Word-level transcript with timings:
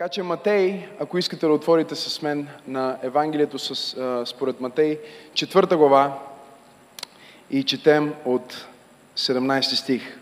Така 0.00 0.08
че 0.08 0.22
Матей, 0.22 0.86
ако 1.00 1.18
искате 1.18 1.46
да 1.46 1.52
отворите 1.52 1.94
с 1.94 2.22
мен 2.22 2.48
на 2.68 2.96
Евангелието 3.02 3.58
с, 3.58 3.96
а, 3.96 4.26
според 4.26 4.60
Матей, 4.60 4.98
четвърта 5.34 5.76
глава 5.76 6.18
и 7.50 7.64
четем 7.64 8.14
от 8.24 8.66
17 9.16 9.74
стих. 9.74 10.18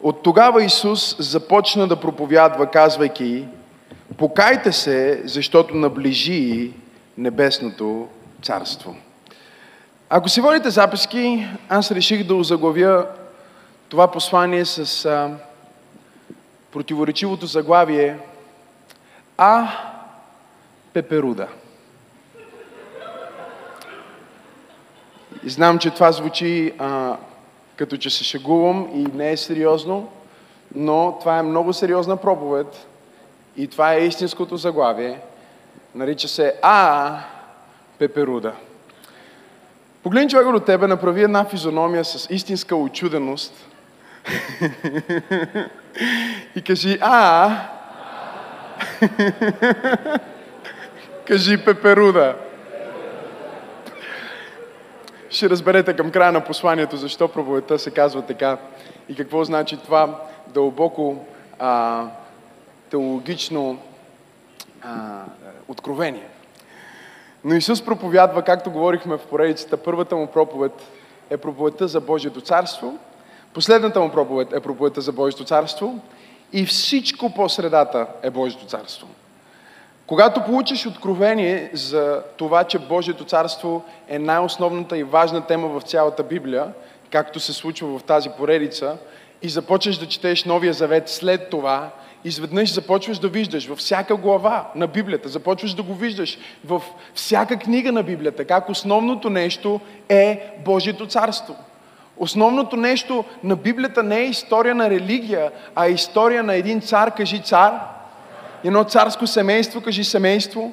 От 0.00 0.22
тогава 0.22 0.64
Исус 0.64 1.16
започна 1.18 1.88
да 1.88 2.00
проповядва, 2.00 2.70
казвайки, 2.70 3.48
покайте 4.18 4.72
се, 4.72 5.22
защото 5.24 5.74
наближи 5.74 6.72
небесното 7.16 8.08
царство. 8.42 8.96
Ако 10.10 10.28
си 10.28 10.40
водите 10.40 10.70
записки, 10.70 11.46
аз 11.68 11.90
реших 11.90 12.24
да 12.24 12.34
озаглавя 12.34 13.06
това 13.88 14.10
послание 14.10 14.64
с 14.64 15.04
а, 15.04 15.30
противоречивото 16.72 17.46
заглавие 17.46 18.18
А. 19.38 19.68
Пеперуда. 20.92 21.48
Знам, 25.44 25.78
че 25.78 25.90
това 25.90 26.12
звучи 26.12 26.72
а, 26.78 27.16
като 27.76 27.96
че 27.96 28.10
се 28.10 28.24
шегувам 28.24 28.88
и 28.94 29.16
не 29.16 29.32
е 29.32 29.36
сериозно, 29.36 30.08
но 30.74 31.16
това 31.20 31.38
е 31.38 31.42
много 31.42 31.72
сериозна 31.72 32.16
проповед 32.16 32.86
и 33.56 33.68
това 33.68 33.94
е 33.94 34.06
истинското 34.06 34.56
заглавие. 34.56 35.20
Нарича 35.94 36.28
се 36.28 36.54
А. 36.62 37.18
Пеперуда. 37.98 38.52
Погледни 40.02 40.30
човека 40.30 40.52
до 40.52 40.60
тебе, 40.60 40.86
направи 40.86 41.22
една 41.22 41.44
физиономия 41.44 42.04
с 42.04 42.26
истинска 42.30 42.76
очуденост 42.76 43.52
и 46.56 46.62
кажи 46.62 46.98
А. 47.00 47.77
кажи 51.26 51.64
Пеперуда. 51.64 52.36
Ще 55.30 55.50
разберете 55.50 55.96
към 55.96 56.10
края 56.10 56.32
на 56.32 56.44
посланието 56.44 56.96
защо 56.96 57.28
проповедта 57.28 57.78
се 57.78 57.90
казва 57.90 58.22
така 58.22 58.58
и 59.08 59.14
какво 59.14 59.44
значи 59.44 59.76
това 59.76 60.20
дълбоко 60.46 61.26
а, 61.58 62.04
теологично 62.90 63.78
а, 64.82 65.22
откровение. 65.68 66.28
Но 67.44 67.54
Исус 67.54 67.84
проповядва, 67.84 68.42
както 68.42 68.70
говорихме 68.70 69.16
в 69.16 69.26
поредицата, 69.26 69.76
първата 69.76 70.16
му 70.16 70.26
проповед 70.26 70.72
е 71.30 71.36
проповедта 71.36 71.88
за 71.88 72.00
Божието 72.00 72.40
царство, 72.40 72.98
последната 73.54 74.00
му 74.00 74.10
проповед 74.10 74.52
е 74.52 74.60
проповедта 74.60 75.00
за 75.00 75.12
Божието 75.12 75.44
царство 75.44 76.00
и 76.52 76.66
всичко 76.66 77.34
по 77.34 77.48
средата 77.48 78.06
е 78.22 78.30
Божието 78.30 78.66
царство. 78.66 79.08
Когато 80.06 80.44
получиш 80.44 80.86
откровение 80.86 81.70
за 81.72 82.22
това, 82.36 82.64
че 82.64 82.78
Божието 82.78 83.24
царство 83.24 83.84
е 84.08 84.18
най-основната 84.18 84.98
и 84.98 85.02
важна 85.02 85.46
тема 85.46 85.68
в 85.68 85.82
цялата 85.82 86.22
Библия, 86.22 86.72
както 87.10 87.40
се 87.40 87.52
случва 87.52 87.98
в 87.98 88.02
тази 88.02 88.28
поредица, 88.30 88.96
и 89.42 89.48
започнеш 89.48 89.96
да 89.96 90.06
четеш 90.06 90.44
Новия 90.44 90.72
Завет 90.72 91.08
след 91.08 91.50
това, 91.50 91.90
изведнъж 92.24 92.74
започваш 92.74 93.18
да 93.18 93.28
виждаш 93.28 93.66
във 93.66 93.78
всяка 93.78 94.16
глава 94.16 94.70
на 94.74 94.86
Библията, 94.86 95.28
започваш 95.28 95.74
да 95.74 95.82
го 95.82 95.94
виждаш 95.94 96.38
в 96.64 96.82
всяка 97.14 97.58
книга 97.58 97.92
на 97.92 98.02
Библията, 98.02 98.44
как 98.44 98.68
основното 98.68 99.30
нещо 99.30 99.80
е 100.08 100.52
Божието 100.64 101.06
царство. 101.06 101.56
Основното 102.18 102.76
нещо 102.76 103.24
на 103.42 103.56
Библията 103.56 104.02
не 104.02 104.18
е 104.18 104.24
история 104.24 104.74
на 104.74 104.90
религия, 104.90 105.50
а 105.74 105.86
е 105.86 105.90
история 105.90 106.42
на 106.42 106.54
един 106.54 106.80
цар, 106.80 107.14
кажи 107.14 107.42
цар, 107.42 107.72
едно 108.64 108.84
царско 108.84 109.26
семейство, 109.26 109.80
кажи 109.80 110.04
семейство, 110.04 110.72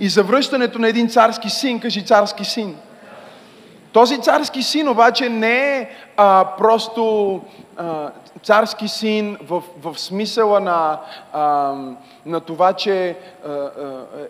и 0.00 0.08
завръщането 0.08 0.78
на 0.78 0.88
един 0.88 1.08
царски 1.08 1.50
син, 1.50 1.80
кажи 1.80 2.04
царски 2.04 2.44
син. 2.44 2.76
Този 3.92 4.18
царски 4.18 4.62
син 4.62 4.88
обаче 4.88 5.28
не 5.28 5.76
е 5.76 5.88
а, 6.16 6.44
просто 6.58 7.40
а, 7.76 8.10
царски 8.42 8.88
син 8.88 9.38
в, 9.42 9.62
в 9.82 9.98
смисъла 9.98 10.60
на, 10.60 11.00
а, 11.32 11.74
на 12.26 12.40
това, 12.40 12.72
че 12.72 13.16
а, 13.46 13.50
а, 13.50 13.70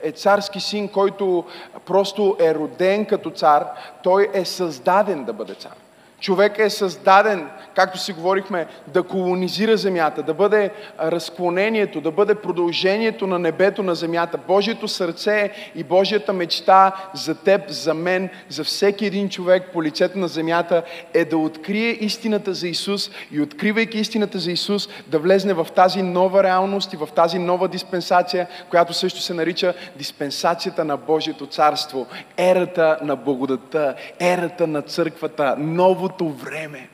е 0.02 0.10
царски 0.12 0.60
син, 0.60 0.88
който 0.88 1.44
просто 1.86 2.36
е 2.40 2.54
роден 2.54 3.06
като 3.06 3.30
цар. 3.30 3.66
Той 4.02 4.28
е 4.34 4.44
създаден 4.44 5.24
да 5.24 5.32
бъде 5.32 5.54
цар. 5.54 5.83
Човек 6.24 6.58
е 6.58 6.70
създаден, 6.70 7.48
както 7.74 7.98
си 7.98 8.12
говорихме, 8.12 8.66
да 8.86 9.02
колонизира 9.02 9.76
земята, 9.76 10.22
да 10.22 10.34
бъде 10.34 10.70
разклонението, 11.00 12.00
да 12.00 12.10
бъде 12.10 12.34
продължението 12.34 13.26
на 13.26 13.38
небето 13.38 13.82
на 13.82 13.94
земята. 13.94 14.38
Божието 14.48 14.88
сърце 14.88 15.50
и 15.74 15.84
Божията 15.84 16.32
мечта 16.32 16.92
за 17.14 17.34
теб, 17.34 17.68
за 17.68 17.94
мен, 17.94 18.28
за 18.48 18.64
всеки 18.64 19.06
един 19.06 19.28
човек 19.28 19.70
по 19.72 19.82
лицето 19.82 20.18
на 20.18 20.28
земята 20.28 20.82
е 21.14 21.24
да 21.24 21.38
открие 21.38 21.90
истината 21.90 22.54
за 22.54 22.68
Исус 22.68 23.10
и 23.32 23.40
откривайки 23.40 23.98
истината 23.98 24.38
за 24.38 24.52
Исус, 24.52 24.88
да 25.06 25.18
влезне 25.18 25.54
в 25.54 25.66
тази 25.74 26.02
нова 26.02 26.42
реалност 26.42 26.92
и 26.92 26.96
в 26.96 27.08
тази 27.14 27.38
нова 27.38 27.68
диспенсация, 27.68 28.46
която 28.70 28.92
също 28.92 29.20
се 29.20 29.34
нарича 29.34 29.74
диспенсацията 29.96 30.84
на 30.84 30.96
Божието 30.96 31.46
царство, 31.46 32.06
ерата 32.36 32.98
на 33.02 33.16
благодата, 33.16 33.94
ерата 34.20 34.66
на 34.66 34.82
църквата, 34.82 35.54
новото 35.58 36.13
новото 36.20 36.44
време. 36.44 36.88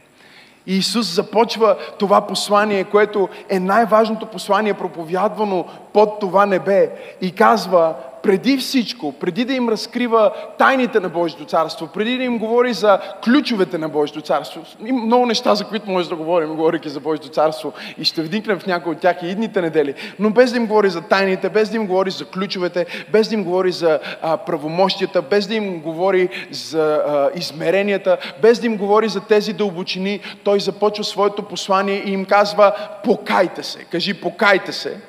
И 0.67 0.77
Исус 0.77 1.15
започва 1.15 1.77
това 1.99 2.21
послание, 2.21 2.85
което 2.85 3.29
е 3.49 3.61
най-важното 3.61 4.27
послание, 4.27 4.75
проповядвано 4.75 5.65
под 5.93 6.21
това 6.21 6.47
небе 6.47 6.91
и 7.21 7.33
казва, 7.33 7.95
преди 8.23 8.57
всичко, 8.57 9.13
преди 9.13 9.45
да 9.45 9.53
им 9.53 9.69
разкрива 9.69 10.33
тайните 10.59 11.01
на 11.01 11.09
Божието 11.09 11.45
царство, 11.45 11.87
преди 11.87 12.17
да 12.17 12.25
им 12.25 12.39
говори 12.39 12.73
за 12.73 13.01
ключовете 13.25 13.79
на 13.79 13.89
Божието 13.89 14.21
царство, 14.21 14.63
има 14.87 15.05
много 15.07 15.27
неща, 15.27 15.55
за 15.55 15.65
които 15.65 15.91
може 15.91 16.09
да 16.09 16.17
говорим, 16.17 16.57
говоряки 16.57 16.89
за 16.89 17.01
Божието 17.01 17.29
царство 17.29 17.73
и 17.99 18.05
ще 18.05 18.23
вникнем 18.23 18.59
в 18.59 18.67
някои 18.67 18.93
от 18.93 19.01
тях 19.01 19.17
и 19.23 19.27
идните 19.27 19.63
недели, 19.63 19.95
но 20.19 20.31
без 20.31 20.51
да 20.51 20.57
им 20.57 20.67
говори 20.67 20.91
за 20.91 21.01
тайните, 21.01 21.49
без 21.49 21.71
да 21.71 21.77
им 21.77 21.87
говори 21.87 22.11
за 22.11 22.25
ключовете, 22.25 22.87
без 23.13 23.29
да 23.29 23.35
им 23.35 23.45
говори 23.45 23.73
за 23.73 24.01
а, 24.23 24.37
правомощията, 24.37 25.23
без 25.23 25.47
да 25.47 25.55
им 25.55 25.81
говори 25.81 26.29
за 26.51 27.03
а, 27.07 27.31
измеренията, 27.39 28.19
без 28.43 28.61
да 28.61 28.67
им 28.67 28.77
говори 28.77 29.09
за 29.09 29.21
тези 29.21 29.53
дълбочини, 29.53 30.21
той 30.45 30.61
започва 30.61 31.05
своето 31.05 31.43
послание 31.43 32.03
и 32.07 32.13
им 32.13 32.25
казва, 32.25 32.73
покайте 33.05 33.63
се. 33.63 33.85
Кажи, 33.85 34.15
покайте 34.15 34.73
се, 34.73 35.01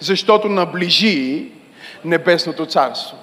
защото 0.00 0.48
наближи 0.48 1.53
небесното 2.04 2.66
царство. 2.66 3.16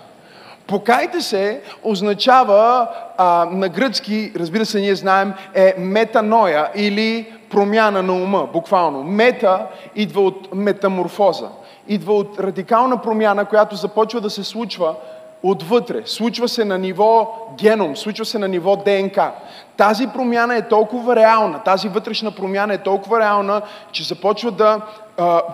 Покайте 0.67 1.21
се 1.21 1.61
означава 1.83 2.87
а, 3.17 3.47
на 3.51 3.69
гръцки, 3.69 4.31
разбира 4.35 4.65
се, 4.65 4.79
ние 4.79 4.95
знаем, 4.95 5.33
е 5.53 5.73
метаноя 5.77 6.69
или 6.75 7.33
промяна 7.49 8.03
на 8.03 8.13
ума, 8.13 8.47
буквално. 8.53 9.03
Мета 9.03 9.65
идва 9.95 10.21
от 10.21 10.55
метаморфоза. 10.55 11.49
Идва 11.87 12.13
от 12.13 12.39
радикална 12.39 13.01
промяна, 13.01 13.45
която 13.45 13.75
започва 13.75 14.21
да 14.21 14.29
се 14.29 14.43
случва 14.43 14.95
отвътре. 15.43 16.01
Случва 16.05 16.47
се 16.47 16.65
на 16.65 16.77
ниво 16.77 17.37
геном, 17.57 17.97
случва 17.97 18.25
се 18.25 18.39
на 18.39 18.47
ниво 18.47 18.75
ДНК. 18.75 19.31
Тази 19.77 20.07
промяна 20.07 20.55
е 20.55 20.67
толкова 20.67 21.15
реална, 21.15 21.63
тази 21.63 21.87
вътрешна 21.87 22.31
промяна 22.31 22.73
е 22.73 22.77
толкова 22.77 23.19
реална, 23.19 23.61
че 23.91 24.03
започва 24.03 24.51
да 24.51 24.81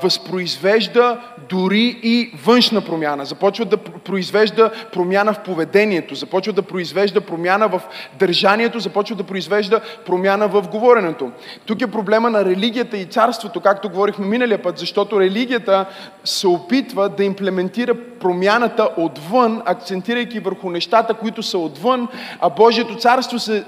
възпроизвежда 0.04 1.18
дори 1.50 2.00
и 2.04 2.32
външна 2.46 2.82
промяна. 2.82 3.26
Започва 3.26 3.66
да 3.66 3.78
произвежда 3.78 4.72
промяна 4.94 5.34
в 5.34 5.40
поведението, 5.40 6.16
започва 6.16 6.54
да 6.54 6.62
произвежда 6.62 7.22
промяна 7.22 7.68
в 7.68 7.82
държанието, 8.20 8.80
започва 8.80 9.16
да 9.16 9.24
произвежда 9.24 9.82
промяна 10.06 10.48
в 10.48 10.68
говоренето. 10.72 11.32
Тук 11.66 11.82
е 11.82 11.88
проблема 11.88 12.30
на 12.30 12.46
религията 12.46 12.98
и 12.98 13.06
царството, 13.06 13.62
както 13.62 13.90
говорихме 13.90 14.26
миналия 14.26 14.62
път, 14.62 14.78
защото 14.78 15.20
религията 15.20 15.86
се 16.24 16.48
опитва 16.48 17.10
да 17.10 17.24
имплементира 17.24 17.96
промяната 18.20 18.90
отвън, 18.98 19.62
акцентирайки 19.66 20.40
върху 20.40 20.70
нещата, 20.70 21.14
които 21.14 21.44
са 21.44 21.58
отвън, 21.58 22.08
а 22.40 22.50
Божието 22.50 22.96
царство 22.96 23.40
се, 23.40 23.64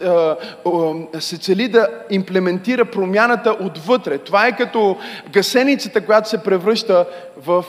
се 1.20 1.38
цели 1.38 1.68
да 1.68 1.88
имплементира 2.10 2.86
промяната 2.86 3.56
отвътре. 3.62 4.18
Това 4.18 4.48
е 4.48 4.58
като 4.58 4.98
гасеницата, 5.32 5.89
която 6.06 6.30
се 6.30 6.44
превръща 6.44 7.06
в 7.46 7.66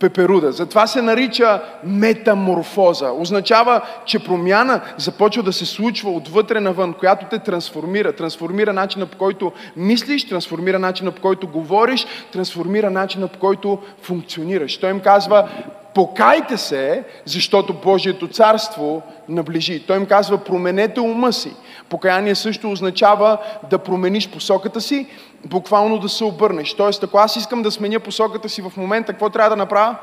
пеперуда. 0.00 0.52
Затова 0.52 0.86
се 0.86 1.02
нарича 1.02 1.62
метаморфоза. 1.84 3.12
Означава, 3.12 3.80
че 4.04 4.24
промяна 4.24 4.80
започва 4.96 5.42
да 5.42 5.52
се 5.52 5.66
случва 5.66 6.10
отвътре 6.10 6.60
навън, 6.60 6.92
която 6.92 7.26
те 7.30 7.38
трансформира. 7.38 8.12
Трансформира 8.12 8.72
начина 8.72 9.06
по 9.06 9.18
който 9.18 9.52
мислиш, 9.76 10.28
трансформира 10.28 10.78
начина 10.78 11.10
по 11.10 11.22
който 11.22 11.46
говориш, 11.46 12.06
трансформира 12.32 12.90
начина 12.90 13.28
по 13.28 13.38
който 13.38 13.78
функционираш. 14.02 14.76
Той 14.78 14.90
им 14.90 15.00
казва, 15.00 15.48
покайте 15.94 16.56
се, 16.56 17.04
защото 17.24 17.74
Божието 17.74 18.28
царство 18.28 19.02
наближи. 19.28 19.86
Той 19.86 19.96
им 19.96 20.06
казва, 20.06 20.38
променете 20.38 21.00
ума 21.00 21.32
си. 21.32 21.52
Покаяние 21.88 22.34
също 22.34 22.70
означава 22.70 23.38
да 23.70 23.78
промениш 23.78 24.28
посоката 24.28 24.80
си, 24.80 25.06
буквално 25.44 25.98
да 25.98 26.08
се 26.08 26.24
обърнеш. 26.24 26.74
Тоест, 26.74 27.02
ако 27.02 27.18
аз 27.18 27.36
искам 27.36 27.62
да 27.62 27.70
сменя 27.70 28.00
посоката 28.00 28.48
си 28.48 28.62
в 28.62 28.72
момента, 28.76 29.12
какво 29.12 29.30
трябва 29.30 29.50
да 29.50 29.56
направя? 29.56 29.96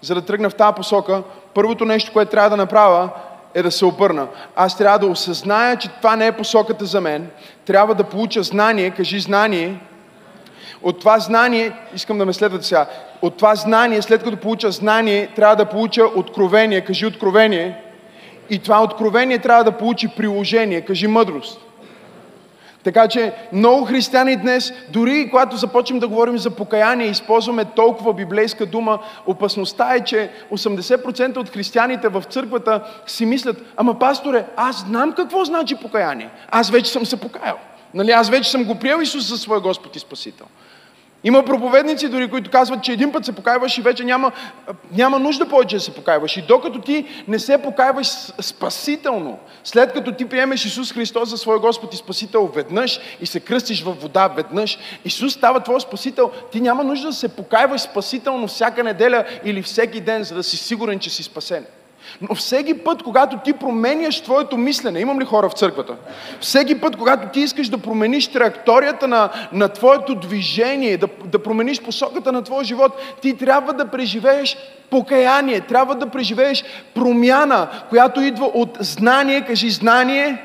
За 0.00 0.14
да 0.14 0.22
тръгна 0.22 0.50
в 0.50 0.54
тази 0.54 0.74
посока, 0.74 1.22
първото 1.54 1.84
нещо, 1.84 2.12
което 2.12 2.30
трябва 2.30 2.50
да 2.50 2.56
направя, 2.56 3.10
е 3.54 3.62
да 3.62 3.70
се 3.70 3.84
обърна. 3.84 4.26
Аз 4.56 4.78
трябва 4.78 4.98
да 4.98 5.06
осъзная, 5.06 5.76
че 5.76 5.88
това 5.88 6.16
не 6.16 6.26
е 6.26 6.32
посоката 6.32 6.84
за 6.84 7.00
мен. 7.00 7.30
Трябва 7.66 7.94
да 7.94 8.04
получа 8.04 8.42
знание, 8.42 8.90
кажи 8.90 9.20
знание. 9.20 9.80
От 10.82 11.00
това 11.00 11.18
знание, 11.18 11.72
искам 11.94 12.18
да 12.18 12.26
ме 12.26 12.32
следвате 12.32 12.64
сега, 12.64 12.86
от 13.22 13.36
това 13.36 13.54
знание, 13.54 14.02
след 14.02 14.22
като 14.22 14.36
получа 14.36 14.70
знание, 14.70 15.28
трябва 15.36 15.56
да 15.56 15.64
получа 15.64 16.04
откровение, 16.04 16.80
кажи 16.80 17.06
откровение. 17.06 17.80
И 18.50 18.58
това 18.58 18.82
откровение 18.82 19.38
трябва 19.38 19.64
да 19.64 19.72
получи 19.72 20.08
приложение, 20.08 20.80
кажи 20.80 21.06
мъдрост. 21.06 21.60
Така 22.84 23.08
че 23.08 23.32
много 23.52 23.84
християни 23.84 24.36
днес, 24.36 24.72
дори 24.88 25.28
когато 25.30 25.56
започнем 25.56 25.98
да 25.98 26.08
говорим 26.08 26.38
за 26.38 26.50
покаяние, 26.50 27.06
използваме 27.06 27.64
толкова 27.64 28.14
библейска 28.14 28.66
дума, 28.66 28.98
опасността 29.26 29.94
е, 29.94 30.04
че 30.04 30.30
80% 30.52 31.36
от 31.36 31.50
християните 31.50 32.08
в 32.08 32.22
църквата 32.22 32.84
си 33.06 33.26
мислят, 33.26 33.56
ама 33.76 33.98
пасторе, 33.98 34.44
аз 34.56 34.80
знам 34.80 35.12
какво 35.12 35.44
значи 35.44 35.76
покаяние. 35.76 36.30
Аз 36.50 36.70
вече 36.70 36.92
съм 36.92 37.06
се 37.06 37.20
покаял. 37.20 37.56
Нали, 37.94 38.10
аз 38.10 38.30
вече 38.30 38.50
съм 38.50 38.64
го 38.64 38.74
приел 38.74 39.00
Исус 39.02 39.28
за 39.28 39.38
своя 39.38 39.60
Господ 39.60 39.96
и 39.96 39.98
Спасител. 39.98 40.46
Има 41.24 41.44
проповедници 41.44 42.08
дори, 42.08 42.30
които 42.30 42.50
казват, 42.50 42.82
че 42.82 42.92
един 42.92 43.12
път 43.12 43.24
се 43.24 43.32
покайваш 43.32 43.78
и 43.78 43.82
вече 43.82 44.04
няма, 44.04 44.32
няма 44.92 45.18
нужда 45.18 45.48
повече 45.48 45.76
да 45.76 45.80
се 45.80 45.94
покайваш. 45.94 46.36
И 46.36 46.42
докато 46.42 46.80
ти 46.80 47.06
не 47.28 47.38
се 47.38 47.62
покайваш 47.62 48.08
спасително, 48.40 49.38
след 49.64 49.92
като 49.92 50.12
ти 50.12 50.24
приемеш 50.24 50.64
Исус 50.64 50.92
Христос 50.92 51.28
за 51.28 51.38
своя 51.38 51.58
Господ 51.58 51.94
и 51.94 51.96
Спасител 51.96 52.46
веднъж 52.54 53.00
и 53.20 53.26
се 53.26 53.40
кръстиш 53.40 53.82
във 53.82 54.02
вода 54.02 54.28
веднъж, 54.28 54.78
Исус 55.04 55.32
става 55.32 55.60
твой 55.60 55.80
Спасител, 55.80 56.30
ти 56.52 56.60
няма 56.60 56.84
нужда 56.84 57.06
да 57.06 57.12
се 57.12 57.28
покайваш 57.28 57.80
спасително 57.80 58.46
всяка 58.46 58.84
неделя 58.84 59.24
или 59.44 59.62
всеки 59.62 60.00
ден, 60.00 60.24
за 60.24 60.34
да 60.34 60.42
си 60.42 60.56
сигурен, 60.56 60.98
че 60.98 61.10
си 61.10 61.22
спасен. 61.22 61.66
Но 62.20 62.34
всеки 62.34 62.74
път, 62.74 63.02
когато 63.02 63.38
ти 63.44 63.52
променяш 63.52 64.20
твоето 64.20 64.56
мислене, 64.56 65.00
имам 65.00 65.20
ли 65.20 65.24
хора 65.24 65.48
в 65.48 65.52
църквата? 65.52 65.94
Всеки 66.40 66.80
път, 66.80 66.96
когато 66.96 67.28
ти 67.32 67.40
искаш 67.40 67.68
да 67.68 67.78
промениш 67.78 68.26
траекторията 68.26 69.08
на, 69.08 69.28
на 69.52 69.68
твоето 69.68 70.14
движение, 70.14 70.96
да, 70.96 71.08
да 71.24 71.42
промениш 71.42 71.82
посоката 71.82 72.32
на 72.32 72.42
твоя 72.42 72.64
живот, 72.64 72.92
ти 73.22 73.36
трябва 73.36 73.72
да 73.72 73.86
преживееш 73.86 74.56
покаяние, 74.90 75.60
трябва 75.60 75.94
да 75.94 76.06
преживееш 76.06 76.64
промяна, 76.94 77.68
която 77.88 78.20
идва 78.20 78.46
от 78.46 78.76
знание, 78.80 79.40
кажи 79.40 79.70
знание, 79.70 80.42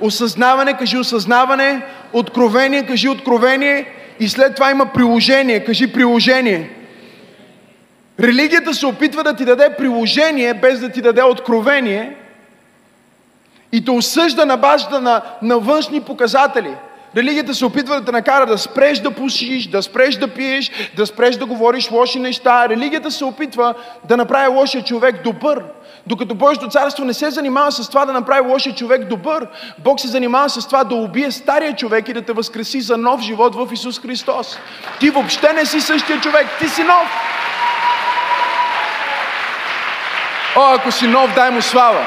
осъзнаване, 0.00 0.76
кажи 0.76 0.98
осъзнаване, 0.98 1.86
откровение, 2.12 2.86
кажи 2.86 3.08
откровение 3.08 3.86
и 4.20 4.28
след 4.28 4.54
това 4.54 4.70
има 4.70 4.86
приложение, 4.86 5.64
кажи 5.64 5.92
приложение. 5.92 6.70
Религията 8.22 8.74
се 8.74 8.86
опитва 8.86 9.24
да 9.24 9.36
ти 9.36 9.44
даде 9.44 9.74
приложение, 9.78 10.54
без 10.54 10.80
да 10.80 10.88
ти 10.88 11.02
даде 11.02 11.22
откровение 11.22 12.16
и 13.72 13.84
те 13.84 13.90
осъжда 13.90 14.44
на 14.46 14.56
базата 14.56 15.00
на, 15.00 15.22
на 15.42 15.58
външни 15.58 16.00
показатели. 16.00 16.74
Религията 17.16 17.54
се 17.54 17.64
опитва 17.64 18.00
да 18.00 18.04
те 18.04 18.12
накара 18.12 18.46
да 18.46 18.58
спреш 18.58 18.98
да 18.98 19.10
пушиш, 19.10 19.66
да 19.66 19.82
спреш 19.82 20.16
да 20.16 20.28
пиеш, 20.28 20.70
да 20.96 21.06
спреш 21.06 21.36
да 21.36 21.46
говориш 21.46 21.90
лоши 21.90 22.18
неща. 22.18 22.68
Религията 22.68 23.10
се 23.10 23.24
опитва 23.24 23.74
да 24.04 24.16
направи 24.16 24.46
лошия 24.46 24.84
човек 24.84 25.22
добър. 25.24 25.62
Докато 26.06 26.34
Божието 26.34 26.68
царство 26.68 27.04
не 27.04 27.14
се 27.14 27.30
занимава 27.30 27.72
с 27.72 27.88
това 27.88 28.04
да 28.06 28.12
направи 28.12 28.48
лошия 28.48 28.74
човек 28.74 29.04
добър, 29.04 29.46
Бог 29.78 30.00
се 30.00 30.08
занимава 30.08 30.50
с 30.50 30.66
това 30.66 30.84
да 30.84 30.94
убие 30.94 31.30
стария 31.30 31.76
човек 31.76 32.08
и 32.08 32.12
да 32.12 32.22
те 32.22 32.32
възкреси 32.32 32.80
за 32.80 32.96
нов 32.96 33.20
живот 33.20 33.54
в 33.54 33.68
Исус 33.72 34.00
Христос. 34.00 34.58
Ти 35.00 35.10
въобще 35.10 35.52
не 35.52 35.66
си 35.66 35.80
същия 35.80 36.20
човек, 36.20 36.46
ти 36.60 36.68
си 36.68 36.82
нов. 36.82 37.08
О, 40.56 40.74
ако 40.74 40.92
си 40.92 41.06
нов, 41.06 41.34
дай 41.34 41.50
му 41.50 41.62
слава. 41.62 42.06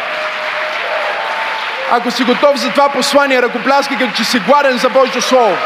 Ако 1.92 2.12
си 2.12 2.24
готов 2.24 2.58
за 2.58 2.72
това 2.72 2.90
послание, 2.90 3.42
ръкопляскай, 3.42 3.98
като 3.98 4.14
че 4.14 4.24
си 4.24 4.40
гладен 4.40 4.78
за 4.78 4.90
Божието 4.90 5.22
Слово. 5.22 5.58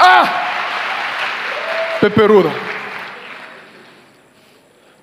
А! 0.00 0.28
Пеперуда. 2.00 2.50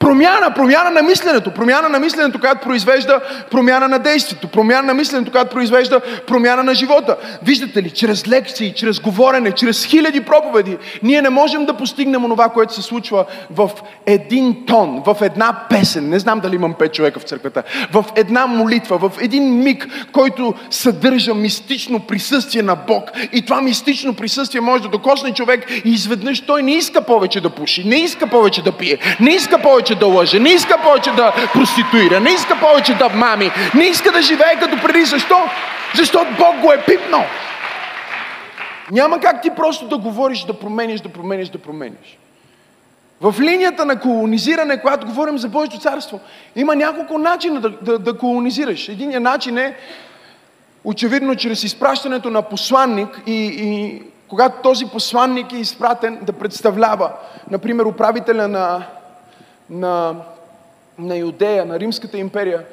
Промяна, 0.10 0.54
промяна 0.54 0.92
на 0.92 1.02
мисленето, 1.02 1.52
промяна 1.52 1.90
на 1.90 2.00
мисленето, 2.00 2.40
която 2.40 2.68
произвежда 2.68 3.20
промяна 3.52 3.88
на 3.88 4.00
действието, 4.00 4.48
промяна 4.48 4.88
на 4.88 4.94
мисленето, 4.94 5.32
която 5.32 5.54
произвежда 5.54 6.02
промяна 6.28 6.64
на 6.64 6.76
живота. 6.76 7.18
Виждате 7.44 7.84
ли, 7.84 7.92
чрез 7.92 8.28
лекции, 8.28 8.74
чрез 8.76 9.00
говорене, 9.00 9.52
чрез 9.52 9.86
хиляди 9.86 10.22
проповеди, 10.22 10.78
ние 11.04 11.22
не 11.22 11.30
можем 11.30 11.66
да 11.66 11.74
постигнем 11.74 12.22
това, 12.22 12.50
което 12.50 12.74
се 12.74 12.82
случва 12.82 13.26
в 13.52 13.70
един 14.06 14.66
тон, 14.66 15.04
в 15.06 15.18
една 15.22 15.66
песен. 15.70 16.10
Не 16.10 16.20
знам 16.20 16.40
дали 16.40 16.56
имам 16.56 16.74
пет 16.74 16.94
човека 16.94 17.20
в 17.20 17.24
църквата. 17.24 17.64
В 17.94 18.06
една 18.16 18.48
молитва, 18.48 18.98
в 18.98 19.12
един 19.22 19.64
миг, 19.64 19.88
който 20.12 20.54
съдържа 20.70 21.34
мистично 21.34 22.00
присъствие 22.00 22.62
на 22.62 22.76
Бог. 22.76 23.12
И 23.34 23.42
това 23.42 23.62
мистично 23.62 24.14
присъствие 24.14 24.62
може 24.62 24.84
да 24.84 24.90
докосне 24.90 25.34
човек 25.34 25.72
и 25.86 25.90
изведнъж 25.90 26.42
той 26.42 26.64
не 26.64 26.72
иска 26.72 27.02
повече 27.02 27.42
да 27.42 27.50
пуши, 27.50 27.84
не 27.86 27.96
иска 27.96 28.28
повече 28.28 28.64
да 28.64 28.72
пие, 28.72 28.98
не 29.20 29.30
иска 29.30 29.62
повече 29.62 29.99
да 30.00 30.08
лъже, 30.08 30.40
не 30.40 30.50
иска 30.50 30.78
повече 30.78 31.12
да 31.12 31.34
проституира, 31.54 32.20
не 32.20 32.30
иска 32.30 32.60
повече 32.60 32.94
да 32.94 33.10
мами, 33.10 33.52
не 33.76 33.84
иска 33.84 34.12
да 34.12 34.22
живее 34.22 34.56
като 34.60 34.82
преди. 34.82 35.06
Защо? 35.06 35.38
Защото 35.96 36.28
Бог 36.38 36.60
го 36.62 36.72
е 36.72 36.84
пипнал. 36.86 37.24
Няма 38.92 39.20
как 39.20 39.42
ти 39.42 39.50
просто 39.50 39.88
да 39.88 39.98
говориш, 39.98 40.44
да 40.44 40.54
промениш, 40.54 41.02
да 41.02 41.10
промениш, 41.10 41.50
да 41.50 41.58
промениш. 41.58 42.18
В 43.22 43.36
линията 43.40 43.86
на 43.86 44.00
колонизиране, 44.00 44.82
когато 44.82 45.08
говорим 45.08 45.38
за 45.38 45.50
Божието 45.50 45.80
царство, 45.80 46.20
има 46.56 46.76
няколко 46.76 47.18
начина 47.18 47.62
да, 47.62 47.70
да, 47.70 48.00
да 48.00 48.18
колонизираш. 48.18 48.90
Единият 48.90 49.24
начин 49.24 49.58
е 49.58 49.76
очевидно 50.84 51.36
чрез 51.36 51.64
изпращането 51.64 52.30
на 52.30 52.42
посланник 52.42 53.22
и, 53.28 53.46
и 53.46 54.02
когато 54.28 54.62
този 54.62 54.86
посланник 54.86 55.54
е 55.54 55.58
изпратен 55.58 56.20
да 56.22 56.34
представлява, 56.34 57.12
например, 57.52 57.86
управителя 57.86 58.48
на 58.48 58.86
на, 59.70 60.16
на 61.00 61.18
Юдея, 61.18 61.66
на 61.66 61.80
Римската 61.80 62.18
империя 62.18 62.66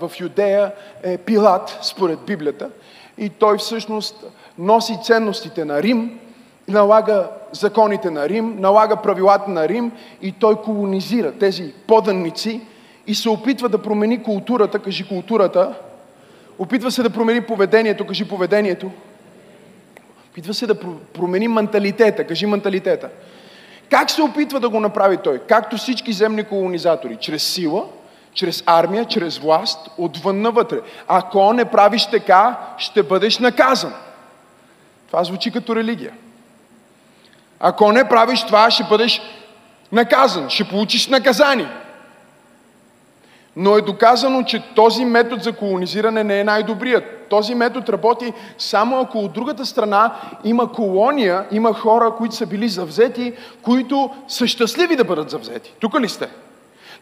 в 0.00 0.12
Юдея 0.20 0.72
е 1.02 1.18
Пилат, 1.18 1.78
според 1.82 2.18
Библията. 2.18 2.70
И 3.18 3.28
той 3.28 3.58
всъщност 3.58 4.24
носи 4.58 4.98
ценностите 5.02 5.64
на 5.64 5.82
Рим, 5.82 6.20
налага 6.68 7.28
законите 7.52 8.10
на 8.10 8.28
Рим, 8.28 8.56
налага 8.60 8.96
правилата 8.96 9.50
на 9.50 9.68
Рим 9.68 9.92
и 10.22 10.32
той 10.32 10.56
колонизира 10.56 11.32
тези 11.32 11.72
поданници 11.86 12.60
и 13.06 13.14
се 13.14 13.28
опитва 13.28 13.68
да 13.68 13.82
промени 13.82 14.22
културата, 14.22 14.78
кажи 14.78 15.08
културата, 15.08 15.74
опитва 16.58 16.90
се 16.90 17.02
да 17.02 17.10
промени 17.10 17.40
поведението, 17.40 18.06
кажи 18.06 18.28
поведението, 18.28 18.90
опитва 20.30 20.54
се 20.54 20.66
да 20.66 20.80
промени 21.14 21.48
менталитета, 21.48 22.26
кажи 22.26 22.46
менталитета. 22.46 23.08
Как 23.90 24.10
се 24.10 24.22
опитва 24.22 24.60
да 24.60 24.68
го 24.68 24.80
направи 24.80 25.16
той? 25.16 25.38
Както 25.38 25.76
всички 25.76 26.12
земни 26.12 26.44
колонизатори. 26.44 27.16
Чрез 27.16 27.42
сила, 27.42 27.84
чрез 28.34 28.62
армия, 28.66 29.04
чрез 29.04 29.38
власт, 29.38 29.90
отвън 29.98 30.42
навътре. 30.42 30.80
Ако 31.08 31.52
не 31.52 31.64
правиш 31.64 32.06
така, 32.06 32.58
ще 32.78 33.02
бъдеш 33.02 33.38
наказан. 33.38 33.94
Това 35.06 35.24
звучи 35.24 35.50
като 35.50 35.76
религия. 35.76 36.12
Ако 37.60 37.92
не 37.92 38.08
правиш 38.08 38.44
това, 38.44 38.70
ще 38.70 38.84
бъдеш 38.84 39.22
наказан, 39.92 40.50
ще 40.50 40.64
получиш 40.64 41.08
наказание. 41.08 41.68
Но 43.60 43.76
е 43.76 43.82
доказано, 43.82 44.42
че 44.42 44.62
този 44.74 45.04
метод 45.04 45.42
за 45.42 45.52
колонизиране 45.52 46.24
не 46.24 46.40
е 46.40 46.44
най-добрият. 46.44 47.04
Този 47.28 47.54
метод 47.54 47.92
работи 47.92 48.32
само 48.58 49.00
ако 49.00 49.18
от 49.18 49.32
другата 49.32 49.66
страна 49.66 50.14
има 50.44 50.72
колония, 50.72 51.46
има 51.50 51.74
хора, 51.74 52.14
които 52.18 52.34
са 52.34 52.46
били 52.46 52.68
завзети, 52.68 53.32
които 53.62 54.10
са 54.28 54.46
щастливи 54.46 54.96
да 54.96 55.04
бъдат 55.04 55.30
завзети. 55.30 55.74
Тук 55.80 56.00
ли 56.00 56.08
сте? 56.08 56.28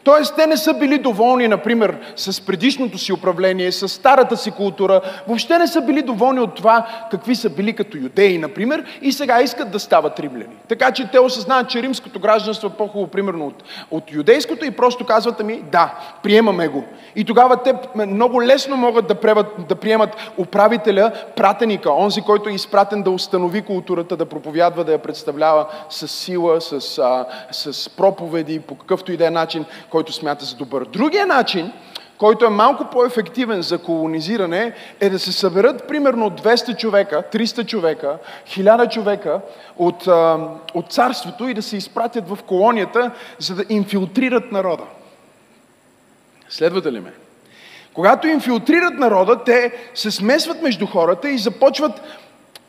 Тоест, 0.07 0.35
те 0.35 0.47
не 0.47 0.57
са 0.57 0.73
били 0.73 0.97
доволни, 0.97 1.47
например, 1.47 1.97
с 2.15 2.41
предишното 2.41 2.97
си 2.97 3.13
управление, 3.13 3.71
с 3.71 3.87
старата 3.87 4.37
си 4.37 4.51
култура. 4.51 5.01
Въобще 5.27 5.57
не 5.57 5.67
са 5.67 5.81
били 5.81 6.01
доволни 6.01 6.39
от 6.39 6.55
това, 6.55 6.87
какви 7.11 7.35
са 7.35 7.49
били 7.49 7.73
като 7.73 7.97
юдеи, 7.97 8.37
например, 8.37 8.83
и 9.01 9.11
сега 9.11 9.41
искат 9.41 9.71
да 9.71 9.79
стават 9.79 10.19
римляни. 10.19 10.55
Така 10.67 10.91
че 10.91 11.11
те 11.11 11.19
осъзнават, 11.19 11.69
че 11.69 11.81
римското 11.81 12.19
гражданство 12.19 12.67
е 12.67 12.77
по-хубаво, 12.77 13.07
примерно, 13.07 13.47
от, 13.47 13.63
от 13.91 14.11
юдейското 14.11 14.65
и 14.65 14.71
просто 14.71 15.05
казват, 15.05 15.39
ами 15.39 15.61
да, 15.71 15.93
приемаме 16.23 16.67
го. 16.67 16.83
И 17.15 17.25
тогава 17.25 17.63
те 17.63 17.73
много 17.95 18.43
лесно 18.43 18.77
могат 18.77 19.07
да, 19.07 19.15
преват, 19.15 19.47
да 19.69 19.75
приемат 19.75 20.09
управителя, 20.37 21.11
пратеника, 21.35 21.91
онзи, 21.91 22.21
който 22.21 22.49
е 22.49 22.53
изпратен 22.53 23.03
да 23.03 23.11
установи 23.11 23.61
културата, 23.61 24.17
да 24.17 24.25
проповядва, 24.25 24.83
да 24.83 24.91
я 24.91 24.99
представлява 24.99 25.65
с 25.89 26.07
сила, 26.07 26.61
с, 26.61 26.97
а, 26.97 27.25
с 27.51 27.89
проповеди, 27.89 28.59
по 28.59 28.75
какъвто 28.75 29.11
и 29.11 29.17
да 29.17 29.27
е 29.27 29.29
начин, 29.29 29.65
който 29.97 30.13
смята 30.13 30.45
за 30.45 30.55
добър. 30.55 30.85
Другия 30.85 31.25
начин, 31.25 31.71
който 32.17 32.45
е 32.45 32.49
малко 32.49 32.85
по-ефективен 32.91 33.61
за 33.61 33.77
колонизиране, 33.77 34.73
е 34.99 35.09
да 35.09 35.19
се 35.19 35.31
съберат 35.31 35.87
примерно 35.87 36.31
200 36.31 36.77
човека, 36.77 37.23
300 37.33 37.65
човека, 37.65 38.17
1000 38.47 38.89
човека 38.89 39.41
от, 39.77 40.07
от 40.73 40.91
царството 40.91 41.47
и 41.47 41.53
да 41.53 41.61
се 41.61 41.77
изпратят 41.77 42.29
в 42.29 42.37
колонията, 42.47 43.11
за 43.39 43.55
да 43.55 43.65
инфилтрират 43.69 44.51
народа. 44.51 44.83
Следвате 46.49 46.91
ли 46.91 46.99
ме? 46.99 47.13
Когато 47.93 48.27
инфилтрират 48.27 48.93
народа, 48.93 49.43
те 49.43 49.71
се 49.93 50.11
смесват 50.11 50.61
между 50.61 50.85
хората 50.85 51.29
и 51.29 51.37
започват 51.37 52.01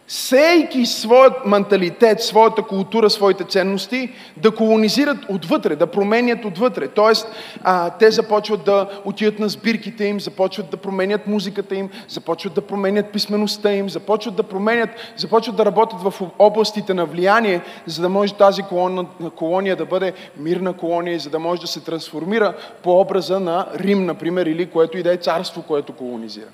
сейки 0.09 0.87
своят 0.87 1.47
менталитет, 1.47 2.23
своята 2.23 2.63
култура, 2.63 3.11
своите 3.11 3.45
ценности, 3.45 4.13
да 4.37 4.51
колонизират 4.51 5.19
отвътре, 5.29 5.77
да 5.77 5.87
променят 5.87 6.45
отвътре. 6.45 6.89
Тоест, 6.89 7.29
а, 7.63 7.91
те 7.91 8.11
започват 8.11 8.65
да 8.65 8.89
отидат 9.05 9.39
на 9.39 9.49
сбирките 9.49 10.05
им, 10.05 10.21
започват 10.21 10.71
да 10.71 10.77
променят 10.77 11.27
музиката 11.27 11.75
им, 11.75 11.91
започват 12.09 12.55
да 12.55 12.61
променят 12.61 13.13
писмеността 13.13 13.73
им, 13.73 13.91
започват 13.91 14.35
да 14.37 14.43
променят, 14.43 14.91
започват 15.17 15.57
да 15.57 15.65
работят 15.65 16.01
в 16.03 16.15
областите 16.39 16.95
на 16.95 17.07
влияние, 17.07 17.61
за 17.87 18.03
да 18.03 18.09
може 18.09 18.35
тази 18.35 18.63
колония, 18.63 19.07
колония 19.37 19.77
да 19.77 19.87
бъде 19.87 20.13
мирна 20.37 20.73
колония, 20.73 21.19
за 21.19 21.31
да 21.31 21.39
може 21.39 21.61
да 21.61 21.67
се 21.67 21.81
трансформира 21.81 22.55
по 22.83 23.01
образа 23.01 23.41
на 23.41 23.67
Рим, 23.75 24.07
например, 24.07 24.47
или 24.47 24.67
което 24.67 24.99
и 24.99 25.03
да 25.03 25.13
е 25.13 25.17
царство, 25.17 25.63
което 25.63 25.93
колонизира. 25.93 26.49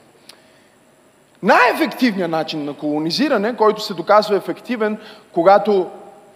Най-ефективният 1.44 2.30
начин 2.30 2.64
на 2.64 2.74
колонизиране, 2.74 3.56
който 3.56 3.82
се 3.82 3.94
доказва 3.94 4.36
ефективен, 4.36 4.98
когато 5.32 5.90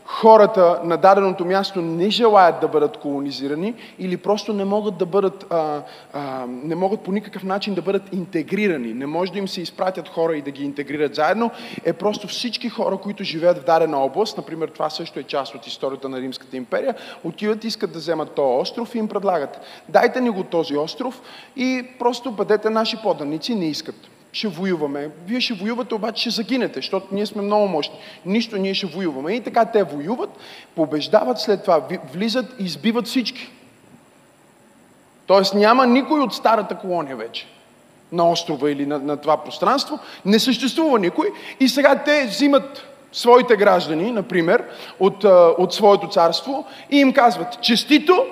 хората 0.04 0.80
на 0.84 0.96
даденото 0.96 1.44
място 1.44 1.82
не 1.82 2.10
желаят 2.10 2.60
да 2.60 2.68
бъдат 2.68 2.96
колонизирани 2.96 3.74
или 3.98 4.16
просто 4.16 4.52
не 4.52 4.64
могат 4.64 4.98
да 4.98 5.06
бъдат, 5.06 5.46
а, 5.50 5.82
а, 6.12 6.46
не 6.48 6.74
могат 6.74 7.00
по 7.00 7.12
никакъв 7.12 7.42
начин 7.42 7.74
да 7.74 7.82
бъдат 7.82 8.02
интегрирани. 8.12 8.94
Не 8.94 9.06
може 9.06 9.32
да 9.32 9.38
им 9.38 9.48
се 9.48 9.60
изпратят 9.60 10.08
хора 10.08 10.36
и 10.36 10.42
да 10.42 10.50
ги 10.50 10.64
интегрират 10.64 11.14
заедно. 11.14 11.50
Е 11.84 11.92
просто 11.92 12.28
всички 12.28 12.68
хора, 12.68 12.96
които 12.96 13.24
живеят 13.24 13.58
в 13.58 13.64
дадена 13.64 13.98
област, 13.98 14.36
например 14.36 14.68
това 14.68 14.90
също 14.90 15.20
е 15.20 15.22
част 15.22 15.54
от 15.54 15.66
историята 15.66 16.08
на 16.08 16.20
Римската 16.20 16.56
империя, 16.56 16.94
отиват, 17.24 17.64
искат 17.64 17.92
да 17.92 17.98
вземат 17.98 18.32
този 18.32 18.60
остров 18.60 18.94
и 18.94 18.98
им 18.98 19.08
предлагат. 19.08 19.60
Дайте 19.88 20.20
ни 20.20 20.30
го 20.30 20.44
този 20.44 20.76
остров 20.76 21.22
и 21.56 21.86
просто 21.98 22.30
бъдете 22.30 22.70
наши 22.70 22.96
поданици, 23.02 23.54
не 23.54 23.66
искат 23.66 24.08
ще 24.32 24.48
воюваме. 24.48 25.10
Вие 25.26 25.40
ще 25.40 25.54
воювате, 25.54 25.94
обаче 25.94 26.20
ще 26.20 26.30
загинете, 26.30 26.78
защото 26.78 27.06
ние 27.12 27.26
сме 27.26 27.42
много 27.42 27.68
мощни. 27.68 27.98
Нищо, 28.26 28.56
ние 28.56 28.74
ще 28.74 28.86
воюваме. 28.86 29.32
И 29.32 29.40
така 29.40 29.64
те 29.64 29.82
воюват, 29.82 30.30
побеждават 30.74 31.38
след 31.40 31.62
това, 31.62 31.82
влизат 32.12 32.46
и 32.60 32.64
избиват 32.64 33.06
всички. 33.06 33.50
Тоест 35.26 35.54
няма 35.54 35.86
никой 35.86 36.20
от 36.20 36.34
старата 36.34 36.78
колония 36.78 37.16
вече 37.16 37.46
на 38.12 38.30
острова 38.30 38.70
или 38.70 38.86
на, 38.86 38.98
на 38.98 39.16
това 39.16 39.36
пространство. 39.36 39.98
Не 40.24 40.38
съществува 40.38 40.98
никой. 40.98 41.30
И 41.60 41.68
сега 41.68 42.02
те 42.04 42.26
взимат 42.26 42.84
своите 43.12 43.56
граждани, 43.56 44.12
например, 44.12 44.64
от, 45.00 45.24
от 45.58 45.74
своето 45.74 46.08
царство 46.08 46.66
и 46.90 47.00
им 47.00 47.12
казват, 47.12 47.60
честито, 47.60 48.26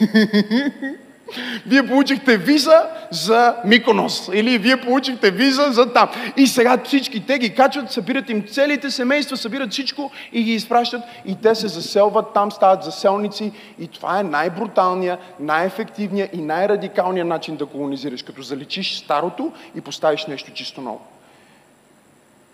Вие 1.66 1.86
получихте 1.86 2.36
виза 2.36 2.82
за 3.10 3.56
Миконос 3.64 4.30
или 4.32 4.58
вие 4.58 4.80
получихте 4.80 5.30
виза 5.30 5.68
за 5.70 5.92
там. 5.92 6.08
И 6.36 6.46
сега 6.46 6.78
всички 6.84 7.26
те 7.26 7.38
ги 7.38 7.54
качват, 7.54 7.92
събират 7.92 8.30
им 8.30 8.46
целите 8.46 8.90
семейства, 8.90 9.36
събират 9.36 9.72
всичко 9.72 10.10
и 10.32 10.42
ги 10.42 10.52
изпращат 10.52 11.02
и 11.26 11.36
те 11.42 11.54
се 11.54 11.68
заселват 11.68 12.34
там, 12.34 12.52
стават 12.52 12.82
заселници 12.82 13.52
и 13.78 13.88
това 13.88 14.20
е 14.20 14.22
най-бруталният, 14.22 15.20
най-ефективният 15.40 16.34
и 16.34 16.40
най-радикалният 16.40 17.28
начин 17.28 17.56
да 17.56 17.66
колонизираш, 17.66 18.22
като 18.22 18.42
заличиш 18.42 18.98
старото 18.98 19.52
и 19.74 19.80
поставиш 19.80 20.26
нещо 20.26 20.50
чисто 20.52 20.80
ново. 20.80 21.06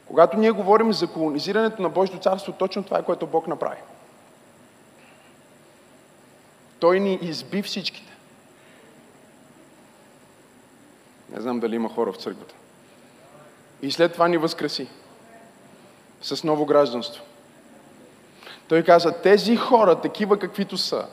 Когато 0.07 0.37
ние 0.37 0.51
говорим 0.51 0.93
за 0.93 1.07
колонизирането 1.07 1.83
на 1.83 1.89
Божието 1.89 2.21
царство, 2.21 2.53
точно 2.53 2.83
това 2.83 2.99
е 2.99 3.03
което 3.03 3.27
Бог 3.27 3.49
направи. 3.49 3.81
Той 6.81 7.01
ни 7.01 7.19
изби 7.23 7.63
всичките. 7.63 8.14
Не 11.35 11.41
знам 11.41 11.61
дали 11.61 11.77
има 11.77 11.89
хора 11.89 12.13
в 12.13 12.17
църквата. 12.17 12.55
И 13.83 13.93
след 13.93 14.13
това 14.13 14.29
ни 14.29 14.37
възкреси. 14.37 14.89
С 16.23 16.45
ново 16.45 16.67
гражданство. 16.67 17.23
Той 18.69 18.83
каза, 18.83 19.13
тези 19.13 19.57
хора, 19.57 20.01
такива 20.01 20.39
каквито 20.39 20.79
са, 20.79 21.07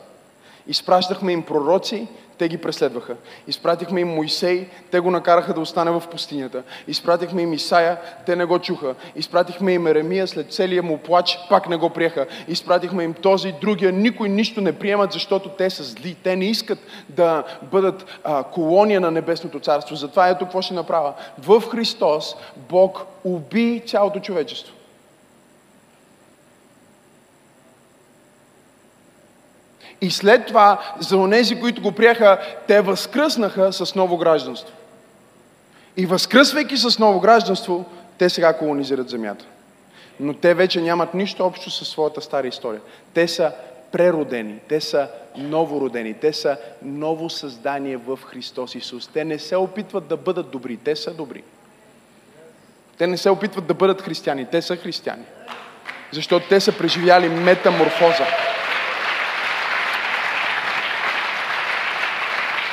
изпращахме 0.71 1.31
им 1.31 1.43
пророци, 1.43 2.07
те 2.37 2.47
ги 2.47 2.57
преследваха. 2.57 3.15
Изпратихме 3.47 4.01
им 4.01 4.07
Моисей, 4.07 4.67
те 4.91 4.99
го 4.99 5.11
накараха 5.11 5.53
да 5.53 5.59
остане 5.59 5.91
в 5.91 6.03
пустинята. 6.11 6.63
Изпратихме 6.87 7.41
им 7.41 7.53
Исая, 7.53 7.97
те 8.25 8.35
не 8.35 8.45
го 8.45 8.59
чуха. 8.59 8.95
Изпратихме 9.15 9.73
им 9.73 9.87
Еремия, 9.87 10.27
след 10.27 10.53
целия 10.53 10.83
му 10.83 10.97
плач, 10.97 11.39
пак 11.49 11.69
не 11.69 11.77
го 11.77 11.89
приеха. 11.89 12.27
Изпратихме 12.47 13.03
им 13.03 13.13
този, 13.13 13.53
другия, 13.61 13.91
никой 13.91 14.29
нищо 14.29 14.61
не 14.61 14.79
приемат, 14.79 15.11
защото 15.11 15.49
те 15.49 15.69
са 15.69 15.83
зли. 15.83 16.15
Те 16.23 16.35
не 16.35 16.45
искат 16.45 16.79
да 17.09 17.43
бъдат 17.71 18.19
а, 18.23 18.43
колония 18.43 19.01
на 19.01 19.11
Небесното 19.11 19.59
царство. 19.59 19.95
Затова 19.95 20.27
ето 20.27 20.45
какво 20.45 20.61
ще 20.61 20.73
направя. 20.73 21.13
В 21.37 21.63
Христос 21.71 22.35
Бог 22.55 23.05
уби 23.23 23.83
цялото 23.85 24.19
човечество. 24.19 24.73
И 30.01 30.11
след 30.11 30.45
това, 30.45 30.93
за 30.99 31.17
онези, 31.17 31.59
които 31.59 31.81
го 31.81 31.91
приеха, 31.91 32.39
те 32.67 32.81
възкръснаха 32.81 33.73
с 33.73 33.95
ново 33.95 34.17
гражданство. 34.17 34.75
И 35.97 36.05
възкръсвайки 36.05 36.77
с 36.77 36.99
ново 36.99 37.19
гражданство, 37.19 37.85
те 38.17 38.29
сега 38.29 38.53
колонизират 38.53 39.09
земята. 39.09 39.45
Но 40.19 40.33
те 40.33 40.53
вече 40.53 40.81
нямат 40.81 41.13
нищо 41.13 41.45
общо 41.45 41.69
със 41.71 41.87
своята 41.87 42.21
стара 42.21 42.47
история. 42.47 42.81
Те 43.13 43.27
са 43.27 43.51
преродени, 43.91 44.59
те 44.69 44.81
са 44.81 45.07
новородени, 45.37 46.13
те 46.13 46.33
са 46.33 46.57
ново 46.81 47.29
създание 47.29 47.97
в 47.97 48.19
Христос 48.25 48.75
Исус. 48.75 49.07
Те 49.07 49.25
не 49.25 49.39
се 49.39 49.55
опитват 49.55 50.07
да 50.07 50.17
бъдат 50.17 50.49
добри, 50.49 50.77
те 50.77 50.95
са 50.95 51.13
добри. 51.13 51.43
Те 52.97 53.07
не 53.07 53.17
се 53.17 53.29
опитват 53.29 53.67
да 53.67 53.73
бъдат 53.73 54.01
християни, 54.01 54.45
те 54.45 54.61
са 54.61 54.75
християни. 54.75 55.23
Защото 56.11 56.49
те 56.49 56.59
са 56.59 56.77
преживяли 56.77 57.29
метаморфоза. 57.29 58.25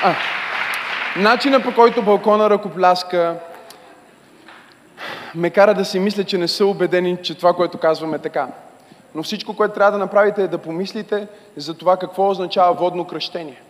А, 0.02 0.14
начина 1.17 1.62
по 1.62 1.75
който 1.75 2.02
балкона 2.02 2.50
ръкопляска 2.50 3.37
ме 5.35 5.50
кара 5.50 5.75
да 5.75 5.85
си 5.85 5.99
мисля, 5.99 6.25
че 6.25 6.38
не 6.38 6.49
са 6.49 6.67
убедени, 6.67 7.19
че 7.23 7.35
това, 7.35 7.52
което 7.52 7.78
казваме 7.78 8.17
е 8.17 8.19
така. 8.19 8.49
Но 9.14 9.23
всичко, 9.23 9.57
което 9.57 9.75
трябва 9.75 9.93
да 9.93 9.99
направите 9.99 10.43
е 10.43 10.49
да 10.49 10.59
помислите 10.59 11.26
за 11.57 11.75
това 11.75 11.97
какво 11.97 12.28
означава 12.28 12.75
водно 12.75 13.05
кръщение. 13.05 13.62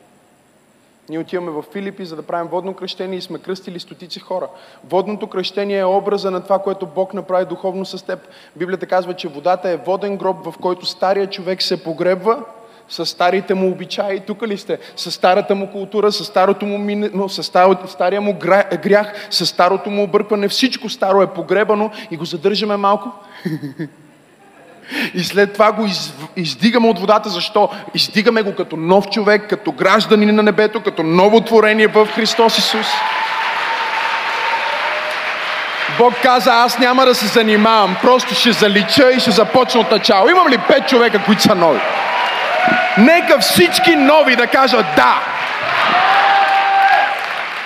Ние 1.08 1.18
отиваме 1.18 1.50
в 1.50 1.64
Филипи, 1.72 2.04
за 2.04 2.16
да 2.16 2.22
правим 2.22 2.48
водно 2.50 2.74
кръщение 2.74 3.18
и 3.18 3.22
сме 3.22 3.38
кръстили 3.38 3.80
стотици 3.80 4.20
хора. 4.20 4.48
Водното 4.84 5.26
кръщение 5.26 5.78
е 5.78 5.84
образа 5.84 6.30
на 6.30 6.42
това, 6.42 6.58
което 6.58 6.86
Бог 6.86 7.14
направи 7.14 7.44
духовно 7.44 7.84
с 7.84 8.06
теб. 8.06 8.18
Библията 8.56 8.86
казва, 8.86 9.14
че 9.14 9.28
водата 9.28 9.68
е 9.68 9.76
воден 9.76 10.16
гроб, 10.16 10.44
в 10.44 10.58
който 10.58 10.86
стария 10.86 11.30
човек 11.30 11.62
се 11.62 11.84
погребва 11.84 12.44
с 12.88 13.06
старите 13.06 13.54
му 13.54 13.70
обичаи, 13.70 14.20
тук 14.20 14.42
ли 14.46 14.58
сте? 14.58 14.78
С 14.96 15.10
старата 15.10 15.54
му 15.54 15.66
култура, 15.66 16.12
с 16.12 16.24
старото 16.24 16.66
му 16.66 16.78
минало, 16.78 17.28
с 17.28 17.42
стария 17.86 18.20
му 18.20 18.34
грях, 18.82 19.28
с 19.30 19.46
старото 19.46 19.90
му 19.90 20.02
объркване. 20.02 20.48
Всичко 20.48 20.88
старо 20.88 21.22
е 21.22 21.26
погребано 21.26 21.90
и 22.10 22.16
го 22.16 22.24
задържаме 22.24 22.76
малко. 22.76 23.12
И 25.14 25.24
след 25.24 25.52
това 25.52 25.72
го 25.72 25.84
из, 25.84 26.14
издигаме 26.36 26.88
от 26.88 26.98
водата. 26.98 27.28
Защо? 27.28 27.68
Издигаме 27.94 28.42
го 28.42 28.54
като 28.54 28.76
нов 28.76 29.10
човек, 29.10 29.48
като 29.48 29.72
гражданин 29.72 30.34
на 30.34 30.42
небето, 30.42 30.82
като 30.82 31.02
ново 31.02 31.40
творение 31.40 31.86
в 31.86 32.06
Христос 32.06 32.58
Исус. 32.58 32.86
Бог 35.98 36.14
каза, 36.22 36.50
аз 36.52 36.78
няма 36.78 37.04
да 37.04 37.14
се 37.14 37.26
занимавам, 37.26 37.96
просто 38.02 38.34
ще 38.34 38.52
залича 38.52 39.10
и 39.10 39.20
ще 39.20 39.30
започна 39.30 39.80
от 39.80 39.90
начало. 39.90 40.28
Имам 40.28 40.48
ли 40.48 40.58
пет 40.68 40.88
човека, 40.88 41.22
които 41.26 41.42
са 41.42 41.54
нови? 41.54 41.80
Нека 42.98 43.38
всички 43.38 43.96
нови 43.96 44.36
да 44.36 44.46
кажат 44.46 44.86
да. 44.96 45.22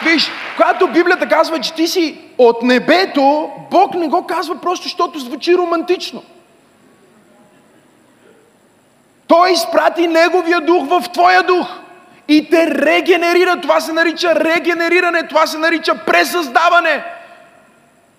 Виж, 0.02 0.30
когато 0.56 0.88
Библията 0.88 1.28
казва, 1.28 1.60
че 1.60 1.72
ти 1.72 1.88
си 1.88 2.18
от 2.38 2.62
небето, 2.62 3.50
Бог 3.70 3.94
не 3.94 4.08
го 4.08 4.26
казва 4.26 4.60
просто, 4.60 4.82
защото 4.82 5.18
звучи 5.18 5.56
романтично. 5.56 6.22
Той 9.26 9.52
изпрати 9.52 10.06
Неговия 10.06 10.60
дух 10.60 10.88
в 10.88 11.02
твоя 11.12 11.42
дух 11.42 11.66
и 12.28 12.50
те 12.50 12.66
регенерира. 12.66 13.60
Това 13.60 13.80
се 13.80 13.92
нарича 13.92 14.34
регенериране, 14.34 15.26
това 15.26 15.46
се 15.46 15.58
нарича 15.58 15.94
пресъздаване. 15.94 17.04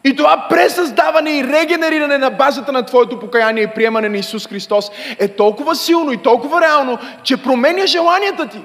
И 0.03 0.15
това 0.15 0.47
пресъздаване 0.49 1.31
и 1.31 1.43
регенериране 1.43 2.17
на 2.17 2.29
базата 2.29 2.71
на 2.71 2.85
Твоето 2.85 3.19
покаяние 3.19 3.63
и 3.63 3.67
приемане 3.67 4.09
на 4.09 4.17
Исус 4.17 4.47
Христос 4.47 4.91
е 5.19 5.27
толкова 5.27 5.75
силно 5.75 6.11
и 6.11 6.17
толкова 6.17 6.61
реално, 6.61 6.97
че 7.23 7.37
променя 7.37 7.85
желанията 7.85 8.47
ти. 8.47 8.59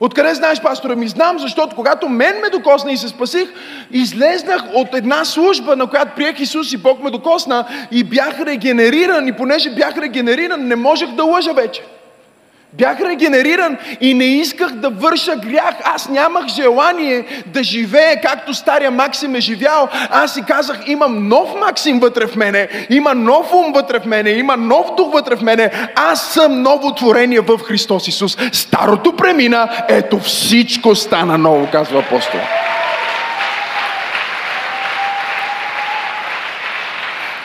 Откъде 0.00 0.34
знаеш, 0.34 0.60
пастора? 0.60 0.96
Ми 0.96 1.08
знам, 1.08 1.38
защото 1.38 1.76
когато 1.76 2.08
мен 2.08 2.40
ме 2.40 2.50
докосна 2.50 2.92
и 2.92 2.96
се 2.96 3.08
спасих, 3.08 3.48
излезнах 3.90 4.62
от 4.74 4.94
една 4.94 5.24
служба, 5.24 5.76
на 5.76 5.86
която 5.86 6.14
приех 6.16 6.40
Исус 6.40 6.72
и 6.72 6.76
Бог 6.76 7.02
ме 7.02 7.10
докосна 7.10 7.66
и 7.90 8.04
бях 8.04 8.40
регенериран. 8.40 9.28
И 9.28 9.32
понеже 9.32 9.70
бях 9.70 9.98
регенериран, 9.98 10.68
не 10.68 10.76
можех 10.76 11.10
да 11.10 11.24
лъжа 11.24 11.52
вече. 11.52 11.82
Бях 12.74 13.00
регенериран 13.00 13.76
и 14.00 14.14
не 14.14 14.24
исках 14.24 14.70
да 14.70 14.90
върша 14.90 15.36
грях. 15.36 15.74
Аз 15.84 16.08
нямах 16.08 16.46
желание 16.46 17.24
да 17.46 17.62
живее 17.62 18.20
както 18.20 18.54
стария 18.54 18.90
Максим 18.90 19.34
е 19.34 19.40
живял. 19.40 19.88
Аз 20.10 20.34
си 20.34 20.42
казах, 20.42 20.78
имам 20.86 21.28
нов 21.28 21.54
Максим 21.60 22.00
вътре 22.00 22.26
в 22.26 22.36
мене, 22.36 22.68
има 22.90 23.14
нов 23.14 23.52
ум 23.52 23.72
вътре 23.72 24.00
в 24.00 24.04
мене, 24.04 24.30
има 24.30 24.56
нов 24.56 24.94
дух 24.96 25.12
вътре 25.12 25.36
в 25.36 25.42
мене. 25.42 25.70
Аз 25.94 26.32
съм 26.32 26.62
ново 26.62 26.94
творение 26.94 27.40
в 27.40 27.58
Христос 27.58 28.08
Исус. 28.08 28.36
Старото 28.52 29.16
премина, 29.16 29.68
ето 29.88 30.18
всичко 30.18 30.94
стана 30.94 31.38
ново, 31.38 31.68
казва 31.72 31.98
апостол. 31.98 32.40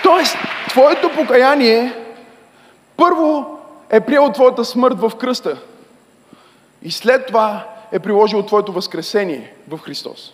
Тоест, 0.03 0.37
твоето 0.69 1.09
покаяние 1.09 1.93
първо 2.97 3.56
е 3.89 4.01
приел 4.01 4.31
твоята 4.31 4.65
смърт 4.65 4.99
в 4.99 5.11
кръста 5.17 5.61
и 6.81 6.91
след 6.91 7.27
това 7.27 7.67
е 7.91 7.99
приложил 7.99 8.45
твоето 8.45 8.73
възкресение 8.73 9.55
в 9.67 9.77
Христос. 9.77 10.33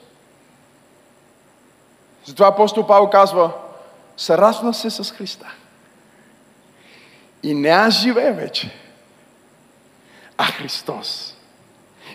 Затова 2.25 2.47
апостол 2.47 2.87
Павел 2.87 3.09
казва, 3.09 3.51
сърасна 4.17 4.73
се 4.73 4.89
с 4.89 5.11
Христа. 5.11 5.53
И 7.43 7.53
не 7.53 7.69
аз 7.69 7.93
живея 7.93 8.33
вече, 8.33 8.75
а 10.37 10.43
Христос. 10.43 11.32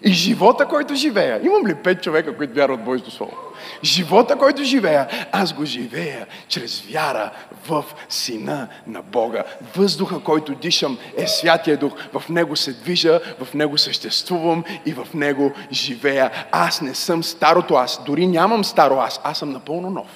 И 0.04 0.12
живота, 0.12 0.66
който 0.66 0.94
живея, 0.94 1.40
имам 1.44 1.66
ли 1.66 1.74
пет 1.74 2.02
човека, 2.02 2.36
които 2.36 2.54
вярват 2.54 2.80
в 2.80 2.84
Божието 2.84 3.10
Слово? 3.10 3.36
Живота, 3.84 4.36
който 4.36 4.64
живея, 4.64 5.08
аз 5.32 5.52
го 5.52 5.64
живея 5.64 6.26
чрез 6.48 6.80
вяра 6.80 7.30
в 7.66 7.84
Сина 8.08 8.68
на 8.86 9.02
Бога. 9.02 9.44
Въздуха, 9.76 10.20
който 10.20 10.54
дишам, 10.54 10.98
е 11.16 11.26
Святия 11.26 11.76
Дух. 11.76 11.92
В 12.12 12.28
Него 12.28 12.56
се 12.56 12.72
движа, 12.72 13.20
в 13.44 13.54
Него 13.54 13.78
съществувам 13.78 14.64
и 14.86 14.92
в 14.92 15.06
Него 15.14 15.52
живея. 15.72 16.30
Аз 16.52 16.80
не 16.80 16.94
съм 16.94 17.24
старото 17.24 17.74
аз, 17.74 18.04
дори 18.06 18.26
нямам 18.26 18.64
старо 18.64 18.98
аз, 18.98 19.20
аз 19.24 19.38
съм 19.38 19.52
напълно 19.52 19.90
нов. 19.90 20.08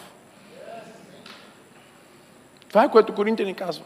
Това 2.68 2.84
е 2.84 2.90
което 2.90 3.14
Коринтия 3.14 3.46
ни 3.46 3.54
казва. 3.54 3.84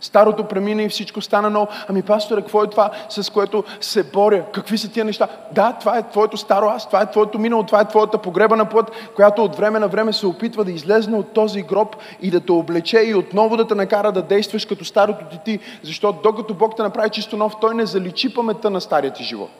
Старото 0.00 0.44
премина 0.44 0.82
и 0.82 0.88
всичко 0.88 1.20
стана 1.20 1.50
ново. 1.50 1.68
Ами, 1.88 2.02
пасторе, 2.02 2.40
какво 2.40 2.64
е 2.64 2.70
това, 2.70 2.90
с 3.08 3.30
което 3.30 3.64
се 3.80 4.02
боря? 4.02 4.44
Какви 4.52 4.78
са 4.78 4.90
тия 4.90 5.04
неща? 5.04 5.28
Да, 5.52 5.72
това 5.80 5.98
е 5.98 6.10
твоето 6.10 6.36
старо 6.36 6.66
аз, 6.66 6.86
това 6.86 7.02
е 7.02 7.10
твоето 7.10 7.38
минало, 7.38 7.62
това 7.62 7.80
е 7.80 7.88
твоята 7.88 8.18
погребана 8.18 8.64
плът, 8.64 8.90
която 9.16 9.44
от 9.44 9.56
време 9.56 9.78
на 9.78 9.88
време 9.88 10.12
се 10.12 10.26
опитва 10.26 10.64
да 10.64 10.70
излезне 10.70 11.16
от 11.16 11.32
този 11.32 11.62
гроб 11.62 11.96
и 12.22 12.30
да 12.30 12.40
те 12.40 12.52
облече 12.52 12.98
и 12.98 13.14
отново 13.14 13.56
да 13.56 13.66
те 13.66 13.74
накара 13.74 14.12
да 14.12 14.22
действаш 14.22 14.64
като 14.64 14.84
старото 14.84 15.24
ти 15.30 15.38
ти, 15.44 15.58
защото 15.82 16.18
докато 16.22 16.54
Бог 16.54 16.76
те 16.76 16.82
направи 16.82 17.10
чисто 17.10 17.36
нов, 17.36 17.52
Той 17.60 17.74
не 17.74 17.86
заличи 17.86 18.34
паметта 18.34 18.70
на 18.70 18.80
стария 18.80 19.12
ти 19.12 19.24
живот. 19.24 19.50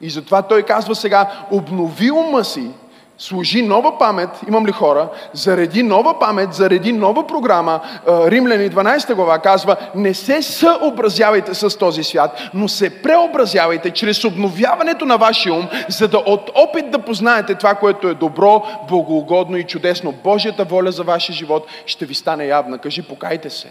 И 0.00 0.10
затова 0.10 0.42
Той 0.42 0.62
казва 0.62 0.94
сега, 0.94 1.30
обнови 1.50 2.10
ума 2.10 2.44
си, 2.44 2.70
служи 3.18 3.62
нова 3.62 3.98
памет, 3.98 4.28
имам 4.48 4.66
ли 4.66 4.72
хора, 4.72 5.08
зареди 5.32 5.82
нова 5.82 6.18
памет, 6.18 6.54
зареди 6.54 6.92
нова 6.92 7.26
програма. 7.26 7.80
Римляни 8.08 8.70
12 8.70 9.14
глава 9.14 9.38
казва, 9.38 9.76
не 9.94 10.14
се 10.14 10.42
съобразявайте 10.42 11.54
с 11.54 11.78
този 11.78 12.04
свят, 12.04 12.40
но 12.54 12.68
се 12.68 13.02
преобразявайте 13.02 13.90
чрез 13.90 14.24
обновяването 14.24 15.04
на 15.04 15.16
вашия 15.16 15.54
ум, 15.54 15.68
за 15.88 16.08
да 16.08 16.18
от 16.18 16.50
опит 16.54 16.90
да 16.90 16.98
познаете 16.98 17.54
това, 17.54 17.74
което 17.74 18.08
е 18.08 18.14
добро, 18.14 18.62
благоугодно 18.88 19.56
и 19.56 19.64
чудесно. 19.64 20.14
Божията 20.24 20.64
воля 20.64 20.92
за 20.92 21.02
вашия 21.02 21.34
живот 21.34 21.66
ще 21.86 22.06
ви 22.06 22.14
стане 22.14 22.44
явна. 22.44 22.78
Кажи, 22.78 23.02
покайте 23.02 23.50
се. 23.50 23.68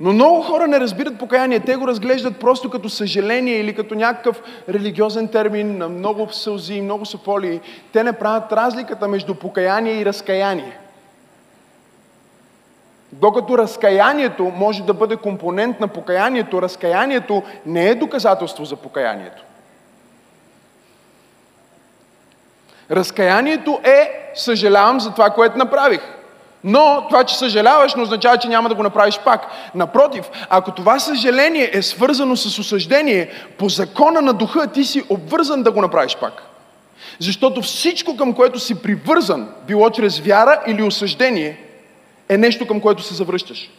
Но 0.00 0.12
много 0.12 0.42
хора 0.42 0.66
не 0.66 0.80
разбират 0.80 1.18
покаяние. 1.18 1.60
Те 1.60 1.76
го 1.76 1.88
разглеждат 1.88 2.36
просто 2.36 2.70
като 2.70 2.88
съжаление 2.88 3.54
или 3.54 3.74
като 3.74 3.94
някакъв 3.94 4.42
религиозен 4.68 5.28
термин, 5.28 5.78
на 5.78 5.88
много 5.88 6.32
сълзи 6.32 6.74
и 6.74 6.82
много 6.82 7.06
сополи. 7.06 7.60
Те 7.92 8.04
не 8.04 8.12
правят 8.12 8.52
разликата 8.52 9.08
между 9.08 9.34
покаяние 9.34 9.92
и 9.92 10.04
разкаяние. 10.04 10.78
Докато 13.12 13.58
разкаянието 13.58 14.44
може 14.44 14.82
да 14.82 14.94
бъде 14.94 15.16
компонент 15.16 15.80
на 15.80 15.88
покаянието, 15.88 16.62
разкаянието 16.62 17.42
не 17.66 17.88
е 17.88 17.94
доказателство 17.94 18.64
за 18.64 18.76
покаянието. 18.76 19.42
Разкаянието 22.90 23.80
е 23.84 24.32
съжалявам 24.34 25.00
за 25.00 25.12
това, 25.12 25.30
което 25.30 25.58
направих. 25.58 26.19
Но 26.64 27.06
това, 27.08 27.24
че 27.24 27.38
съжаляваш, 27.38 27.94
не 27.94 28.02
означава, 28.02 28.38
че 28.38 28.48
няма 28.48 28.68
да 28.68 28.74
го 28.74 28.82
направиш 28.82 29.18
пак. 29.18 29.46
Напротив, 29.74 30.30
ако 30.50 30.70
това 30.70 30.98
съжаление 30.98 31.70
е 31.72 31.82
свързано 31.82 32.36
с 32.36 32.58
осъждение, 32.58 33.30
по 33.58 33.68
закона 33.68 34.20
на 34.20 34.32
духа 34.32 34.66
ти 34.66 34.84
си 34.84 35.04
обвързан 35.08 35.62
да 35.62 35.72
го 35.72 35.80
направиш 35.80 36.16
пак. 36.16 36.42
Защото 37.18 37.62
всичко, 37.62 38.16
към 38.16 38.32
което 38.32 38.58
си 38.58 38.82
привързан, 38.82 39.48
било 39.66 39.90
чрез 39.90 40.18
вяра 40.18 40.62
или 40.66 40.82
осъждение, 40.82 41.60
е 42.28 42.38
нещо, 42.38 42.66
към 42.66 42.80
което 42.80 43.02
се 43.02 43.14
завръщаш. 43.14 43.70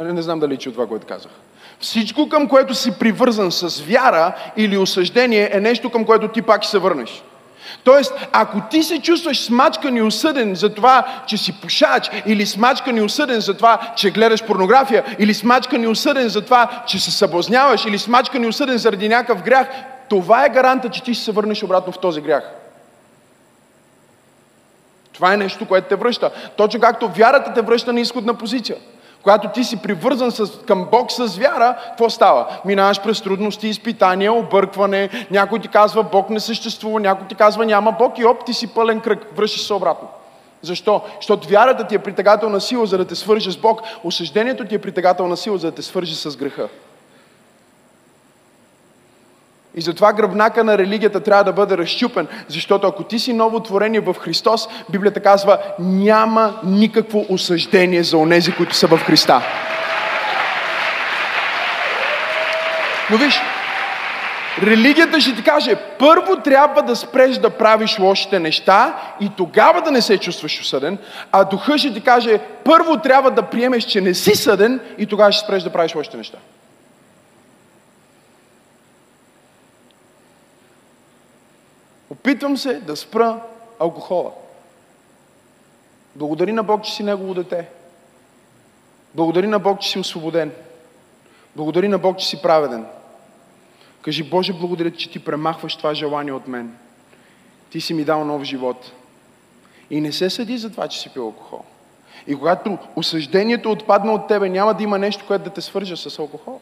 Не, 0.00 0.22
знам 0.22 0.40
дали 0.40 0.56
че 0.56 0.68
от 0.68 0.74
това, 0.74 0.86
което 0.86 1.06
казах. 1.06 1.32
Всичко, 1.80 2.28
към 2.28 2.48
което 2.48 2.74
си 2.74 2.98
привързан 2.98 3.52
с 3.52 3.80
вяра 3.80 4.32
или 4.56 4.78
осъждение, 4.78 5.50
е 5.52 5.60
нещо, 5.60 5.90
към 5.90 6.04
което 6.04 6.28
ти 6.28 6.42
пак 6.42 6.64
се 6.64 6.78
върнеш. 6.78 7.22
Тоест, 7.84 8.14
ако 8.32 8.60
ти 8.70 8.82
се 8.82 9.02
чувстваш 9.02 9.40
смачкан 9.40 9.96
и 9.96 10.02
осъден 10.02 10.54
за 10.54 10.74
това, 10.74 11.06
че 11.26 11.36
си 11.36 11.60
пушач, 11.60 12.10
или 12.26 12.46
смачкан 12.46 12.96
и 12.96 13.02
осъден 13.02 13.40
за 13.40 13.56
това, 13.56 13.92
че 13.96 14.10
гледаш 14.10 14.44
порнография, 14.44 15.04
или 15.18 15.34
смачкан 15.34 15.82
и 15.82 15.86
осъден 15.86 16.28
за 16.28 16.40
това, 16.40 16.82
че 16.86 16.98
се 16.98 17.10
съблазняваш, 17.10 17.84
или 17.84 17.98
смачкан 17.98 18.44
и 18.44 18.46
осъден 18.46 18.78
заради 18.78 19.08
някакъв 19.08 19.42
грях, 19.42 19.68
това 20.08 20.44
е 20.44 20.50
гаранта, 20.50 20.88
че 20.88 21.02
ти 21.02 21.14
ще 21.14 21.24
се 21.24 21.32
върнеш 21.32 21.62
обратно 21.62 21.92
в 21.92 21.98
този 21.98 22.20
грях. 22.20 22.50
Това 25.12 25.32
е 25.34 25.36
нещо, 25.36 25.68
което 25.68 25.88
те 25.88 25.96
връща. 25.96 26.30
Точно 26.56 26.80
както 26.80 27.08
вярата 27.08 27.54
те 27.54 27.62
връща 27.62 27.92
на 27.92 28.00
изходна 28.00 28.34
позиция. 28.34 28.76
Когато 29.22 29.48
ти 29.48 29.64
си 29.64 29.82
привързан 29.82 30.30
с, 30.30 30.50
към 30.66 30.88
Бог 30.90 31.12
с 31.12 31.36
вяра, 31.36 31.76
какво 31.88 32.10
става? 32.10 32.46
Минаваш 32.64 33.02
през 33.02 33.20
трудности, 33.20 33.68
изпитания, 33.68 34.32
объркване, 34.32 35.26
някой 35.30 35.58
ти 35.58 35.68
казва 35.68 36.02
Бог 36.02 36.30
не 36.30 36.40
съществува, 36.40 37.00
някой 37.00 37.26
ти 37.26 37.34
казва 37.34 37.66
няма 37.66 37.92
Бог 37.92 38.18
и 38.18 38.24
оп, 38.24 38.44
ти 38.44 38.54
си 38.54 38.74
пълен 38.74 39.00
кръг, 39.00 39.26
връщаш 39.36 39.66
се 39.66 39.74
обратно. 39.74 40.08
Защо? 40.62 41.02
Защото 41.16 41.48
вярата 41.48 41.86
ти 41.86 41.94
е 41.94 41.98
притегателна 41.98 42.60
сила, 42.60 42.86
за 42.86 42.98
да 42.98 43.04
те 43.04 43.14
свържи 43.14 43.52
с 43.52 43.56
Бог. 43.56 43.82
Осъждението 44.04 44.64
ти 44.64 44.74
е 44.74 44.78
притегателна 44.78 45.36
сила, 45.36 45.58
за 45.58 45.66
да 45.66 45.74
те 45.74 45.82
свържи 45.82 46.14
с 46.14 46.36
греха. 46.36 46.68
И 49.74 49.80
затова 49.80 50.12
гръбнака 50.12 50.64
на 50.64 50.78
религията 50.78 51.20
трябва 51.20 51.44
да 51.44 51.52
бъде 51.52 51.78
разчупен, 51.78 52.28
защото 52.48 52.86
ако 52.86 53.04
ти 53.04 53.18
си 53.18 53.32
ново 53.32 53.60
творение 53.60 54.00
в 54.00 54.16
Христос, 54.20 54.68
Библията 54.90 55.20
казва, 55.20 55.58
няма 55.78 56.54
никакво 56.64 57.26
осъждение 57.28 58.02
за 58.02 58.16
онези, 58.16 58.52
които 58.52 58.74
са 58.74 58.86
в 58.86 58.98
Христа. 58.98 59.42
Но 63.10 63.16
виж, 63.16 63.40
религията 64.62 65.20
ще 65.20 65.34
ти 65.34 65.42
каже, 65.42 65.76
първо 65.98 66.36
трябва 66.36 66.82
да 66.82 66.96
спреш 66.96 67.36
да 67.36 67.50
правиш 67.50 67.98
лошите 67.98 68.38
неща 68.38 68.94
и 69.20 69.30
тогава 69.36 69.82
да 69.82 69.90
не 69.90 70.02
се 70.02 70.18
чувстваш 70.18 70.60
осъден, 70.60 70.98
а 71.32 71.44
духа 71.44 71.78
ще 71.78 71.94
ти 71.94 72.00
каже, 72.00 72.38
първо 72.64 72.96
трябва 72.96 73.30
да 73.30 73.42
приемеш, 73.42 73.84
че 73.84 74.00
не 74.00 74.14
си 74.14 74.34
съден 74.34 74.80
и 74.98 75.06
тогава 75.06 75.32
ще 75.32 75.44
спреш 75.44 75.62
да 75.62 75.70
правиш 75.70 75.94
лошите 75.94 76.16
неща. 76.16 76.38
Опитвам 82.10 82.56
се 82.56 82.80
да 82.80 82.96
спра 82.96 83.42
алкохола. 83.78 84.32
Благодари 86.16 86.52
на 86.52 86.62
Бог, 86.62 86.84
че 86.84 86.94
си 86.94 87.02
Негово 87.02 87.34
дете. 87.34 87.68
Благодари 89.14 89.46
на 89.46 89.58
Бог, 89.58 89.80
че 89.80 89.90
си 89.90 89.98
освободен. 89.98 90.52
Благодари 91.56 91.88
на 91.88 91.98
Бог, 91.98 92.18
че 92.18 92.28
си 92.28 92.42
праведен. 92.42 92.86
Кажи, 94.02 94.22
Боже, 94.22 94.52
благодаря, 94.52 94.90
че 94.90 95.10
ти 95.10 95.24
премахваш 95.24 95.76
това 95.76 95.94
желание 95.94 96.32
от 96.32 96.48
мен. 96.48 96.76
Ти 97.70 97.80
си 97.80 97.94
ми 97.94 98.04
дал 98.04 98.24
нов 98.24 98.42
живот. 98.42 98.92
И 99.90 100.00
не 100.00 100.12
се 100.12 100.30
съди 100.30 100.58
за 100.58 100.70
това, 100.70 100.88
че 100.88 101.00
си 101.00 101.10
пил 101.10 101.22
алкохол. 101.22 101.62
И 102.26 102.34
когато 102.34 102.78
осъждението 102.96 103.70
отпадна 103.70 104.12
от 104.12 104.28
тебе, 104.28 104.48
няма 104.48 104.74
да 104.74 104.82
има 104.82 104.98
нещо, 104.98 105.24
което 105.26 105.44
да 105.44 105.50
те 105.50 105.60
свържа 105.60 105.96
с 105.96 106.18
алкохол. 106.18 106.60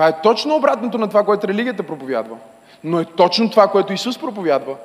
Това 0.00 0.08
е 0.08 0.22
точно 0.22 0.56
обратното 0.56 0.98
на 0.98 1.08
това, 1.08 1.24
което 1.24 1.48
религията 1.48 1.82
проповядва. 1.82 2.36
Но 2.84 3.00
е 3.00 3.04
точно 3.04 3.50
това, 3.50 3.68
което 3.68 3.92
Исус 3.92 4.18
проповядва. 4.18 4.76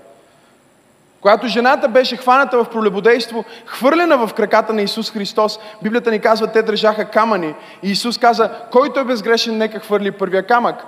Когато 1.22 1.48
жената 1.48 1.88
беше 1.88 2.18
хваната 2.18 2.64
в 2.64 2.70
пролебодейство, 2.70 3.46
хвърлена 3.66 4.28
в 4.28 4.34
краката 4.34 4.74
на 4.74 4.82
Исус 4.82 5.12
Христос, 5.12 5.60
Библията 5.84 6.12
ни 6.12 6.20
казва, 6.20 6.48
те 6.48 6.62
държаха 6.62 7.06
камъни. 7.06 7.54
И 7.84 7.92
Исус 7.92 8.18
каза, 8.18 8.52
който 8.72 9.00
е 9.00 9.04
безгрешен, 9.04 9.58
нека 9.58 9.80
хвърли 9.80 10.12
първия 10.12 10.48
камък. 10.48 10.86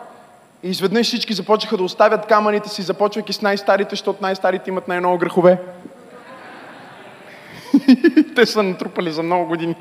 И 0.63 0.69
изведнъж 0.69 1.07
всички 1.07 1.33
започнаха 1.33 1.77
да 1.77 1.83
оставят 1.83 2.25
камъните 2.25 2.69
си, 2.69 2.81
започвайки 2.81 3.33
с 3.33 3.41
най-старите, 3.41 3.89
защото 3.89 4.19
най-старите 4.21 4.69
имат 4.69 4.87
най-много 4.87 5.17
грехове. 5.17 5.57
Те 8.35 8.45
са 8.45 8.63
натрупали 8.63 9.11
за 9.11 9.23
много 9.23 9.45
години. 9.45 9.75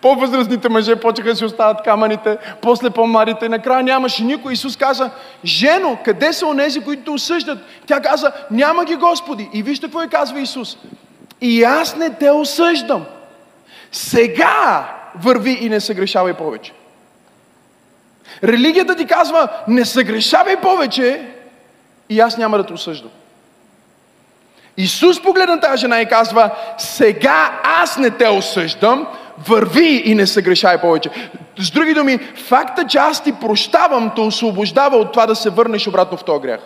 По-възрастните 0.00 0.68
мъже 0.68 0.96
почеха 0.96 1.28
да 1.28 1.36
си 1.36 1.44
оставят 1.44 1.82
камъните, 1.82 2.36
после 2.62 2.90
по-младите. 2.90 3.48
Накрая 3.48 3.82
нямаше 3.82 4.24
никой. 4.24 4.52
Исус 4.52 4.76
каза, 4.76 5.10
жено, 5.44 5.98
къде 6.04 6.32
са 6.32 6.46
онези, 6.46 6.80
които 6.80 7.12
осъждат? 7.12 7.58
Тя 7.86 8.00
каза, 8.00 8.32
няма 8.50 8.84
ги 8.84 8.94
Господи. 8.94 9.48
И 9.52 9.62
вижте 9.62 9.86
какво 9.86 10.02
и 10.02 10.08
казва 10.08 10.40
Исус. 10.40 10.76
И 11.40 11.62
аз 11.62 11.96
не 11.96 12.10
те 12.10 12.30
осъждам. 12.30 13.04
Сега 13.92 14.90
върви 15.14 15.58
и 15.60 15.68
не 15.68 15.80
съгрешавай 15.80 16.34
повече. 16.34 16.72
Религията 18.44 18.96
ти 18.96 19.06
казва, 19.06 19.48
не 19.68 19.84
съгрешавай 19.84 20.56
повече 20.56 21.28
и 22.08 22.20
аз 22.20 22.38
няма 22.38 22.56
да 22.56 22.66
те 22.66 22.72
осъждам. 22.72 23.10
Исус 24.76 25.22
погледна 25.22 25.60
тази 25.60 25.80
жена 25.80 26.00
и 26.00 26.06
казва, 26.06 26.50
сега 26.78 27.60
аз 27.64 27.98
не 27.98 28.10
те 28.10 28.28
осъждам, 28.28 29.06
върви 29.48 30.02
и 30.04 30.14
не 30.14 30.26
съгрешай 30.26 30.80
повече. 30.80 31.10
С 31.58 31.70
други 31.70 31.94
думи, 31.94 32.18
факта, 32.48 32.84
че 32.86 32.98
аз 32.98 33.22
ти 33.22 33.32
прощавам, 33.32 34.12
те 34.14 34.20
освобождава 34.20 34.96
от 34.96 35.12
това 35.12 35.26
да 35.26 35.36
се 35.36 35.50
върнеш 35.50 35.86
обратно 35.86 36.18
в 36.18 36.24
този 36.24 36.42
грях. 36.42 36.60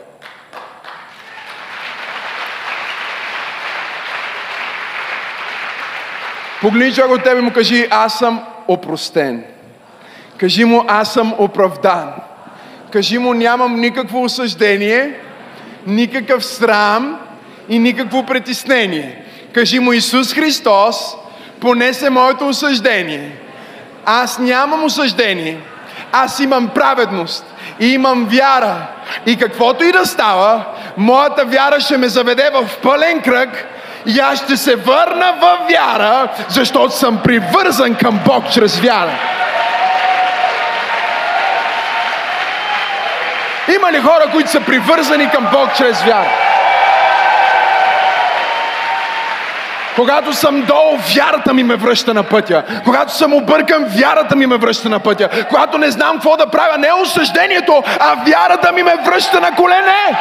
Погледни 6.60 6.94
човек 6.94 7.10
от 7.10 7.22
тебе 7.22 7.40
му 7.40 7.52
кажи, 7.52 7.86
аз 7.90 8.18
съм 8.18 8.44
опростен. 8.68 9.44
Кажи 10.36 10.64
му, 10.64 10.84
аз 10.88 11.12
съм 11.12 11.34
оправдан. 11.38 12.12
Кажи 12.92 13.18
му, 13.18 13.34
нямам 13.34 13.80
никакво 13.80 14.22
осъждение, 14.22 15.20
никакъв 15.86 16.44
срам 16.44 17.19
и 17.70 17.78
никакво 17.78 18.26
притеснение. 18.26 19.22
Кажи 19.54 19.78
му, 19.78 19.92
Исус 19.92 20.34
Христос 20.34 21.16
понесе 21.60 22.10
моето 22.10 22.48
осъждение. 22.48 23.30
Аз 24.06 24.38
нямам 24.38 24.84
осъждение. 24.84 25.56
Аз 26.12 26.40
имам 26.40 26.68
праведност 26.68 27.44
и 27.80 27.86
имам 27.86 28.28
вяра. 28.30 28.76
И 29.26 29.36
каквото 29.36 29.84
и 29.84 29.92
да 29.92 30.06
става, 30.06 30.64
моята 30.96 31.44
вяра 31.44 31.80
ще 31.80 31.96
ме 31.96 32.08
заведе 32.08 32.50
в 32.52 32.78
пълен 32.82 33.22
кръг 33.22 33.66
и 34.06 34.18
аз 34.18 34.44
ще 34.44 34.56
се 34.56 34.76
върна 34.76 35.34
в 35.40 35.58
вяра, 35.70 36.28
защото 36.48 36.96
съм 36.96 37.22
привързан 37.24 37.94
към 37.94 38.20
Бог 38.26 38.50
чрез 38.52 38.78
вяра. 38.78 39.18
Има 43.76 43.92
ли 43.92 44.00
хора, 44.00 44.24
които 44.32 44.50
са 44.50 44.60
привързани 44.60 45.30
към 45.30 45.48
Бог 45.52 45.74
чрез 45.76 46.02
вяра? 46.02 46.49
Когато 50.00 50.32
съм 50.32 50.62
долу, 50.62 50.98
вярата 51.14 51.54
ми 51.54 51.62
ме 51.62 51.76
връща 51.76 52.14
на 52.14 52.22
пътя. 52.22 52.62
Когато 52.84 53.12
съм 53.12 53.34
объркан, 53.34 53.84
вярата 53.88 54.36
ми 54.36 54.46
ме 54.46 54.56
връща 54.56 54.88
на 54.88 54.98
пътя. 54.98 55.28
Когато 55.48 55.78
не 55.78 55.90
знам 55.90 56.12
какво 56.12 56.36
да 56.36 56.46
правя, 56.46 56.78
не 56.78 56.92
осъждението, 56.92 57.82
а 58.00 58.14
вярата 58.26 58.72
ми 58.72 58.82
ме 58.82 58.94
връща 59.04 59.40
на 59.40 59.54
колене. 59.54 60.18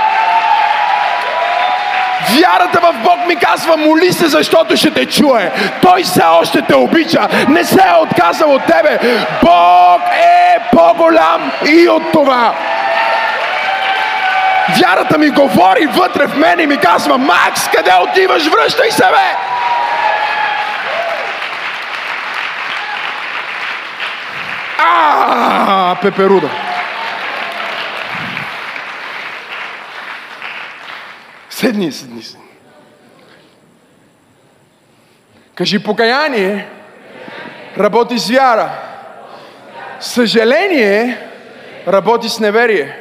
Вярата 2.29 2.79
в 2.81 2.93
Бог 3.03 3.27
ми 3.27 3.35
казва, 3.35 3.77
моли 3.77 4.13
се, 4.13 4.27
защото 4.27 4.77
ще 4.77 4.91
те 4.91 5.05
чуе. 5.05 5.51
Той 5.81 6.03
все 6.03 6.23
още 6.41 6.61
те 6.61 6.75
обича. 6.75 7.27
Не 7.49 7.63
се 7.63 7.81
е 7.81 8.03
отказал 8.03 8.53
от 8.53 8.65
тебе. 8.65 8.99
Бог 9.43 10.01
е 10.13 10.59
по-голям 10.71 11.51
и 11.65 11.89
от 11.89 12.11
това. 12.11 12.53
Вярата 14.81 15.17
ми 15.17 15.29
говори 15.29 15.85
вътре 15.85 16.27
в 16.27 16.37
мен 16.37 16.59
и 16.59 16.67
ми 16.67 16.77
казва, 16.77 17.17
Макс, 17.17 17.69
къде 17.75 17.91
отиваш? 18.01 18.47
Връщай 18.47 18.91
се, 18.91 19.03
бе! 19.03 19.49
А, 24.81 25.88
пеперуда. 26.01 26.49
Седни, 31.49 31.91
седни, 31.91 32.23
седни. 32.23 32.45
Кажи 35.55 35.83
покаяние, 35.83 36.67
работи 37.77 38.19
с 38.19 38.29
вяра. 38.29 38.69
Съжаление, 39.99 41.17
работи 41.87 42.29
с 42.29 42.39
неверие 42.39 42.95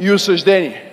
и 0.00 0.12
осъждение. 0.12 0.92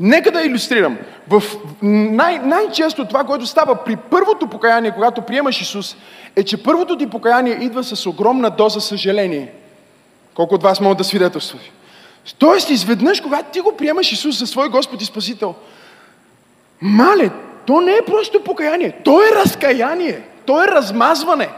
Нека 0.00 0.30
да 0.30 0.42
иллюстрирам. 0.42 0.98
В 1.28 1.42
най- 1.82 2.38
най-често 2.38 3.04
това, 3.04 3.24
което 3.24 3.46
става 3.46 3.84
при 3.84 3.96
първото 3.96 4.46
покаяние, 4.46 4.90
когато 4.90 5.22
приемаш 5.22 5.60
Исус, 5.60 5.96
е, 6.36 6.44
че 6.44 6.62
първото 6.62 6.98
ти 6.98 7.10
покаяние 7.10 7.58
идва 7.60 7.84
с 7.84 8.06
огромна 8.06 8.50
доза 8.50 8.80
съжаление. 8.80 9.52
Колко 10.34 10.54
от 10.54 10.62
вас 10.62 10.80
могат 10.80 10.98
да 10.98 11.04
свидетелстват? 11.04 11.60
Тоест, 12.38 12.70
изведнъж, 12.70 13.20
когато 13.20 13.50
ти 13.52 13.60
го 13.60 13.76
приемаш 13.76 14.12
Исус 14.12 14.38
за 14.38 14.46
свой 14.46 14.68
Господ 14.68 15.02
и 15.02 15.04
Спасител, 15.04 15.54
мале, 16.80 17.30
то 17.66 17.80
не 17.80 17.92
е 17.92 18.04
просто 18.06 18.44
покаяние, 18.44 18.92
то 19.04 19.20
е 19.20 19.36
разкаяние, 19.44 20.22
то 20.46 20.62
е 20.62 20.68
размазване. 20.68 21.48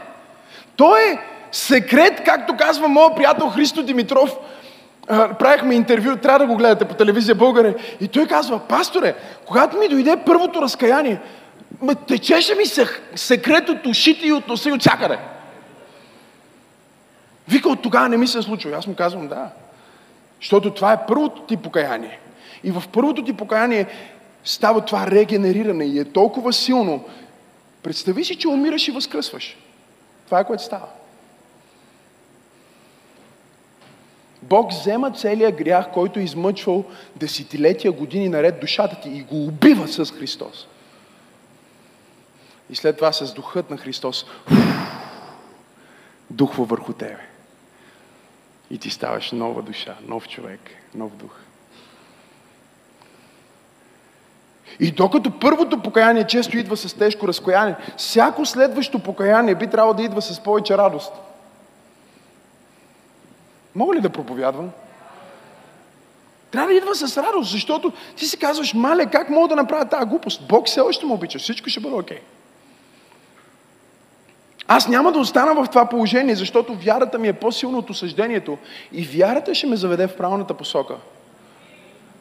То 0.75 0.95
е 0.95 1.19
секрет, 1.51 2.21
както 2.25 2.57
казва 2.57 2.87
моят 2.87 3.15
приятел 3.15 3.49
Христо 3.49 3.83
Димитров, 3.83 4.35
правихме 5.07 5.75
интервю, 5.75 6.15
трябва 6.15 6.39
да 6.39 6.45
го 6.45 6.55
гледате 6.55 6.85
по 6.85 6.93
телевизия 6.93 7.35
българе. 7.35 7.75
И 8.01 8.07
той 8.07 8.27
казва, 8.27 8.59
пасторе, 8.59 9.15
когато 9.45 9.77
ми 9.77 9.87
дойде 9.87 10.17
първото 10.25 10.61
разкаяние, 10.61 11.19
ме 11.81 11.95
течеше 11.95 12.55
ми 12.55 12.65
се 12.65 12.87
секрет 13.15 13.69
от 13.69 13.85
ушите 13.85 14.27
и 14.27 14.31
от 14.31 14.47
носа 14.47 14.69
и 14.69 14.71
от 14.71 14.81
всякъде. 14.81 15.17
Вика, 17.47 17.69
от 17.69 17.81
тогава 17.81 18.09
не 18.09 18.17
ми 18.17 18.27
се 18.27 18.37
е 18.37 18.41
случило. 18.41 18.75
Аз 18.75 18.87
му 18.87 18.95
казвам, 18.95 19.27
да. 19.27 19.49
Защото 20.41 20.73
това 20.73 20.93
е 20.93 21.05
първото 21.05 21.41
ти 21.41 21.57
покаяние. 21.57 22.19
И 22.63 22.71
в 22.71 22.83
първото 22.91 23.23
ти 23.23 23.33
покаяние 23.33 23.85
става 24.43 24.81
това 24.81 25.07
регенериране 25.07 25.85
и 25.85 25.99
е 25.99 26.05
толкова 26.05 26.53
силно. 26.53 27.05
Представи 27.83 28.25
си, 28.25 28.35
че 28.35 28.47
умираш 28.47 28.87
и 28.87 28.91
възкръсваш. 28.91 29.57
Това 30.25 30.39
е 30.39 30.43
което 30.43 30.63
става. 30.63 30.85
Бог 34.49 34.71
взема 34.71 35.11
целият 35.11 35.55
грях, 35.55 35.91
който 35.91 36.19
е 36.19 36.23
измъчвал 36.23 36.83
десетилетия, 37.15 37.91
години 37.91 38.29
наред 38.29 38.59
душата 38.59 39.01
ти 39.01 39.09
и 39.09 39.23
го 39.23 39.45
убива 39.45 39.87
с 39.87 40.11
Христос. 40.11 40.67
И 42.69 42.75
след 42.75 42.95
това 42.95 43.13
с 43.13 43.33
духът 43.33 43.69
на 43.69 43.77
Христос 43.77 44.25
духва 46.29 46.65
върху 46.65 46.93
тебе. 46.93 47.27
И 48.71 48.77
ти 48.77 48.89
ставаш 48.89 49.31
нова 49.31 49.61
душа, 49.61 49.95
нов 50.07 50.27
човек, 50.27 50.59
нов 50.95 51.15
дух. 51.15 51.31
И 54.79 54.91
докато 54.91 55.39
първото 55.39 55.81
покаяние 55.81 56.27
често 56.27 56.57
идва 56.57 56.77
с 56.77 56.93
тежко 56.93 57.27
разкояние, 57.27 57.75
всяко 57.97 58.45
следващо 58.45 58.99
покаяние 58.99 59.55
би 59.55 59.67
трябвало 59.67 59.93
да 59.93 60.03
идва 60.03 60.21
с 60.21 60.39
повече 60.39 60.77
радост. 60.77 61.13
Мога 63.75 63.95
ли 63.95 64.01
да 64.01 64.09
проповядвам? 64.09 64.71
Трябва 66.51 66.67
да 66.67 66.77
идва 66.77 66.95
с 66.95 67.17
радост, 67.17 67.51
защото 67.51 67.93
ти 68.15 68.25
си 68.25 68.37
казваш, 68.37 68.73
мале, 68.73 69.05
как 69.05 69.29
мога 69.29 69.47
да 69.47 69.55
направя 69.55 69.85
тази 69.85 70.05
глупост? 70.05 70.47
Бог 70.47 70.67
все 70.67 70.81
още 70.81 71.05
му 71.05 71.13
обича, 71.13 71.39
всичко 71.39 71.69
ще 71.69 71.79
бъде 71.79 71.95
окей. 71.95 72.17
Okay. 72.17 72.21
Аз 74.67 74.87
няма 74.87 75.11
да 75.11 75.19
остана 75.19 75.53
в 75.53 75.67
това 75.69 75.85
положение, 75.85 76.35
защото 76.35 76.75
вярата 76.75 77.17
ми 77.17 77.27
е 77.27 77.33
по-силна 77.33 77.77
от 77.77 77.89
осъждението 77.89 78.57
и 78.91 79.05
вярата 79.05 79.55
ще 79.55 79.67
ме 79.67 79.75
заведе 79.75 80.07
в 80.07 80.17
правилната 80.17 80.53
посока. 80.53 80.95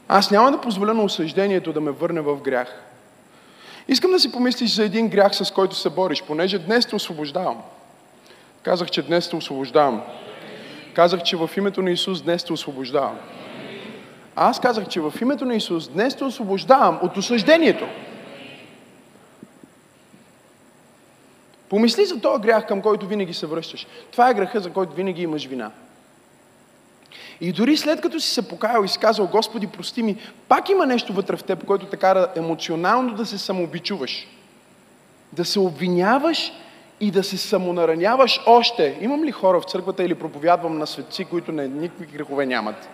Аз 0.08 0.30
няма 0.30 0.52
да 0.52 0.60
позволя 0.60 0.94
на 0.94 1.02
осъждението 1.02 1.72
да 1.72 1.80
ме 1.80 1.90
върне 1.90 2.20
в 2.20 2.36
грях. 2.36 2.82
Искам 3.88 4.10
да 4.10 4.20
си 4.20 4.32
помислиш 4.32 4.74
за 4.74 4.84
един 4.84 5.08
грях, 5.08 5.36
с 5.36 5.50
който 5.50 5.76
се 5.76 5.90
бориш, 5.90 6.22
понеже 6.22 6.58
днес 6.58 6.86
те 6.86 6.96
освобождавам. 6.96 7.62
Казах, 8.62 8.90
че 8.90 9.02
днес 9.02 9.28
те 9.28 9.36
освобождавам. 9.36 10.02
Казах, 10.94 11.22
че 11.22 11.36
в 11.36 11.50
името 11.56 11.82
на 11.82 11.90
Исус 11.90 12.22
днес 12.22 12.44
те 12.44 12.52
освобождавам. 12.52 13.18
Аз 14.36 14.60
казах, 14.60 14.88
че 14.88 15.00
в 15.00 15.14
името 15.20 15.44
на 15.44 15.54
Исус 15.54 15.88
днес 15.88 16.16
те 16.16 16.24
освобождавам 16.24 16.98
от 17.02 17.16
осъждението. 17.16 17.86
Помисли 21.68 22.06
за 22.06 22.20
този 22.20 22.42
грях, 22.42 22.66
към 22.66 22.82
който 22.82 23.06
винаги 23.06 23.34
се 23.34 23.46
връщаш. 23.46 23.86
Това 24.12 24.30
е 24.30 24.34
греха, 24.34 24.60
за 24.60 24.70
който 24.70 24.94
винаги 24.94 25.22
имаш 25.22 25.46
вина. 25.46 25.70
И 27.40 27.52
дори 27.52 27.76
след 27.76 28.00
като 28.00 28.20
си 28.20 28.28
се 28.28 28.48
покаял 28.48 28.84
и 28.84 28.88
си 28.88 28.98
казал, 28.98 29.26
Господи, 29.26 29.66
прости 29.66 30.02
ми, 30.02 30.16
пак 30.48 30.68
има 30.68 30.86
нещо 30.86 31.12
вътре 31.12 31.36
в 31.36 31.42
теб, 31.42 31.64
което 31.64 31.86
те 31.86 31.96
кара 31.96 32.32
емоционално 32.36 33.14
да 33.14 33.26
се 33.26 33.38
самообичуваш. 33.38 34.26
Да 35.32 35.44
се 35.44 35.60
обвиняваш 35.60 36.52
и 37.04 37.10
да 37.10 37.24
се 37.24 37.36
самонараняваш 37.36 38.40
още. 38.46 38.98
Имам 39.00 39.24
ли 39.24 39.32
хора 39.32 39.60
в 39.60 39.64
църквата 39.64 40.04
или 40.04 40.14
проповядвам 40.14 40.78
на 40.78 40.86
светци, 40.86 41.24
които 41.24 41.52
не, 41.52 41.68
никакви 41.68 42.06
грехове 42.06 42.46
нямат? 42.46 42.88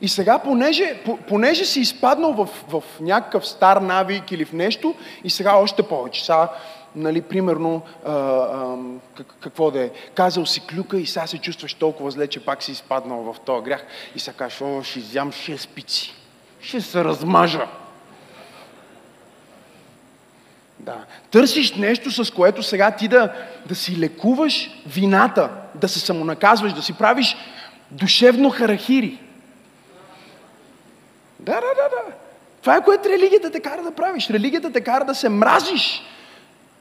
И 0.00 0.08
сега, 0.08 0.38
понеже, 0.38 1.02
понеже 1.28 1.64
си 1.64 1.80
изпаднал 1.80 2.32
в, 2.32 2.48
в 2.68 2.82
някакъв 3.00 3.46
стар 3.46 3.76
навик 3.76 4.32
или 4.32 4.44
в 4.44 4.52
нещо, 4.52 4.94
и 5.24 5.30
сега 5.30 5.56
още 5.56 5.82
повече. 5.82 6.24
Сега 6.24 6.48
нали, 6.96 7.22
примерно, 7.22 7.82
а, 8.06 8.12
а, 8.12 8.76
какво 9.40 9.70
да 9.70 9.84
е, 9.84 9.90
казал 10.14 10.46
си 10.46 10.66
клюка 10.66 10.98
и 10.98 11.06
сега 11.06 11.26
се 11.26 11.38
чувстваш 11.38 11.74
толкова 11.74 12.10
зле, 12.10 12.26
че 12.26 12.44
пак 12.44 12.62
си 12.62 12.72
изпаднал 12.72 13.32
в 13.32 13.40
този 13.40 13.64
грях 13.64 13.86
и 14.16 14.20
сега 14.20 14.36
кажеш, 14.36 14.60
о, 14.60 14.82
ще 14.82 14.98
изям 14.98 15.32
6 15.32 15.68
пици, 15.68 16.14
ще 16.60 16.80
се 16.80 17.04
размажа. 17.04 17.66
Да. 20.80 20.96
Търсиш 21.30 21.74
нещо, 21.74 22.24
с 22.24 22.30
което 22.30 22.62
сега 22.62 22.90
ти 22.90 23.08
да, 23.08 23.32
да 23.66 23.74
си 23.74 23.98
лекуваш 23.98 24.70
вината, 24.86 25.50
да 25.74 25.88
се 25.88 26.00
самонаказваш, 26.00 26.72
да 26.72 26.82
си 26.82 26.92
правиш 26.92 27.36
душевно 27.90 28.50
харахири. 28.50 29.18
Да, 31.40 31.52
да, 31.52 31.60
да, 31.60 31.88
да. 31.90 32.14
Това 32.60 32.76
е 32.76 32.84
което 32.84 33.08
религията 33.08 33.50
те 33.50 33.60
кара 33.60 33.82
да 33.82 33.90
правиш. 33.90 34.30
Религията 34.30 34.72
те 34.72 34.80
кара 34.80 35.04
да 35.04 35.14
се 35.14 35.28
мразиш 35.28 36.02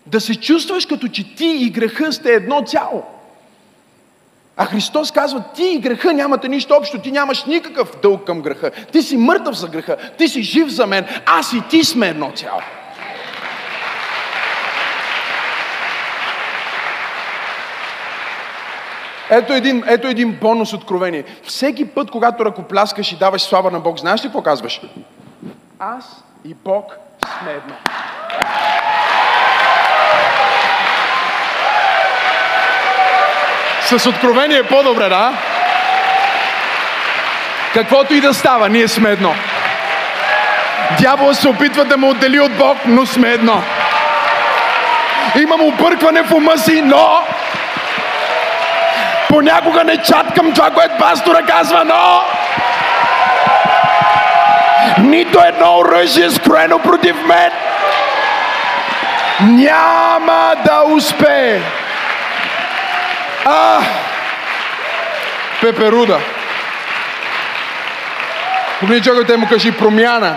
да 0.06 0.22
се 0.22 0.36
чувстваш 0.36 0.86
като 0.86 1.08
че 1.08 1.36
ти 1.36 1.46
и 1.46 1.70
греха 1.70 2.14
сте 2.14 2.34
едно 2.34 2.62
цяло. 2.62 3.04
А 4.58 4.66
Христос 4.66 5.12
казва, 5.12 5.44
ти 5.56 5.64
и 5.64 5.80
греха 5.80 6.14
нямате 6.14 6.48
нищо 6.48 6.74
общо, 6.74 7.00
ти 7.00 7.12
нямаш 7.12 7.46
никакъв 7.46 8.00
дълг 8.02 8.24
към 8.24 8.42
греха. 8.42 8.72
Ти 8.72 9.02
си 9.02 9.18
мъртъв 9.18 9.58
за 9.58 9.68
греха, 9.68 9.98
ти 10.18 10.28
си 10.28 10.42
жив 10.42 10.68
за 10.68 10.88
мен, 10.88 11.06
аз 11.26 11.54
и 11.54 11.62
ти 11.70 11.84
сме 11.84 12.08
едно 12.08 12.32
цяло. 12.32 12.62
Ето 19.30 19.54
един, 19.54 19.84
ето 19.88 20.08
един 20.08 20.32
бонус 20.32 20.74
откровение. 20.74 21.24
Всеки 21.44 21.88
път, 21.88 22.12
когато 22.12 22.46
ръкопляскаш 22.46 23.12
и 23.12 23.18
даваш 23.18 23.42
слава 23.42 23.72
на 23.72 23.80
Бог, 23.80 24.00
знаеш 24.00 24.22
ли 24.22 24.28
какво 24.28 24.42
казваш? 24.42 24.82
Аз 25.80 26.24
и 26.46 26.54
Бог 26.66 26.98
сме 27.42 27.52
едно. 27.52 27.76
С 33.82 34.10
откровение 34.10 34.58
е 34.58 34.68
по-добре, 34.68 35.10
да? 35.10 35.34
Каквото 37.74 38.14
и 38.14 38.22
да 38.22 38.34
става, 38.34 38.70
ние 38.70 38.88
сме 38.88 39.10
едно. 39.10 39.36
Дявола 41.02 41.34
се 41.34 41.48
опитва 41.48 41.86
да 41.86 41.98
ме 41.98 42.08
отдели 42.08 42.40
от 42.40 42.58
Бог, 42.58 42.78
но 42.86 43.06
сме 43.06 43.30
едно. 43.30 43.64
Имам 45.42 45.62
объркване 45.62 46.24
в 46.24 46.32
ума 46.32 46.58
си, 46.58 46.82
но 46.82 47.20
понякога 49.30 49.84
не 49.84 49.98
чаткам 49.98 50.54
това, 50.54 50.72
което 50.72 50.98
пастора 50.98 51.42
казва, 51.42 51.86
но 51.86 52.22
нито 54.98 55.40
едно 55.40 55.78
оръжие 55.78 56.30
скроено 56.30 56.80
против 56.80 57.16
мен 57.26 57.52
няма 59.42 60.56
да 60.66 60.84
успее. 60.96 61.62
А! 63.46 63.80
Пеперуда. 65.62 66.20
Погледни 68.80 69.04
човекът 69.04 69.38
му 69.38 69.48
кажи 69.48 69.72
промяна. 69.72 70.36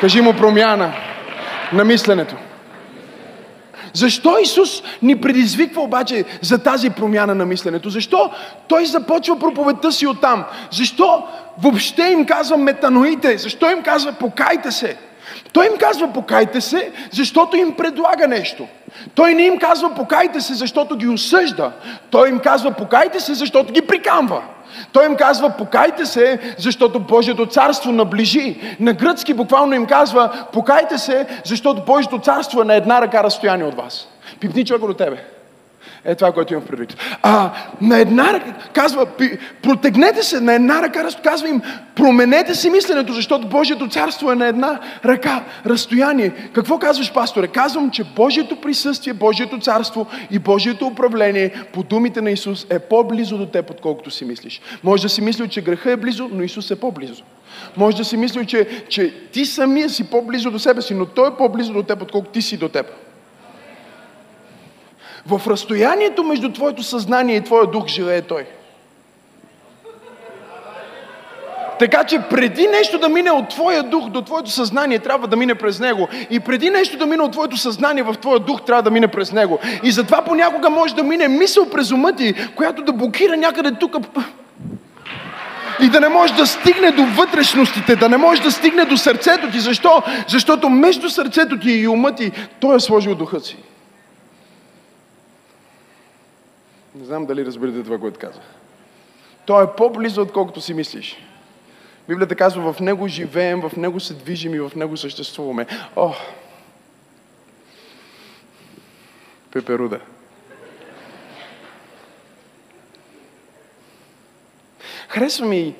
Кажи 0.00 0.20
му 0.20 0.32
промяна 0.32 0.92
на 1.72 1.84
мисленето. 1.84 2.34
Защо 3.94 4.38
Исус 4.38 4.82
ни 5.02 5.20
предизвиква 5.20 5.82
обаче 5.82 6.24
за 6.42 6.58
тази 6.58 6.90
промяна 6.90 7.34
на 7.34 7.46
мисленето? 7.46 7.90
Защо 7.90 8.30
Той 8.68 8.86
започва 8.86 9.38
проповедта 9.38 9.92
си 9.92 10.06
оттам? 10.06 10.44
Защо 10.70 11.24
въобще 11.62 12.02
им 12.02 12.26
казва 12.26 12.56
метаноите? 12.56 13.38
Защо 13.38 13.70
им 13.70 13.82
казва 13.82 14.12
покайте 14.12 14.70
се? 14.70 14.96
Той 15.52 15.66
им 15.66 15.78
казва 15.78 16.12
покайте 16.12 16.60
се, 16.60 16.92
защото 17.12 17.56
им 17.56 17.76
предлага 17.76 18.28
нещо. 18.28 18.66
Той 19.14 19.34
не 19.34 19.42
им 19.42 19.58
казва 19.58 19.94
покайте 19.94 20.40
се, 20.40 20.54
защото 20.54 20.96
ги 20.96 21.08
осъжда. 21.08 21.72
Той 22.10 22.28
им 22.28 22.38
казва 22.38 22.72
покайте 22.72 23.20
се, 23.20 23.34
защото 23.34 23.72
ги 23.72 23.80
прикамва. 23.80 24.42
Той 24.92 25.06
им 25.06 25.16
казва 25.16 25.50
покайте 25.50 26.06
се, 26.06 26.38
защото 26.58 27.00
Божието 27.00 27.46
царство 27.46 27.92
наближи. 27.92 28.76
На 28.80 28.92
гръцки 28.92 29.34
буквално 29.34 29.74
им 29.74 29.86
казва 29.86 30.46
покайте 30.52 30.98
се, 30.98 31.26
защото 31.44 31.84
Божието 31.84 32.18
царство 32.18 32.62
е 32.62 32.64
на 32.64 32.74
една 32.74 33.00
ръка 33.00 33.24
разстояние 33.24 33.66
от 33.66 33.74
вас. 33.74 34.08
Пипни 34.40 34.64
човек 34.64 34.86
до 34.86 34.94
тебе. 34.94 35.39
Е 36.04 36.14
това, 36.14 36.32
което 36.32 36.52
имам 36.52 36.66
предвид. 36.66 36.96
А 37.22 37.52
на 37.80 37.98
една 37.98 38.32
ръка, 38.32 38.54
казва, 38.72 39.06
протегнете 39.62 40.22
се 40.22 40.40
на 40.40 40.54
една 40.54 40.82
ръка, 40.82 41.08
казва 41.24 41.48
им, 41.48 41.62
променете 41.94 42.54
си 42.54 42.70
мисленето, 42.70 43.12
защото 43.12 43.48
Божието 43.48 43.88
царство 43.88 44.32
е 44.32 44.34
на 44.34 44.46
една 44.46 44.80
ръка, 45.04 45.44
разстояние. 45.66 46.30
Какво 46.52 46.78
казваш, 46.78 47.12
пасторе? 47.12 47.48
Казвам, 47.48 47.90
че 47.90 48.04
Божието 48.04 48.56
присъствие, 48.56 49.12
Божието 49.12 49.58
царство 49.58 50.06
и 50.30 50.38
Божието 50.38 50.86
управление, 50.86 51.52
по 51.72 51.82
думите 51.82 52.20
на 52.20 52.30
Исус, 52.30 52.66
е 52.70 52.78
по-близо 52.78 53.38
до 53.38 53.46
теб, 53.46 53.70
отколкото 53.70 54.10
си 54.10 54.24
мислиш. 54.24 54.60
Може 54.84 55.02
да 55.02 55.08
си 55.08 55.22
мислил, 55.22 55.46
че 55.46 55.62
греха 55.62 55.90
е 55.90 55.96
близо, 55.96 56.28
но 56.32 56.42
Исус 56.42 56.70
е 56.70 56.80
по-близо. 56.80 57.22
Може 57.76 57.96
да 57.96 58.04
си 58.04 58.16
мислил, 58.16 58.44
че, 58.44 58.84
че 58.88 59.14
ти 59.32 59.46
самия 59.46 59.90
си 59.90 60.10
по-близо 60.10 60.50
до 60.50 60.58
себе 60.58 60.82
си, 60.82 60.94
но 60.94 61.06
Той 61.06 61.28
е 61.28 61.36
по-близо 61.38 61.72
до 61.72 61.82
теб, 61.82 62.02
отколкото 62.02 62.32
ти 62.32 62.42
си 62.42 62.56
до 62.56 62.68
теб. 62.68 63.09
В 65.26 65.40
разстоянието 65.46 66.24
между 66.24 66.52
твоето 66.52 66.82
съзнание 66.82 67.36
и 67.36 67.44
твоя 67.44 67.66
дух 67.66 67.86
живее 67.86 68.22
Той. 68.22 68.46
Така 71.80 72.04
че 72.04 72.20
преди 72.30 72.66
нещо 72.66 72.98
да 72.98 73.08
мине 73.08 73.30
от 73.30 73.48
твоя 73.48 73.82
дух 73.82 74.08
до 74.08 74.22
твоето 74.22 74.50
съзнание, 74.50 74.98
трябва 74.98 75.26
да 75.28 75.36
мине 75.36 75.54
през 75.54 75.80
него. 75.80 76.08
И 76.30 76.40
преди 76.40 76.70
нещо 76.70 76.98
да 76.98 77.06
мине 77.06 77.22
от 77.22 77.32
твоето 77.32 77.56
съзнание 77.56 78.02
в 78.02 78.14
твоя 78.14 78.38
дух, 78.38 78.62
трябва 78.62 78.82
да 78.82 78.90
мине 78.90 79.08
през 79.08 79.32
него. 79.32 79.58
И 79.82 79.90
затова 79.90 80.22
понякога 80.22 80.70
може 80.70 80.94
да 80.94 81.02
мине 81.02 81.28
мисъл 81.28 81.70
през 81.70 81.90
ума 81.90 82.12
ти, 82.12 82.34
която 82.56 82.82
да 82.82 82.92
блокира 82.92 83.36
някъде 83.36 83.72
тук. 83.80 83.96
И 85.82 85.88
да 85.88 86.00
не 86.00 86.08
може 86.08 86.34
да 86.34 86.46
стигне 86.46 86.90
до 86.90 87.04
вътрешностите, 87.04 87.96
да 87.96 88.08
не 88.08 88.16
може 88.16 88.42
да 88.42 88.50
стигне 88.50 88.84
до 88.84 88.96
сърцето 88.96 89.50
ти. 89.50 89.60
Защо? 89.60 90.02
Защото 90.28 90.68
между 90.68 91.10
сърцето 91.10 91.58
ти 91.58 91.70
и 91.70 91.88
ума 91.88 92.14
ти, 92.14 92.32
Той 92.60 92.76
е 92.76 92.80
сложил 92.80 93.14
духа 93.14 93.40
си. 93.40 93.56
Не 96.94 97.04
знам 97.04 97.26
дали 97.26 97.46
разбирате 97.46 97.82
това, 97.82 97.98
което 97.98 98.20
казах. 98.20 98.42
Той 99.46 99.64
е 99.64 99.74
по-близо, 99.76 100.22
отколкото 100.22 100.60
си 100.60 100.74
мислиш. 100.74 101.16
Библията 102.08 102.36
казва, 102.36 102.72
в 102.72 102.80
Него 102.80 103.08
живеем, 103.08 103.60
в 103.60 103.76
Него 103.76 104.00
се 104.00 104.14
движим 104.14 104.54
и 104.54 104.60
в 104.60 104.72
Него 104.76 104.96
съществуваме. 104.96 105.66
О! 105.96 106.12
Пеперуда. 109.52 110.00
Харесва 115.08 115.46
ми 115.46 115.74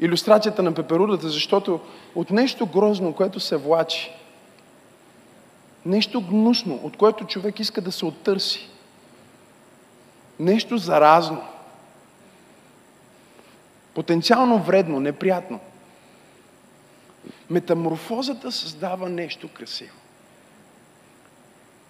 иллюстрацията 0.00 0.62
на 0.62 0.74
пеперудата, 0.74 1.28
защото 1.28 1.80
от 2.14 2.30
нещо 2.30 2.66
грозно, 2.66 3.12
което 3.12 3.40
се 3.40 3.56
влачи, 3.56 4.10
нещо 5.86 6.20
гнусно, 6.20 6.80
от 6.82 6.96
което 6.96 7.26
човек 7.26 7.60
иска 7.60 7.80
да 7.80 7.92
се 7.92 8.04
оттърси, 8.04 8.71
нещо 10.42 10.78
заразно, 10.78 11.42
потенциално 13.94 14.58
вредно, 14.58 15.00
неприятно. 15.00 15.60
Метаморфозата 17.50 18.52
създава 18.52 19.08
нещо 19.08 19.48
красиво. 19.54 19.94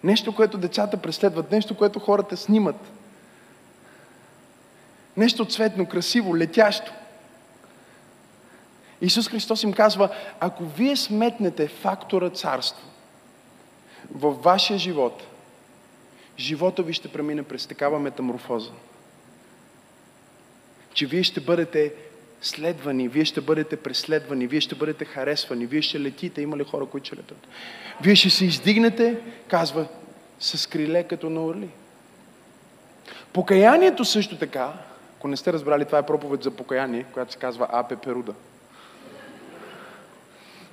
Нещо, 0.03 0.35
което 0.35 0.57
децата 0.57 0.97
преследват, 0.97 1.51
нещо, 1.51 1.77
което 1.77 1.99
хората 1.99 2.37
снимат. 2.37 2.91
Нещо 5.17 5.45
цветно, 5.45 5.85
красиво, 5.85 6.37
летящо. 6.37 6.93
Исус 9.01 9.29
Христос 9.29 9.63
им 9.63 9.73
казва, 9.73 10.09
ако 10.39 10.63
вие 10.63 10.95
сметнете 10.95 11.67
фактора 11.67 12.29
царство 12.29 12.87
във 14.11 14.43
вашия 14.43 14.79
живот, 14.79 15.23
живота 16.39 16.83
ви 16.83 16.93
ще 16.93 17.07
премине 17.07 17.43
през 17.43 17.67
такава 17.67 17.99
метаморфоза, 17.99 18.71
че 20.93 21.05
вие 21.05 21.23
ще 21.23 21.39
бъдете 21.39 21.93
следвани, 22.41 23.07
вие 23.07 23.25
ще 23.25 23.41
бъдете 23.41 23.75
преследвани, 23.75 24.47
вие 24.47 24.61
ще 24.61 24.75
бъдете 24.75 25.05
харесвани, 25.05 25.65
вие 25.65 25.81
ще 25.81 25.99
летите. 25.99 26.41
Има 26.41 26.57
ли 26.57 26.63
хора, 26.63 26.85
които 26.85 27.07
ще 27.07 27.15
летят? 27.15 27.47
Вие 28.01 28.15
ще 28.15 28.29
се 28.29 28.45
издигнете, 28.45 29.19
казва, 29.47 29.87
с 30.39 30.69
криле 30.69 31.03
като 31.03 31.29
на 31.29 31.45
орли. 31.45 31.69
Покаянието 33.33 34.05
също 34.05 34.37
така, 34.37 34.73
ако 35.17 35.27
не 35.27 35.37
сте 35.37 35.53
разбрали, 35.53 35.85
това 35.85 35.97
е 35.97 36.05
проповед 36.05 36.43
за 36.43 36.51
покаяние, 36.51 37.05
която 37.13 37.31
се 37.31 37.39
казва 37.39 37.67
Апе 37.71 37.95
Перуда. 37.95 38.33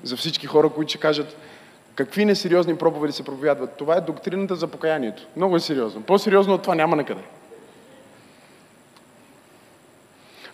За 0.03 0.16
всички 0.16 0.46
хора, 0.46 0.68
които 0.68 0.88
ще 0.90 0.99
кажат, 0.99 1.37
какви 2.04 2.24
несериозни 2.24 2.76
проповеди 2.76 3.12
се 3.12 3.22
проповядват. 3.22 3.76
Това 3.76 3.96
е 3.96 4.00
доктрината 4.00 4.56
за 4.56 4.66
покаянието. 4.66 5.26
Много 5.36 5.56
е 5.56 5.60
сериозно. 5.60 6.02
По-сериозно 6.02 6.54
от 6.54 6.62
това 6.62 6.74
няма 6.74 6.96
накъде. 6.96 7.22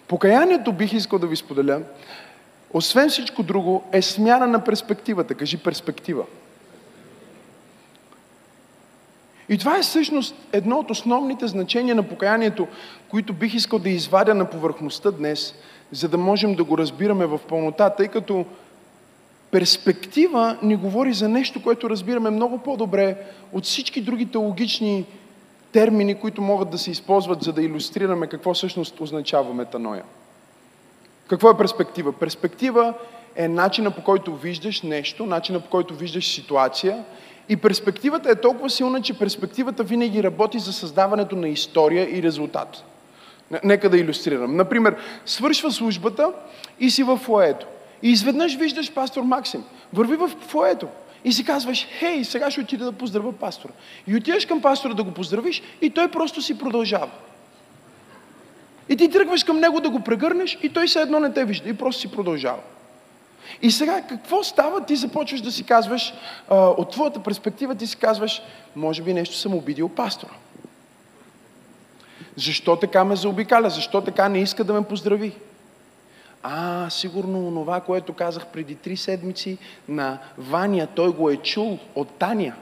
Покаянието 0.09 0.73
бих 0.73 0.93
искал 0.93 1.19
да 1.19 1.27
ви 1.27 1.37
споделя, 1.37 1.81
освен 2.73 3.09
всичко 3.09 3.43
друго, 3.43 3.85
е 3.93 4.03
смяна 4.03 4.47
на 4.47 4.65
перспективата. 4.65 5.35
Кажи 5.35 5.57
перспектива. 5.57 6.25
И 9.49 9.59
това 9.59 9.79
е 9.79 9.83
всъщност 9.83 10.35
едно 10.53 10.79
от 10.79 10.91
основните 10.91 11.47
значения 11.47 11.95
на 11.95 12.03
покаянието, 12.03 12.69
които 13.09 13.33
бих 13.33 13.55
искал 13.55 13.79
да 13.79 13.89
извадя 13.89 14.35
на 14.35 14.51
повърхността 14.51 15.11
днес, 15.11 15.55
за 15.93 16.09
да 16.09 16.19
можем 16.19 16.55
да 16.55 16.65
го 16.65 16.79
разбираме 16.79 17.27
в 17.27 17.41
пълнота, 17.49 17.91
тъй 17.91 18.09
като 18.09 18.47
перспектива 19.57 20.59
ни 20.63 20.77
говори 20.77 21.13
за 21.13 21.29
нещо, 21.29 21.63
което 21.63 21.91
разбираме 21.91 22.31
много 22.31 22.59
по-добре 22.59 23.17
от 23.53 23.65
всички 23.65 24.01
други 24.01 24.27
теологични 24.27 25.05
термини, 25.73 26.15
които 26.15 26.43
могат 26.43 26.71
да 26.71 26.79
се 26.79 26.91
използват, 26.91 27.43
за 27.43 27.53
да 27.53 27.63
иллюстрираме 27.63 28.27
какво 28.27 28.55
всъщност 28.55 29.01
означава 29.01 29.55
метаноя. 29.55 30.03
Какво 31.29 31.51
е 31.51 31.57
перспектива? 31.57 32.13
Перспектива 32.13 32.95
е 33.37 33.49
начина 33.49 33.91
по 33.91 34.03
който 34.03 34.37
виждаш 34.37 34.83
нещо, 34.83 35.27
начина 35.27 35.61
по 35.61 35.71
който 35.71 35.95
виждаш 35.95 36.35
ситуация. 36.35 37.05
И 37.49 37.57
перспективата 37.57 38.31
е 38.31 38.41
толкова 38.41 38.71
силна, 38.71 39.03
че 39.03 39.19
перспективата 39.19 39.83
винаги 39.83 40.23
работи 40.23 40.59
за 40.59 40.73
създаването 40.73 41.37
на 41.37 41.49
история 41.49 42.19
и 42.19 42.23
резултат. 42.23 42.85
Нека 43.65 43.91
да 43.91 43.99
иллюстрирам. 43.99 44.57
Например, 44.57 44.97
свършва 45.27 45.73
службата 45.73 46.33
и 46.81 46.91
си 46.91 47.03
в 47.03 47.17
фоето. 47.17 47.67
И 48.03 48.11
изведнъж 48.11 48.57
виждаш 48.57 48.93
пастор 48.93 49.23
Максим. 49.23 49.65
Върви 49.93 50.17
в 50.17 50.29
фоето. 50.29 50.89
И 51.25 51.33
си 51.33 51.45
казваш, 51.45 51.87
хей, 51.99 52.25
сега 52.25 52.51
ще 52.51 52.61
отида 52.61 52.85
да 52.85 52.93
поздравя 52.93 53.33
пастора. 53.33 53.73
И 54.07 54.17
отиваш 54.17 54.47
към 54.47 54.63
пастора 54.63 54.95
да 54.95 55.03
го 55.03 55.11
поздравиш 55.11 55.63
и 55.81 55.91
той 55.91 56.11
просто 56.11 56.43
си 56.43 56.59
продължава. 56.59 57.11
И 58.89 58.97
ти 58.97 59.11
тръгваш 59.11 59.45
към 59.45 59.61
него 59.61 59.81
да 59.81 59.91
го 59.91 60.01
прегърнеш 60.01 60.59
и 60.63 60.69
той 60.69 60.87
все 60.87 61.01
едно 61.01 61.21
не 61.21 61.33
те 61.33 61.45
вижда 61.45 61.69
и 61.69 61.77
просто 61.77 62.01
си 62.01 62.11
продължава. 62.11 62.61
И 63.63 63.71
сега 63.71 64.03
какво 64.03 64.45
става? 64.45 64.85
Ти 64.85 64.97
започваш 64.97 65.41
да 65.41 65.53
си 65.53 65.65
казваш, 65.65 66.15
а, 66.49 66.57
от 66.57 66.91
твоята 66.91 67.23
перспектива 67.23 67.75
ти 67.75 67.87
си 67.87 67.97
казваш, 67.97 68.43
може 68.77 69.03
би 69.03 69.15
нещо 69.15 69.37
съм 69.37 69.55
обидил 69.55 69.89
пастора. 69.89 70.33
Защо 72.37 72.77
така 72.77 73.05
ме 73.05 73.17
заобикаля? 73.17 73.71
Защо 73.71 74.01
така 74.01 74.29
не 74.29 74.39
иска 74.39 74.65
да 74.65 74.73
ме 74.73 74.83
поздрави? 74.83 75.33
А, 76.49 76.91
сигурно 76.91 77.49
онова, 77.49 77.81
което 77.81 78.13
казах 78.13 78.47
преди 78.47 78.75
три 78.75 78.97
седмици 78.97 79.59
на 79.89 80.19
Ваня, 80.39 80.87
той 80.87 81.13
го 81.13 81.31
е 81.31 81.37
чул 81.37 81.79
от 81.95 82.09
Таня. 82.19 82.53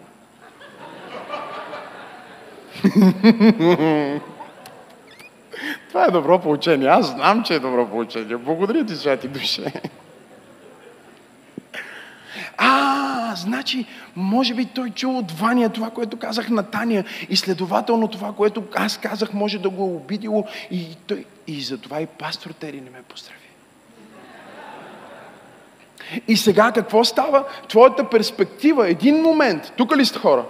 Това 5.89 6.05
е 6.05 6.11
добро 6.11 6.41
получение. 6.41 6.89
Аз 6.89 7.07
знам, 7.07 7.43
че 7.43 7.55
е 7.55 7.59
добро 7.59 7.89
получение. 7.89 8.37
Благодаря 8.37 8.87
ти, 8.87 8.97
святи 8.97 9.29
душе. 9.29 9.73
А, 12.57 13.35
значи, 13.37 13.87
може 14.17 14.55
би 14.55 14.65
той 14.65 14.91
чул 14.91 15.19
от 15.19 15.33
Ваня 15.33 15.69
това, 15.69 15.91
което 15.91 16.19
казах 16.19 16.49
на 16.49 16.63
Таня 16.63 17.05
и 17.29 17.37
следователно 17.37 18.09
това, 18.09 18.33
което 18.33 18.65
аз 18.75 18.99
казах, 18.99 19.33
може 19.33 19.59
да 19.59 19.71
го 19.71 19.83
е 19.83 19.97
обидило 19.97 20.47
и, 20.71 20.97
той, 21.07 21.25
и 21.47 21.61
затова 21.61 22.01
и 22.01 22.07
пастор 22.07 22.51
Тери 22.51 22.81
не 22.81 22.91
ме 22.91 23.03
поздрави. 23.09 23.44
И 26.29 26.37
сега 26.37 26.73
какво 26.73 27.05
става? 27.05 27.45
Твоята 27.69 28.05
перспектива, 28.05 28.89
един 28.89 29.23
момент, 29.23 29.73
тук 29.77 29.97
ли 29.97 30.05
сте 30.05 30.19
хора? 30.19 30.45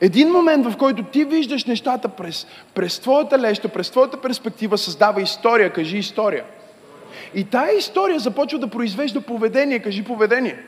Един 0.00 0.32
момент, 0.32 0.66
в 0.66 0.76
който 0.76 1.02
ти 1.02 1.24
виждаш 1.24 1.64
нещата 1.64 2.08
през, 2.08 2.46
през 2.74 2.98
твоята 2.98 3.38
леща, 3.38 3.68
през 3.68 3.90
твоята 3.90 4.16
перспектива, 4.16 4.78
създава 4.78 5.22
история. 5.22 5.72
Кажи 5.72 5.98
история. 5.98 6.44
И 7.34 7.44
тая 7.44 7.78
история 7.78 8.18
започва 8.18 8.58
да 8.58 8.68
произвежда 8.68 9.20
поведение. 9.20 9.78
Кажи 9.78 10.04
поведение. 10.04 10.58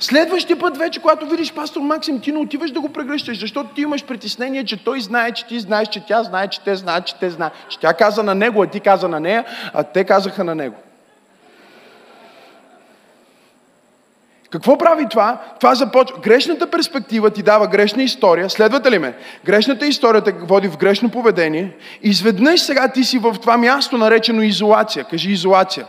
Следващия 0.00 0.58
път 0.58 0.76
вече, 0.76 1.00
когато 1.00 1.26
видиш 1.26 1.52
пастор 1.52 1.80
Максим, 1.80 2.20
ти 2.20 2.32
не 2.32 2.38
отиваш 2.38 2.70
да 2.70 2.80
го 2.80 2.88
прегръщаш, 2.88 3.40
защото 3.40 3.74
ти 3.74 3.80
имаш 3.80 4.04
притеснение, 4.04 4.64
че 4.64 4.84
той 4.84 5.00
знае, 5.00 5.32
че 5.32 5.46
ти 5.46 5.60
знаеш, 5.60 5.88
че 5.88 6.06
тя 6.06 6.22
знае, 6.22 6.48
че 6.48 6.60
те 6.60 6.76
знаят, 6.76 7.06
че 7.06 7.18
те 7.18 7.30
знаят. 7.30 7.52
Че 7.68 7.78
тя 7.78 7.94
каза 7.94 8.22
на 8.22 8.34
него, 8.34 8.62
а 8.62 8.66
ти 8.66 8.80
каза 8.80 9.08
на 9.08 9.20
нея, 9.20 9.44
а 9.74 9.82
те 9.82 10.04
казаха 10.04 10.44
на 10.44 10.54
него. 10.54 10.76
Какво 14.50 14.78
прави 14.78 15.06
това? 15.10 15.40
Това 15.60 15.74
започва. 15.74 16.18
Грешната 16.20 16.70
перспектива 16.70 17.30
ти 17.30 17.42
дава 17.42 17.66
грешна 17.66 18.02
история. 18.02 18.50
Следвате 18.50 18.90
ли 18.90 18.98
ме? 18.98 19.14
Грешната 19.44 19.86
история 19.86 20.22
те 20.22 20.32
води 20.32 20.68
в 20.68 20.76
грешно 20.76 21.10
поведение. 21.10 21.76
Изведнъж 22.02 22.60
сега 22.60 22.88
ти 22.88 23.04
си 23.04 23.18
в 23.18 23.36
това 23.40 23.56
място, 23.56 23.98
наречено 23.98 24.42
изолация. 24.42 25.04
Кажи 25.04 25.30
изолация. 25.30 25.86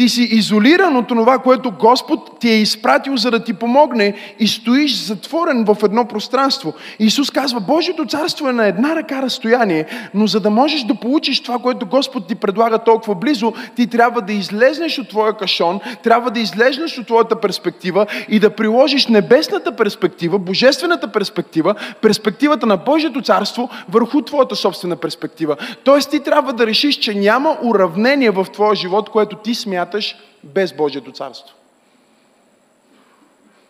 Ти 0.00 0.08
си 0.08 0.22
изолиран 0.22 0.96
от 0.96 1.08
това, 1.08 1.38
което 1.38 1.70
Господ 1.70 2.38
ти 2.38 2.48
е 2.48 2.60
изпратил, 2.60 3.16
за 3.16 3.30
да 3.30 3.44
ти 3.44 3.52
помогне 3.52 4.14
и 4.38 4.48
стоиш 4.48 4.96
затворен 4.96 5.64
в 5.64 5.76
едно 5.84 6.04
пространство. 6.04 6.74
Исус 6.98 7.30
казва, 7.30 7.60
Божието 7.60 8.06
царство 8.06 8.48
е 8.48 8.52
на 8.52 8.66
една 8.66 8.96
ръка 8.96 9.22
разстояние, 9.22 9.86
но 10.14 10.26
за 10.26 10.40
да 10.40 10.50
можеш 10.50 10.82
да 10.82 10.94
получиш 10.94 11.40
това, 11.40 11.58
което 11.58 11.86
Господ 11.86 12.26
ти 12.26 12.34
предлага 12.34 12.78
толкова 12.78 13.14
близо, 13.14 13.52
ти 13.76 13.86
трябва 13.86 14.22
да 14.22 14.32
излезнеш 14.32 14.98
от 14.98 15.08
твоя 15.08 15.36
кашон, 15.36 15.80
трябва 16.02 16.30
да 16.30 16.40
излезнеш 16.40 16.98
от 16.98 17.06
твоята 17.06 17.40
перспектива 17.40 18.06
и 18.28 18.38
да 18.38 18.50
приложиш 18.50 19.06
небесната 19.06 19.76
перспектива, 19.76 20.38
божествената 20.38 21.12
перспектива, 21.12 21.74
перспективата 22.00 22.66
на 22.66 22.76
Божието 22.76 23.22
царство 23.22 23.70
върху 23.88 24.22
твоята 24.22 24.56
собствена 24.56 24.96
перспектива. 24.96 25.56
Тоест 25.84 26.10
ти 26.10 26.20
трябва 26.20 26.52
да 26.52 26.66
решиш, 26.66 26.96
че 26.96 27.14
няма 27.14 27.56
уравнение 27.62 28.30
в 28.30 28.46
твоя 28.52 28.74
живот, 28.74 29.08
което 29.08 29.36
ти 29.36 29.54
смяташ 29.54 29.89
смяташ 29.90 30.16
без 30.44 30.72
Божието 30.72 31.12
царство. 31.12 31.56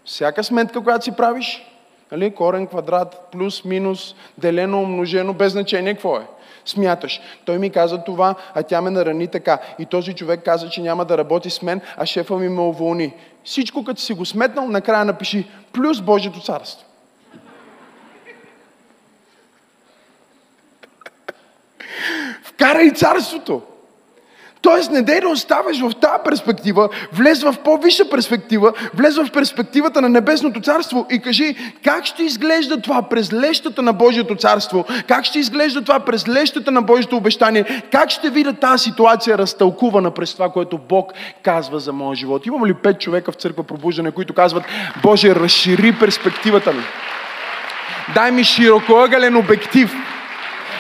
Всяка 0.04 0.44
сметка, 0.44 0.84
която 0.84 1.04
си 1.04 1.12
правиш, 1.12 1.66
нали, 2.12 2.34
корен, 2.34 2.66
квадрат, 2.66 3.28
плюс, 3.32 3.64
минус, 3.64 4.14
делено, 4.38 4.82
умножено, 4.82 5.34
без 5.34 5.52
значение 5.52 5.94
какво 5.94 6.16
е. 6.16 6.26
Смяташ. 6.64 7.20
Той 7.44 7.58
ми 7.58 7.70
каза 7.70 8.04
това, 8.04 8.34
а 8.54 8.62
тя 8.62 8.80
ме 8.80 8.90
нарани 8.90 9.28
така. 9.28 9.58
И 9.78 9.86
този 9.86 10.14
човек 10.14 10.44
каза, 10.44 10.70
че 10.70 10.80
няма 10.80 11.04
да 11.04 11.18
работи 11.18 11.50
с 11.50 11.62
мен, 11.62 11.80
а 11.96 12.06
шефа 12.06 12.36
ми 12.36 12.48
ме 12.48 12.60
уволни. 12.60 13.14
Всичко, 13.44 13.84
като 13.84 14.00
си 14.00 14.14
го 14.14 14.26
сметнал, 14.26 14.68
накрая 14.68 15.04
напиши 15.04 15.46
плюс 15.72 16.00
Божието 16.00 16.40
царство. 16.40 16.86
Вкарай 22.42 22.92
царството. 22.92 23.62
Тоест, 24.62 24.90
не 24.90 25.02
дей 25.02 25.20
да 25.20 25.28
оставаш 25.28 25.80
в 25.80 25.92
тази 26.00 26.22
перспектива, 26.24 26.88
влез 27.12 27.42
в 27.42 27.54
по-висша 27.64 28.10
перспектива, 28.10 28.72
влез 28.94 29.16
в 29.16 29.30
перспективата 29.32 30.00
на 30.00 30.08
Небесното 30.08 30.60
царство 30.60 31.06
и 31.10 31.18
кажи 31.18 31.56
как 31.84 32.04
ще 32.04 32.22
изглежда 32.22 32.80
това 32.80 33.02
през 33.02 33.32
лещата 33.32 33.82
на 33.82 33.92
Божието 33.92 34.36
царство, 34.36 34.84
как 35.08 35.24
ще 35.24 35.38
изглежда 35.38 35.82
това 35.82 36.00
през 36.00 36.28
лещата 36.28 36.70
на 36.70 36.82
Божието 36.82 37.16
обещание, 37.16 37.82
как 37.92 38.10
ще 38.10 38.30
видя 38.30 38.52
тази 38.52 38.84
ситуация 38.84 39.38
разтълкувана 39.38 40.10
през 40.10 40.32
това, 40.32 40.48
което 40.48 40.78
Бог 40.78 41.12
казва 41.42 41.80
за 41.80 41.92
моя 41.92 42.16
живот. 42.16 42.46
Имам 42.46 42.66
ли 42.66 42.74
пет 42.74 43.00
човека 43.00 43.32
в 43.32 43.36
църква 43.36 43.62
пробуждане, 43.62 44.10
които 44.10 44.34
казват, 44.34 44.64
Боже, 45.02 45.34
разшири 45.34 45.98
перспективата 45.98 46.72
ми. 46.72 46.82
Дай 48.14 48.30
ми 48.30 48.44
широкоъгълен 48.44 49.36
обектив, 49.36 49.94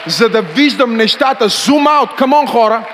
за 0.06 0.28
да 0.28 0.42
виждам 0.42 0.96
нещата. 0.96 1.48
Zoom 1.48 1.86
out, 1.86 2.18
come 2.18 2.44
on, 2.44 2.48
хора! 2.48 2.86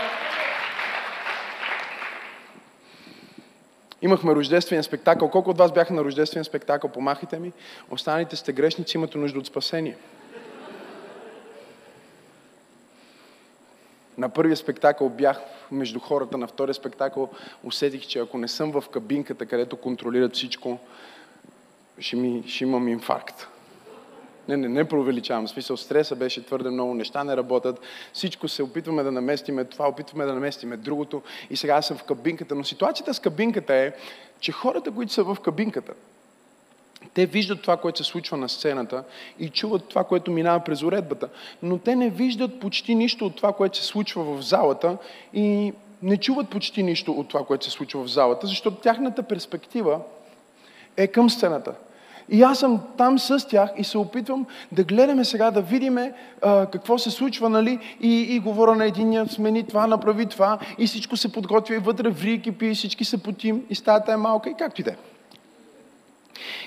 Имахме 4.03 4.35
рождествен 4.35 4.83
спектакъл. 4.83 5.31
Колко 5.31 5.51
от 5.51 5.59
вас 5.59 5.73
бяха 5.73 5.95
на 5.95 6.05
рождествен 6.05 6.45
спектакъл? 6.45 6.91
Помахайте 6.91 7.39
ми. 7.39 7.53
Останалите 7.91 8.37
сте 8.37 8.53
грешници, 8.53 8.97
имате 8.97 9.19
нужда 9.19 9.39
от 9.39 9.47
спасение. 9.47 9.97
На 14.19 14.29
първия 14.29 14.57
спектакъл 14.57 15.09
бях 15.09 15.41
между 15.73 15.99
хората, 16.01 16.39
на 16.39 16.47
втория 16.47 16.75
спектакъл 16.75 17.31
усетих, 17.65 18.07
че 18.07 18.19
ако 18.19 18.39
не 18.39 18.49
съм 18.49 18.73
в 18.73 18.85
кабинката, 18.89 19.47
където 19.47 19.77
контролират 19.77 20.35
всичко, 20.35 20.79
ще, 21.99 22.17
ми, 22.17 22.45
ще 22.47 22.65
имам 22.65 22.89
инфаркт. 22.89 23.49
Не, 24.49 24.57
не, 24.57 24.69
не 24.69 24.85
преувеличавам. 24.85 25.47
В 25.47 25.51
смисъл, 25.51 25.77
стреса 25.77 26.17
беше 26.17 26.47
твърде 26.47 26.71
много, 26.71 26.95
неща 26.95 27.25
не 27.25 27.37
работят. 27.37 27.81
Всичко 28.13 28.49
се 28.49 28.63
опитваме 28.63 29.03
да 29.03 29.13
наместиме 29.13 29.65
това, 29.65 29.89
опитваме 29.89 30.25
да 30.25 30.35
наместиме 30.35 30.77
другото. 30.77 31.23
И 31.51 31.57
сега 31.57 31.75
аз 31.75 31.87
съм 31.87 31.97
в 31.97 32.05
кабинката. 32.05 32.55
Но 32.55 32.65
ситуацията 32.65 33.15
с 33.15 33.19
кабинката 33.19 33.75
е, 33.75 33.93
че 34.41 34.53
хората, 34.53 34.91
които 34.91 35.13
са 35.13 35.25
в 35.25 35.37
кабинката, 35.45 35.93
те 37.15 37.27
виждат 37.27 37.63
това, 37.63 37.77
което 37.77 38.05
се 38.05 38.11
случва 38.11 38.37
на 38.37 38.49
сцената 38.49 39.05
и 39.39 39.49
чуват 39.49 39.89
това, 39.89 40.05
което 40.05 40.31
минава 40.31 40.65
през 40.65 40.83
уредбата, 40.83 41.29
но 41.63 41.79
те 41.79 41.97
не 41.97 42.11
виждат 42.11 42.61
почти 42.61 42.95
нищо 42.95 43.27
от 43.27 43.37
това, 43.37 43.53
което 43.53 43.79
се 43.79 43.85
случва 43.85 44.25
в 44.25 44.43
залата 44.43 44.97
и 45.35 45.73
не 46.03 46.17
чуват 46.17 46.49
почти 46.49 46.83
нищо 46.83 47.13
от 47.13 47.29
това, 47.29 47.45
което 47.45 47.65
се 47.65 47.71
случва 47.71 48.05
в 48.05 48.11
залата, 48.11 48.47
защото 48.47 48.77
тяхната 48.77 49.23
перспектива 49.23 50.01
е 50.97 51.07
към 51.07 51.31
сцената. 51.31 51.75
И 52.29 52.43
аз 52.43 52.59
съм 52.59 52.81
там 52.99 53.19
с 53.19 53.49
тях 53.49 53.71
и 53.77 53.85
се 53.85 53.99
опитвам 53.99 54.47
да 54.73 54.85
гледаме 54.85 55.25
сега, 55.25 55.51
да 55.51 55.63
видим 55.63 55.99
какво 56.43 56.99
се 56.99 57.11
случва, 57.11 57.49
нали? 57.49 57.79
И, 58.01 58.21
и 58.21 58.39
говоря 58.39 58.75
на 58.75 58.85
единия, 58.85 59.29
смени 59.29 59.67
това, 59.67 59.87
направи 59.87 60.27
това, 60.27 60.59
и 60.79 60.87
всичко 60.87 61.17
се 61.17 61.33
подготвя, 61.33 61.75
и 61.75 61.79
вътре 61.79 62.11
ври 62.11 62.43
кипи, 62.43 62.67
и 62.67 62.75
всички 62.75 63.05
се 63.05 63.23
потим, 63.23 63.63
и 63.71 63.75
стаята 63.75 64.13
е 64.13 64.17
малка, 64.17 64.51
и 64.51 64.55
както 64.55 64.81
и 64.81 64.85
да 64.85 64.91
е. 64.91 64.97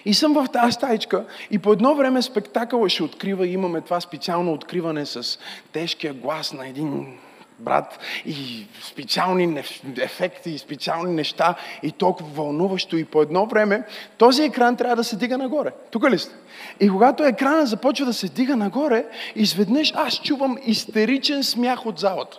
И 0.05 0.13
съм 0.13 0.33
в 0.33 0.47
тази 0.53 0.71
стаичка 0.71 1.25
и 1.51 1.59
по 1.59 1.73
едно 1.73 1.95
време 1.95 2.21
спектакъла 2.21 2.89
ще 2.89 3.03
открива 3.03 3.47
и 3.47 3.53
имаме 3.53 3.81
това 3.81 4.01
специално 4.01 4.53
откриване 4.53 5.05
с 5.05 5.39
тежкия 5.71 6.13
глас 6.13 6.53
на 6.53 6.67
един 6.67 7.17
брат 7.59 7.99
и 8.25 8.67
специални 8.83 9.63
ефекти 9.97 10.49
и 10.49 10.57
специални 10.57 11.13
неща 11.13 11.55
и 11.83 11.91
толкова 11.91 12.29
вълнуващо 12.29 12.97
и 12.97 13.05
по 13.05 13.21
едно 13.21 13.45
време 13.45 13.83
този 14.17 14.43
екран 14.43 14.75
трябва 14.75 14.95
да 14.95 15.03
се 15.03 15.15
дига 15.15 15.37
нагоре. 15.37 15.71
Тук 15.91 16.09
ли 16.09 16.19
сте? 16.19 16.35
И 16.79 16.89
когато 16.89 17.23
екрана 17.23 17.65
започва 17.65 18.05
да 18.05 18.13
се 18.13 18.29
дига 18.29 18.55
нагоре, 18.55 19.05
изведнъж 19.35 19.93
аз 19.95 20.21
чувам 20.21 20.57
истеричен 20.65 21.43
смях 21.43 21.85
от 21.85 21.99
залата. 21.99 22.37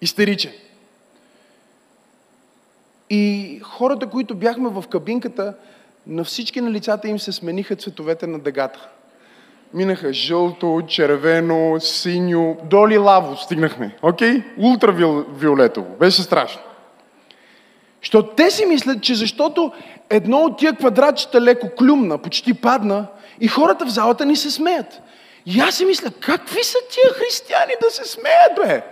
Истеричен. 0.00 0.52
И 3.10 3.60
хората, 3.62 4.06
които 4.06 4.34
бяхме 4.34 4.68
в 4.68 4.84
кабинката, 4.90 5.54
на 6.06 6.24
всички 6.24 6.60
на 6.60 6.70
лицата 6.70 7.08
им 7.08 7.18
се 7.18 7.32
смениха 7.32 7.76
цветовете 7.76 8.26
на 8.26 8.38
дъгата. 8.38 8.88
Минаха 9.74 10.12
жълто, 10.12 10.82
червено, 10.88 11.80
синьо, 11.80 12.56
доли 12.64 12.98
лаво 12.98 13.36
стигнахме. 13.36 13.96
Окей? 14.02 14.42
Ултравиолетово. 14.58 15.96
Беше 16.00 16.22
страшно. 16.22 16.62
Защото 18.02 18.28
те 18.28 18.50
си 18.50 18.66
мислят, 18.66 19.02
че 19.02 19.14
защото 19.14 19.72
едно 20.10 20.38
от 20.38 20.58
тия 20.58 20.76
квадратчета 20.76 21.40
леко 21.40 21.68
клюмна, 21.78 22.18
почти 22.18 22.54
падна, 22.54 23.06
и 23.40 23.48
хората 23.48 23.86
в 23.86 23.88
залата 23.88 24.26
ни 24.26 24.36
се 24.36 24.50
смеят. 24.50 25.00
И 25.46 25.60
аз 25.60 25.74
си 25.74 25.84
мисля, 25.84 26.10
какви 26.20 26.64
са 26.64 26.78
тия 26.90 27.12
християни 27.14 27.72
да 27.82 27.90
се 27.90 28.04
смеят, 28.04 28.52
бе? 28.56 28.82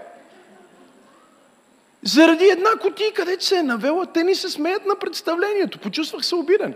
Заради 2.02 2.44
една 2.44 2.70
котия, 2.80 3.12
където 3.12 3.44
се 3.44 3.56
е 3.58 3.62
навела, 3.62 4.06
те 4.06 4.24
ни 4.24 4.34
се 4.34 4.48
смеят 4.48 4.86
на 4.86 4.96
представлението. 4.96 5.78
Почувствах 5.78 6.24
се 6.24 6.34
обиден. 6.34 6.74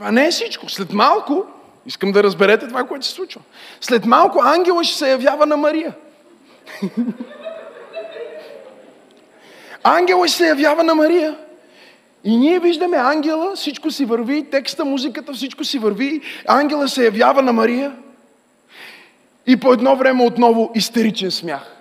Това 0.00 0.12
не 0.12 0.26
е 0.26 0.30
всичко. 0.30 0.68
След 0.68 0.92
малко, 0.92 1.44
искам 1.86 2.12
да 2.12 2.22
разберете 2.22 2.68
това, 2.68 2.84
което 2.84 3.06
се 3.06 3.12
случва. 3.12 3.40
След 3.80 4.06
малко 4.06 4.40
ангела 4.42 4.84
ще 4.84 4.98
се 4.98 5.10
явява 5.10 5.46
на 5.46 5.56
Мария. 5.56 5.94
ангела 9.84 10.28
ще 10.28 10.36
се 10.36 10.48
явява 10.48 10.84
на 10.84 10.94
Мария. 10.94 11.36
И 12.24 12.36
ние 12.36 12.58
виждаме 12.58 12.96
ангела, 12.96 13.56
всичко 13.56 13.90
си 13.90 14.04
върви, 14.04 14.50
текста, 14.50 14.84
музиката, 14.84 15.32
всичко 15.32 15.64
си 15.64 15.78
върви. 15.78 16.20
Ангела 16.46 16.88
се 16.88 17.04
явява 17.04 17.42
на 17.42 17.52
Мария. 17.52 17.96
И 19.46 19.56
по 19.56 19.72
едно 19.72 19.96
време 19.96 20.24
отново 20.24 20.70
истеричен 20.74 21.30
смях. 21.30 21.79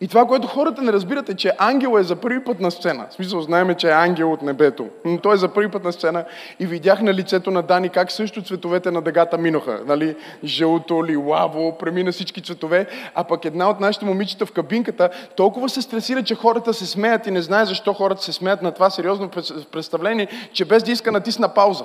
И 0.00 0.08
това, 0.08 0.26
което 0.26 0.46
хората 0.46 0.82
не 0.82 0.92
разбират 0.92 1.28
е, 1.28 1.34
че 1.34 1.52
ангел 1.58 1.98
е 1.98 2.02
за 2.02 2.16
първи 2.16 2.44
път 2.44 2.60
на 2.60 2.70
сцена. 2.70 3.06
В 3.10 3.14
смисъл, 3.14 3.40
знаеме, 3.40 3.74
че 3.74 3.88
е 3.88 3.92
ангел 3.92 4.32
от 4.32 4.42
небето. 4.42 4.88
Но 5.04 5.18
той 5.18 5.34
е 5.34 5.38
за 5.38 5.48
първи 5.48 5.70
път 5.70 5.84
на 5.84 5.92
сцена 5.92 6.24
и 6.60 6.66
видях 6.66 7.02
на 7.02 7.14
лицето 7.14 7.50
на 7.50 7.62
Дани 7.62 7.88
как 7.88 8.12
също 8.12 8.42
цветовете 8.42 8.90
на 8.90 9.02
дъгата 9.02 9.38
минаха. 9.38 9.80
Нали? 9.86 10.16
Жълто, 10.44 11.06
лилаво, 11.06 11.78
премина 11.78 12.12
всички 12.12 12.42
цветове. 12.42 12.86
А 13.14 13.24
пък 13.24 13.44
една 13.44 13.70
от 13.70 13.80
нашите 13.80 14.04
момичета 14.04 14.46
в 14.46 14.52
кабинката 14.52 15.10
толкова 15.36 15.68
се 15.68 15.82
стресира, 15.82 16.22
че 16.22 16.34
хората 16.34 16.74
се 16.74 16.86
смеят 16.86 17.26
и 17.26 17.30
не 17.30 17.42
знае 17.42 17.64
защо 17.64 17.92
хората 17.92 18.22
се 18.22 18.32
смеят 18.32 18.62
на 18.62 18.72
това 18.72 18.90
сериозно 18.90 19.30
представление, 19.72 20.28
че 20.52 20.64
без 20.64 20.82
да 20.82 20.92
иска 20.92 21.12
натисна 21.12 21.54
пауза. 21.54 21.84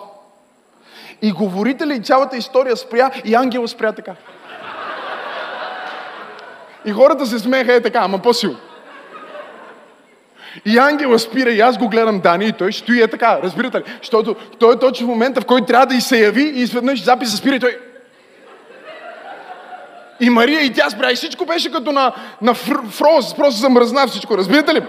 И 1.22 1.32
говорителя 1.32 1.94
и 1.94 2.04
цялата 2.04 2.38
история 2.38 2.78
спря 2.78 3.12
и 3.26 3.36
ангел 3.36 3.68
спря 3.68 3.92
така. 3.92 4.16
И 6.86 6.92
хората 6.92 7.26
се 7.26 7.40
смеха 7.40 7.74
е 7.74 7.82
така, 7.82 8.00
ама 8.00 8.20
по-силно. 8.20 8.58
И 10.66 10.78
ангела 10.78 11.20
спира 11.20 11.52
и 11.52 11.60
аз 11.60 11.78
го 11.78 11.90
гледам 11.90 12.20
Дани 12.20 12.46
и 12.46 12.52
той 12.52 12.74
стои 12.74 13.02
е 13.02 13.08
така, 13.08 13.40
разбирате 13.44 13.78
ли? 13.78 13.84
Защото 14.02 14.36
той 14.60 14.74
е 14.76 14.80
точно 14.80 15.08
в 15.08 15.10
момента, 15.10 15.42
в 15.42 15.46
който 15.46 15.66
трябва 15.66 15.86
да 15.86 15.96
и 15.96 16.02
се 16.02 16.20
яви 16.20 16.44
и 16.44 16.62
изведнъж 16.62 17.04
записа 17.04 17.38
спира 17.38 17.56
и 17.56 17.60
той... 17.60 17.78
И 20.20 20.30
Мария 20.30 20.62
и 20.62 20.74
тя 20.74 20.90
спря 20.90 21.12
и 21.12 21.16
всичко 21.16 21.46
беше 21.46 21.72
като 21.72 21.92
на, 21.92 22.14
на 22.42 22.54
фроз, 22.54 23.36
просто 23.36 23.62
замръзна 23.62 24.08
всичко, 24.08 24.38
разбирате 24.38 24.74
ли? 24.74 24.82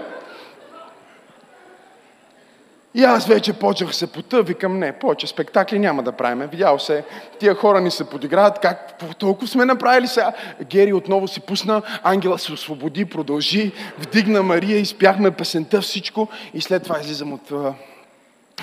И 2.95 3.03
аз 3.03 3.27
вече 3.27 3.53
почнах 3.53 3.95
се 3.95 4.07
пота, 4.07 4.43
викам 4.43 4.79
не, 4.79 4.99
повече 4.99 5.27
спектакли 5.27 5.79
няма 5.79 6.03
да 6.03 6.11
правим. 6.11 6.47
Видял 6.47 6.79
се, 6.79 7.03
тия 7.39 7.55
хора 7.55 7.81
ни 7.81 7.91
се 7.91 8.09
подиграват, 8.09 8.59
как 8.59 8.99
толкова 9.17 9.47
сме 9.47 9.65
направили 9.65 10.07
сега. 10.07 10.33
Гери 10.63 10.93
отново 10.93 11.27
си 11.27 11.39
пусна, 11.39 11.81
ангела 12.03 12.39
се 12.39 12.53
освободи, 12.53 13.05
продължи, 13.05 13.71
вдигна 13.99 14.43
Мария, 14.43 14.77
изпяхме 14.77 15.31
песента, 15.31 15.81
всичко 15.81 16.27
и 16.53 16.61
след 16.61 16.83
това 16.83 16.99
излизам 16.99 17.33
от 17.33 17.51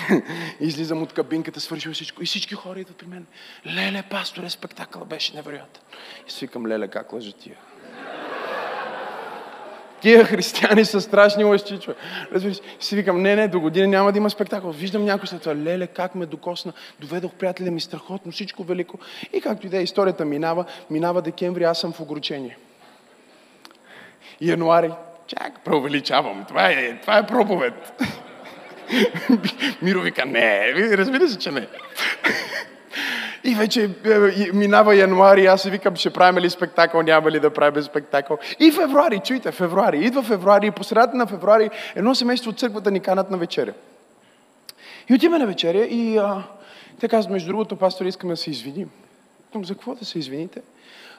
излизам 0.59 1.03
от 1.03 1.13
кабинката, 1.13 1.59
свършил 1.59 1.93
всичко 1.93 2.23
и 2.23 2.25
всички 2.25 2.55
хора 2.55 2.79
идват 2.79 2.97
при 2.97 3.07
мен. 3.07 3.25
Леле, 3.75 4.03
пасторе, 4.09 4.49
спектакъл 4.49 5.05
беше 5.05 5.35
невероятен. 5.35 5.81
И 6.27 6.31
свикам, 6.31 6.67
леле, 6.67 6.87
как 6.87 7.13
лъжа 7.13 7.31
тия. 7.31 7.55
Тия 10.03 10.25
християни 10.25 10.85
са 10.85 11.01
страшни 11.01 11.43
лъжци, 11.43 11.79
човек. 11.79 11.97
Си 12.79 12.95
викам, 12.95 13.21
не, 13.21 13.35
не, 13.35 13.47
до 13.47 13.59
година 13.59 13.87
няма 13.87 14.11
да 14.11 14.17
има 14.17 14.29
спектакъл. 14.29 14.71
Виждам 14.71 15.05
някой 15.05 15.27
след 15.27 15.41
това, 15.41 15.55
леле, 15.55 15.87
как 15.87 16.15
ме 16.15 16.25
докосна, 16.25 16.73
доведох 16.99 17.31
приятеля 17.31 17.71
ми 17.71 17.81
страхотно, 17.81 18.31
всичко 18.31 18.63
велико. 18.63 18.99
И 19.33 19.41
както 19.41 19.67
и 19.67 19.69
да 19.69 19.77
е, 19.77 19.83
историята 19.83 20.25
минава, 20.25 20.65
минава 20.89 21.21
декември, 21.21 21.63
аз 21.63 21.79
съм 21.79 21.93
в 21.93 21.99
огорчение. 21.99 22.57
Януари, 24.41 24.91
чак, 25.27 25.59
преувеличавам, 25.65 26.45
това 26.47 26.69
е, 26.69 27.01
това 27.01 27.17
е 27.17 27.27
проповед. 27.27 28.03
Миро 29.81 30.01
вика, 30.01 30.25
не, 30.25 30.73
разбира 30.97 31.29
се, 31.29 31.39
че 31.39 31.51
не. 31.51 31.67
И 33.43 33.55
вече 33.55 33.89
е, 34.05 34.51
минава 34.53 34.95
януари, 34.95 35.45
аз 35.45 35.61
си 35.61 35.69
викам, 35.69 35.95
ще 35.95 36.09
правим 36.09 36.43
ли 36.43 36.49
спектакъл, 36.49 37.01
няма 37.01 37.31
ли 37.31 37.39
да 37.39 37.53
правим 37.53 37.83
спектакъл. 37.83 38.37
И 38.59 38.71
февруари, 38.71 39.21
чуйте, 39.25 39.51
февруари. 39.51 40.05
Идва 40.05 40.23
февруари 40.23 40.67
и 40.67 40.71
по 40.71 40.83
средата 40.83 41.17
на 41.17 41.27
февруари 41.27 41.69
едно 41.95 42.15
семейство 42.15 42.49
от 42.49 42.59
църквата 42.59 42.91
ни 42.91 42.99
канат 42.99 43.31
на 43.31 43.37
вечеря. 43.37 43.73
И 45.09 45.13
отиваме 45.13 45.39
на 45.39 45.47
вечеря 45.47 45.85
и 45.85 46.17
а, 46.17 46.43
те 46.99 47.07
казват, 47.07 47.31
между 47.31 47.47
другото, 47.47 47.75
пастор, 47.75 48.05
искаме 48.05 48.33
да 48.33 48.37
се 48.37 48.51
извиним. 48.51 48.89
За 49.63 49.73
какво 49.73 49.95
да 49.95 50.05
се 50.05 50.19
извините? 50.19 50.61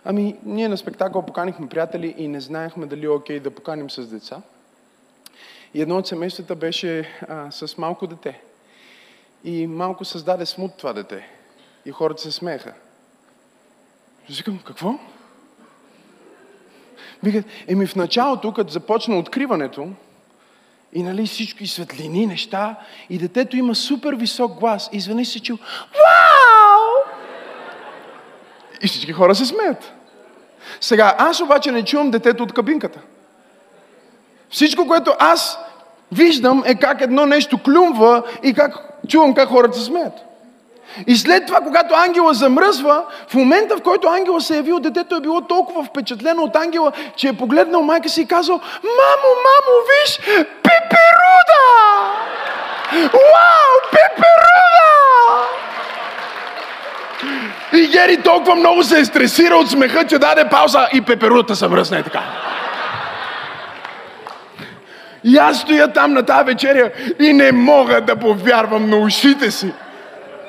Ами, 0.04 0.36
ние 0.44 0.68
на 0.68 0.76
спектакъл 0.76 1.22
поканихме 1.22 1.68
приятели 1.68 2.14
и 2.18 2.28
не 2.28 2.40
знаехме 2.40 2.86
дали 2.86 3.04
е 3.04 3.08
окей 3.08 3.40
да 3.40 3.50
поканим 3.50 3.90
с 3.90 4.06
деца. 4.06 4.36
И 5.74 5.82
едно 5.82 5.96
от 5.96 6.06
семействата 6.06 6.54
беше 6.54 7.08
а, 7.28 7.50
с 7.50 7.78
малко 7.78 8.06
дете. 8.06 8.40
И 9.44 9.66
малко 9.66 10.04
създаде 10.04 10.46
смут 10.46 10.72
това 10.78 10.92
дете. 10.92 11.28
И 11.86 11.90
хората 11.90 12.22
се 12.22 12.32
смееха. 12.32 12.72
Викам, 14.28 14.58
какво? 14.64 14.94
Викат, 17.22 17.44
еми 17.68 17.86
в 17.86 17.96
началото, 17.96 18.52
като 18.52 18.72
започна 18.72 19.18
откриването, 19.18 19.88
и 20.92 21.02
нали 21.02 21.26
всички 21.26 21.66
светлини, 21.66 22.26
неща, 22.26 22.76
и 23.10 23.18
детето 23.18 23.56
има 23.56 23.74
супер 23.74 24.14
висок 24.14 24.58
глас, 24.60 24.90
и 24.92 24.96
изведнъж 24.96 25.28
се 25.28 25.40
чул, 25.40 25.58
вау! 25.92 27.14
И 28.82 28.88
всички 28.88 29.12
хора 29.12 29.34
се 29.34 29.44
смеят. 29.44 29.92
Сега, 30.80 31.14
аз 31.18 31.40
обаче 31.40 31.70
не 31.70 31.84
чувам 31.84 32.10
детето 32.10 32.42
от 32.42 32.52
кабинката. 32.52 33.00
Всичко, 34.50 34.86
което 34.86 35.14
аз 35.18 35.58
виждам 36.12 36.62
е 36.66 36.74
как 36.74 37.00
едно 37.00 37.26
нещо 37.26 37.62
клюмва 37.62 38.22
и 38.42 38.54
как 38.54 39.00
чувам 39.08 39.34
как 39.34 39.48
хората 39.48 39.78
се 39.78 39.84
смеят. 39.84 40.12
И 41.06 41.16
след 41.16 41.46
това, 41.46 41.60
когато 41.60 41.94
ангела 41.94 42.34
замръзва, 42.34 43.02
в 43.28 43.34
момента, 43.34 43.76
в 43.76 43.82
който 43.82 44.08
ангела 44.08 44.40
се 44.40 44.54
е 44.54 44.56
явил, 44.56 44.80
детето 44.80 45.16
е 45.16 45.20
било 45.20 45.40
толкова 45.40 45.84
впечатлено 45.84 46.42
от 46.42 46.56
ангела, 46.56 46.92
че 47.16 47.28
е 47.28 47.32
погледнал 47.32 47.82
майка 47.82 48.08
си 48.08 48.20
и 48.20 48.26
казал, 48.26 48.60
мамо, 48.84 49.30
мамо, 49.44 49.76
виж, 49.88 50.20
пеперуда! 50.62 51.64
Вау, 52.92 53.90
пеперуда! 53.90 54.34
И 57.72 57.86
Гери 57.86 58.22
толкова 58.22 58.54
много 58.54 58.82
се 58.82 58.98
е 58.98 59.04
стресира 59.04 59.56
от 59.56 59.70
смеха, 59.70 60.06
че 60.06 60.18
даде 60.18 60.48
пауза 60.48 60.88
и 60.92 61.00
пеперудата 61.00 61.56
се 61.56 61.68
мръсна 61.68 61.98
и 61.98 62.02
така. 62.02 62.22
И 65.24 65.36
аз 65.36 65.60
стоя 65.60 65.92
там 65.92 66.12
на 66.12 66.22
тази 66.22 66.44
вечеря 66.44 66.90
и 67.20 67.32
не 67.32 67.52
мога 67.52 68.00
да 68.00 68.16
повярвам 68.16 68.90
на 68.90 68.96
ушите 68.96 69.50
си. 69.50 69.72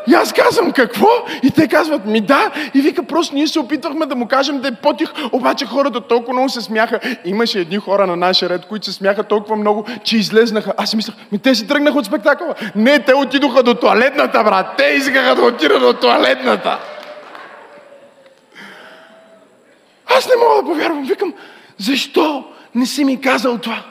И 0.08 0.14
аз 0.14 0.34
казвам, 0.34 0.72
какво? 0.72 1.08
И 1.43 1.51
те 1.51 1.68
казват, 1.68 2.06
ми 2.06 2.22
да. 2.22 2.51
И 2.74 2.82
вика, 2.82 3.03
просто 3.03 3.36
ние 3.36 3.47
се 3.47 3.60
опитвахме 3.60 4.06
да 4.06 4.16
му 4.16 4.28
кажем 4.28 4.60
да 4.62 4.68
е 4.68 4.76
потих, 4.76 5.10
обаче 5.32 5.66
хората 5.66 6.01
толкова 6.01 6.34
много 6.34 6.49
се 6.49 6.62
смяха. 6.62 6.99
Имаше 7.26 7.60
едни 7.60 7.78
хора 7.78 8.08
на 8.08 8.16
нашия 8.16 8.49
ред, 8.49 8.66
които 8.66 8.86
се 8.86 8.91
смяха 8.91 9.24
толкова 9.24 9.56
много, 9.56 9.86
че 10.03 10.18
излезнаха. 10.18 10.74
Аз 10.78 10.89
си 10.89 10.95
мислях, 10.95 11.16
ми 11.32 11.39
те 11.39 11.56
си 11.56 11.68
тръгнаха 11.68 11.97
от 11.97 12.06
спектакъла. 12.06 12.56
Не, 12.76 12.99
те 12.99 13.14
отидоха 13.14 13.64
до 13.64 13.74
туалетната, 13.74 14.43
брат. 14.43 14.68
Те 14.78 14.84
искаха 14.84 15.36
да 15.36 15.41
отидат 15.41 15.82
до 15.82 15.93
туалетната. 15.93 16.80
Аз 20.18 20.28
не 20.28 20.34
мога 20.36 20.62
да 20.62 20.68
повярвам. 20.68 21.06
Викам, 21.06 21.34
защо 21.78 22.45
не 22.76 22.86
си 22.86 23.06
ми 23.06 23.22
казал 23.22 23.58
това? 23.58 23.84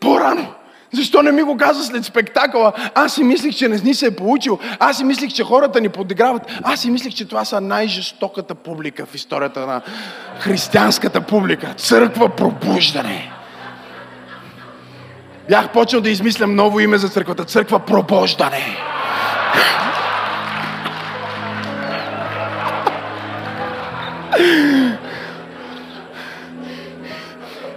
По-рано. 0.00 0.54
Защо 0.94 1.22
не 1.22 1.32
ми 1.32 1.42
го 1.42 1.56
каза 1.56 1.84
след 1.84 2.04
спектакъла? 2.04 2.72
Аз 2.94 3.14
си 3.14 3.24
мислих, 3.24 3.54
че 3.54 3.68
не 3.68 3.78
ни 3.78 3.94
се 3.94 4.06
е 4.06 4.16
получил. 4.16 4.58
Аз 4.78 4.96
си 4.96 5.04
мислих, 5.04 5.32
че 5.32 5.44
хората 5.44 5.80
ни 5.80 5.88
подиграват. 5.88 6.42
Аз 6.62 6.80
си 6.80 6.90
мислих, 6.90 7.14
че 7.14 7.28
това 7.28 7.44
са 7.44 7.60
най-жестоката 7.60 8.54
публика 8.54 9.06
в 9.06 9.14
историята 9.14 9.66
на 9.66 9.80
християнската 10.38 11.20
публика. 11.20 11.74
Църква 11.74 12.28
пробуждане. 12.28 13.32
Бях 15.48 15.68
почнал 15.68 16.00
да 16.02 16.10
измислям 16.10 16.54
ново 16.54 16.80
име 16.80 16.98
за 16.98 17.08
църквата. 17.08 17.44
Църква 17.44 17.78
пробуждане. 17.78 18.76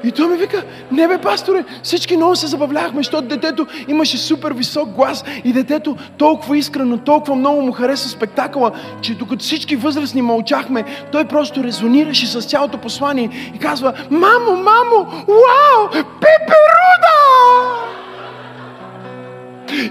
И 0.06 0.12
той 0.12 0.28
ми 0.28 0.38
вика, 0.38 0.64
не 0.92 1.08
бе, 1.08 1.18
пасторе, 1.18 1.64
всички 1.84 2.18
много 2.18 2.36
се 2.36 2.48
забавлявахме, 2.48 3.00
защото 3.00 3.28
детето 3.28 3.68
имаше 3.88 4.18
супер 4.18 4.52
висок 4.52 4.90
глас 4.90 5.24
и 5.44 5.54
детето 5.54 5.98
толкова 6.18 6.58
искрено, 6.58 6.98
толкова 6.98 7.36
много 7.36 7.62
му 7.62 7.72
хареса 7.72 8.10
спектакъла, 8.10 8.72
че 9.02 9.16
докато 9.16 9.44
всички 9.44 9.76
възрастни 9.76 10.22
мълчахме, 10.22 10.84
той 11.12 11.26
просто 11.26 11.64
резонираше 11.64 12.28
с 12.28 12.42
цялото 12.42 12.78
послание 12.78 13.30
и 13.56 13.60
казва, 13.60 13.94
мамо, 14.10 14.56
мамо, 14.56 15.06
вау, 15.28 16.04
пеперуда! 16.22 17.16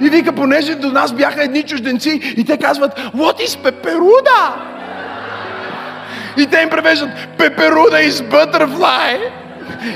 И 0.00 0.10
вика, 0.10 0.32
понеже 0.32 0.74
до 0.74 0.90
нас 0.90 1.12
бяха 1.12 1.44
едни 1.44 1.62
чужденци 1.62 2.34
и 2.36 2.44
те 2.44 2.58
казват, 2.58 2.98
what 3.16 3.40
is 3.40 3.62
пеперуда? 3.62 4.54
И 6.36 6.46
те 6.46 6.60
им 6.60 6.70
превеждат, 6.70 7.10
пеперуда 7.38 7.98
is 8.10 8.30
butterfly. 8.30 9.43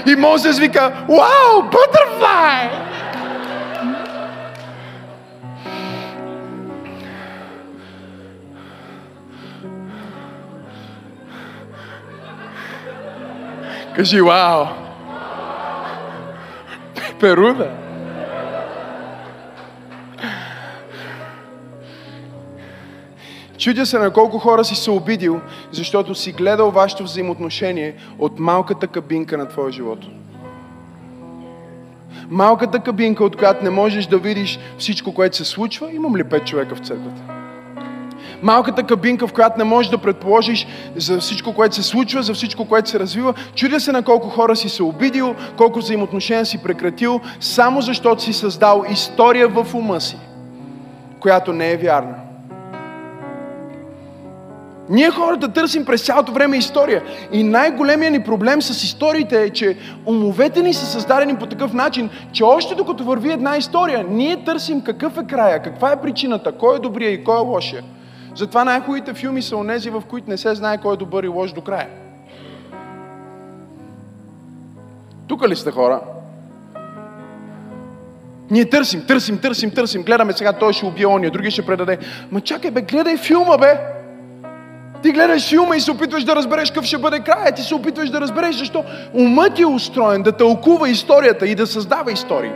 И 0.05 0.16
Мозес 0.16 0.59
вика, 0.59 0.93
вау, 1.09 1.62
butterfly! 1.62 2.71
Кажи, 13.95 14.23
вау! 14.23 14.69
Перуда! 17.21 17.88
Чудя 23.69 23.87
се 23.87 23.99
на 23.99 24.11
колко 24.11 24.39
хора 24.39 24.64
си 24.64 24.75
се 24.75 24.91
обидил, 24.91 25.41
защото 25.73 26.14
си 26.14 26.33
гледал 26.33 26.71
вашето 26.71 27.05
взаимоотношение 27.05 27.95
от 28.19 28.39
малката 28.39 28.87
кабинка 28.87 29.39
на 29.39 29.49
твоя 29.49 29.73
живот. 29.73 29.99
Малката 32.31 32.81
кабинка, 32.81 33.25
от 33.25 33.37
която 33.37 33.64
не 33.64 33.71
можеш 33.71 34.07
да 34.07 34.19
видиш 34.19 34.59
всичко, 34.79 35.14
което 35.14 35.37
се 35.37 35.45
случва, 35.45 35.93
имам 35.93 36.16
ли 36.16 36.25
пет 36.25 36.47
човека 36.47 36.75
в 36.75 36.79
църквата? 36.79 37.23
Малката 38.43 38.83
кабинка, 38.83 39.27
в 39.27 39.33
която 39.33 39.59
не 39.59 39.64
можеш 39.64 39.91
да 39.91 39.99
предположиш 39.99 40.66
за 40.97 41.19
всичко, 41.19 41.55
което 41.55 41.75
се 41.75 41.83
случва, 41.83 42.23
за 42.23 42.35
всичко, 42.35 42.64
което 42.64 42.91
се 42.91 42.99
развива. 42.99 43.35
Чудя 43.55 43.81
се 43.81 43.93
на 43.93 44.03
колко 44.03 44.29
хора 44.29 44.57
си 44.57 44.69
се 44.69 44.83
обидил, 44.83 45.35
колко 45.57 45.79
взаимоотношения 45.79 46.47
си 46.47 46.62
прекратил, 46.62 47.21
само 47.41 47.81
защото 47.81 48.23
си 48.23 48.33
създал 48.33 48.85
история 48.91 49.49
в 49.49 49.75
ума 49.75 50.01
си, 50.01 50.16
която 51.21 51.53
не 51.53 51.73
е 51.73 51.77
вярна. 51.77 52.28
Ние 54.91 55.11
хората 55.11 55.49
търсим 55.49 55.84
през 55.84 56.07
цялото 56.07 56.32
време 56.32 56.57
история. 56.57 57.03
И 57.32 57.43
най-големият 57.43 58.12
ни 58.12 58.22
проблем 58.22 58.62
с 58.62 58.84
историите 58.84 59.43
е, 59.43 59.51
че 59.51 59.76
умовете 60.07 60.62
ни 60.62 60.74
са 60.74 60.86
създадени 60.86 61.36
по 61.36 61.47
такъв 61.47 61.72
начин, 61.72 62.11
че 62.32 62.45
още 62.45 62.74
докато 62.74 63.05
върви 63.05 63.32
една 63.32 63.57
история, 63.57 64.05
ние 64.11 64.45
търсим 64.45 64.80
какъв 64.80 65.18
е 65.18 65.26
края, 65.26 65.62
каква 65.62 65.93
е 65.93 66.01
причината, 66.01 66.53
кой 66.53 66.76
е 66.76 66.78
добрия 66.78 67.11
и 67.11 67.24
кой 67.24 67.36
е 67.36 67.41
лошия. 67.41 67.82
Затова 68.36 68.64
най-хубавите 68.64 69.14
филми 69.14 69.43
са 69.43 69.57
онези, 69.57 69.91
в 69.91 70.03
които 70.09 70.30
не 70.30 70.36
се 70.36 70.55
знае 70.55 70.78
кой 70.78 70.95
е 70.95 70.97
добър 70.97 71.24
и 71.24 71.28
лош 71.28 71.53
до 71.53 71.61
края. 71.61 71.89
Тук 75.26 75.49
ли 75.49 75.57
сте 75.57 75.70
хора? 75.70 76.01
Ние 78.51 78.64
търсим, 78.64 79.07
търсим, 79.07 79.39
търсим, 79.39 79.70
търсим. 79.70 80.03
Гледаме 80.03 80.32
сега, 80.32 80.53
той 80.53 80.72
ще 80.72 80.86
убие 80.86 81.07
ония, 81.07 81.30
други 81.30 81.51
ще 81.51 81.66
предаде. 81.66 81.99
Ма 82.32 82.41
чакай 82.41 82.70
бе, 82.70 82.80
гледай 82.80 83.16
филма 83.16 83.59
бе! 83.59 83.98
Ти 85.03 85.13
гледаш 85.13 85.49
филма 85.49 85.77
и 85.77 85.81
се 85.81 85.91
опитваш 85.91 86.25
да 86.25 86.37
разбереш 86.37 86.71
какъв 86.71 86.85
ще 86.85 86.99
бъде 86.99 87.21
края. 87.21 87.53
Ти 87.53 87.63
се 87.63 87.75
опитваш 87.75 88.11
да 88.11 88.21
разбереш 88.21 88.57
защо 88.57 88.85
умът 89.15 89.59
е 89.59 89.67
устроен 89.67 90.23
да 90.23 90.33
тълкува 90.33 90.89
историята 90.89 91.47
и 91.47 91.55
да 91.55 91.67
създава 91.67 92.13
истории. 92.13 92.51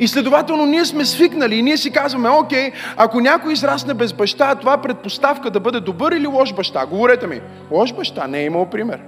И 0.00 0.08
следователно 0.08 0.66
ние 0.66 0.84
сме 0.84 1.04
свикнали 1.04 1.54
и 1.54 1.62
ние 1.62 1.76
си 1.76 1.90
казваме, 1.90 2.28
окей, 2.28 2.72
ако 2.96 3.20
някой 3.20 3.52
израсне 3.52 3.94
без 3.94 4.12
баща, 4.12 4.54
това 4.54 4.74
е 4.74 4.80
предпоставка 4.80 5.50
да 5.50 5.60
бъде 5.60 5.80
добър 5.80 6.12
или 6.12 6.26
лош 6.26 6.52
баща. 6.52 6.86
Говорете 6.86 7.26
ми, 7.26 7.40
лош 7.70 7.92
баща 7.92 8.26
не 8.26 8.38
е 8.38 8.44
имал 8.44 8.66
пример. 8.66 8.98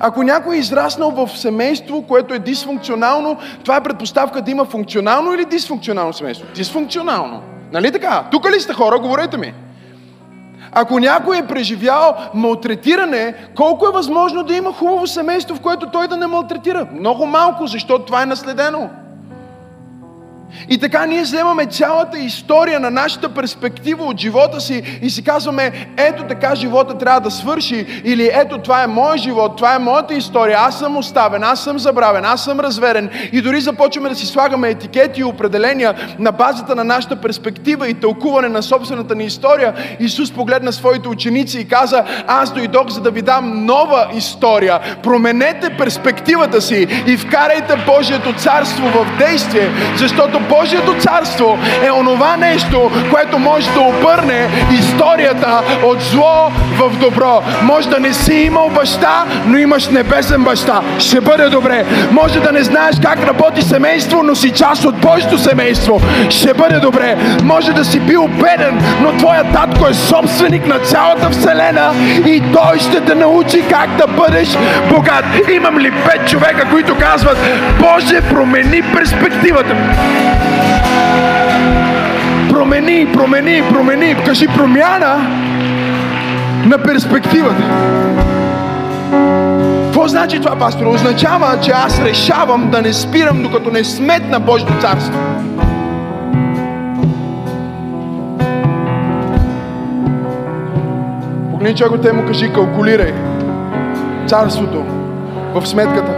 Ако 0.00 0.22
някой 0.22 0.56
е 0.56 0.58
израснал 0.58 1.10
в 1.10 1.38
семейство, 1.38 2.02
което 2.02 2.34
е 2.34 2.38
дисфункционално, 2.38 3.36
това 3.64 3.76
е 3.76 3.82
предпоставка 3.82 4.42
да 4.42 4.50
има 4.50 4.64
функционално 4.64 5.34
или 5.34 5.44
дисфункционално 5.44 6.12
семейство. 6.12 6.46
Дисфункционално. 6.54 7.42
Нали 7.72 7.92
така? 7.92 8.24
Тук 8.30 8.50
ли 8.50 8.60
сте 8.60 8.72
хора? 8.72 8.98
Говорете 8.98 9.36
ми. 9.36 9.54
Ако 10.72 10.98
някой 10.98 11.38
е 11.38 11.46
преживял 11.46 12.16
малтретиране, 12.34 13.34
колко 13.56 13.86
е 13.86 13.92
възможно 13.92 14.42
да 14.42 14.54
има 14.54 14.72
хубаво 14.72 15.06
семейство, 15.06 15.56
в 15.56 15.60
което 15.60 15.90
той 15.90 16.08
да 16.08 16.16
не 16.16 16.26
малтретира? 16.26 16.86
Много 16.92 17.26
малко, 17.26 17.66
защото 17.66 18.04
това 18.04 18.22
е 18.22 18.26
наследено. 18.26 18.90
И 20.68 20.78
така 20.78 21.06
ние 21.06 21.22
вземаме 21.22 21.66
цялата 21.66 22.18
история 22.18 22.80
на 22.80 22.90
нашата 22.90 23.28
перспектива 23.28 24.04
от 24.04 24.20
живота 24.20 24.60
си 24.60 24.98
и 25.02 25.10
си 25.10 25.24
казваме, 25.24 25.86
ето 25.96 26.24
така 26.24 26.54
живота 26.54 26.98
трябва 26.98 27.20
да 27.20 27.30
свърши, 27.30 28.02
или 28.04 28.30
ето 28.32 28.58
това 28.58 28.82
е 28.82 28.86
мой 28.86 29.18
живот, 29.18 29.56
това 29.56 29.74
е 29.74 29.78
моята 29.78 30.14
история, 30.14 30.58
аз 30.60 30.78
съм 30.78 30.96
оставен, 30.96 31.44
аз 31.44 31.64
съм 31.64 31.78
забравен, 31.78 32.24
аз 32.24 32.44
съм 32.44 32.60
разверен. 32.60 33.10
И 33.32 33.40
дори 33.40 33.60
започваме 33.60 34.08
да 34.08 34.14
си 34.14 34.26
слагаме 34.26 34.68
етикети 34.68 35.20
и 35.20 35.24
определения 35.24 35.94
на 36.18 36.32
базата 36.32 36.74
на 36.74 36.84
нашата 36.84 37.16
перспектива 37.16 37.88
и 37.88 37.94
тълкуване 37.94 38.48
на 38.48 38.62
собствената 38.62 39.14
ни 39.14 39.24
история. 39.24 39.74
Исус 40.00 40.32
погледна 40.32 40.72
своите 40.72 41.08
ученици 41.08 41.60
и 41.60 41.68
каза, 41.68 42.04
аз 42.26 42.52
дойдох 42.52 42.88
за 42.88 43.00
да 43.00 43.10
ви 43.10 43.22
дам 43.22 43.64
нова 43.64 44.08
история. 44.14 44.80
Променете 45.02 45.76
перспективата 45.78 46.60
си 46.60 46.86
и 47.06 47.16
вкарайте 47.16 47.76
Божието 47.86 48.32
царство 48.32 48.86
в 48.86 49.18
действие, 49.18 49.70
защото 49.96 50.39
Божието 50.40 50.94
царство 50.94 51.58
е 51.86 51.90
онова 51.90 52.36
нещо, 52.36 52.90
което 53.10 53.38
може 53.38 53.70
да 53.70 53.80
обърне 53.80 54.48
историята 54.72 55.62
от 55.84 56.00
зло 56.00 56.50
в 56.78 56.96
добро. 56.98 57.42
Може 57.62 57.88
да 57.88 58.00
не 58.00 58.12
си 58.12 58.34
имал 58.34 58.68
баща, 58.68 59.24
но 59.46 59.58
имаш 59.58 59.88
небесен 59.88 60.44
баща. 60.44 60.80
Ще 60.98 61.20
бъде 61.20 61.48
добре. 61.48 61.84
Може 62.10 62.40
да 62.40 62.52
не 62.52 62.62
знаеш 62.62 62.96
как 63.02 63.26
работи 63.26 63.62
семейство, 63.62 64.22
но 64.22 64.34
си 64.34 64.50
част 64.50 64.84
от 64.84 64.96
Божието 64.96 65.38
семейство. 65.38 66.00
Ще 66.30 66.54
бъде 66.54 66.78
добре. 66.78 67.16
Може 67.44 67.72
да 67.72 67.84
си 67.84 68.00
бил 68.00 68.28
беден, 68.28 68.80
но 69.02 69.12
твоят 69.12 69.46
татко 69.52 69.86
е 69.86 69.94
собственик 69.94 70.66
на 70.66 70.78
цялата 70.78 71.30
вселена 71.30 71.94
и 72.26 72.42
той 72.52 72.78
ще 72.78 73.00
те 73.00 73.14
научи 73.14 73.62
как 73.70 73.96
да 73.96 74.06
бъдеш 74.06 74.48
богат. 74.88 75.24
Имам 75.52 75.78
ли 75.78 75.90
пет 75.90 76.28
човека, 76.28 76.68
които 76.70 76.96
казват, 76.98 77.38
Боже, 77.78 78.20
промени 78.20 78.82
перспективата 78.82 79.74
Промени, 82.50 83.12
промени, 83.12 83.62
промени. 83.70 84.16
Кажи 84.24 84.46
промяна 84.48 85.16
на 86.66 86.78
перспективата. 86.78 87.62
Какво 89.84 90.08
значи 90.08 90.40
това, 90.40 90.56
пастор? 90.56 90.86
Означава, 90.86 91.58
че 91.62 91.70
аз 91.70 92.00
решавам 92.00 92.70
да 92.70 92.82
не 92.82 92.92
спирам, 92.92 93.42
докато 93.42 93.70
не 93.70 93.84
сметна 93.84 94.40
Божието 94.40 94.72
царство. 94.80 95.18
Погледни 101.50 101.76
човек 101.76 102.00
те 102.02 102.12
му 102.12 102.26
кажи, 102.26 102.52
калкулирай 102.52 103.12
царството 104.26 104.84
в 105.54 105.66
сметката. 105.66 106.12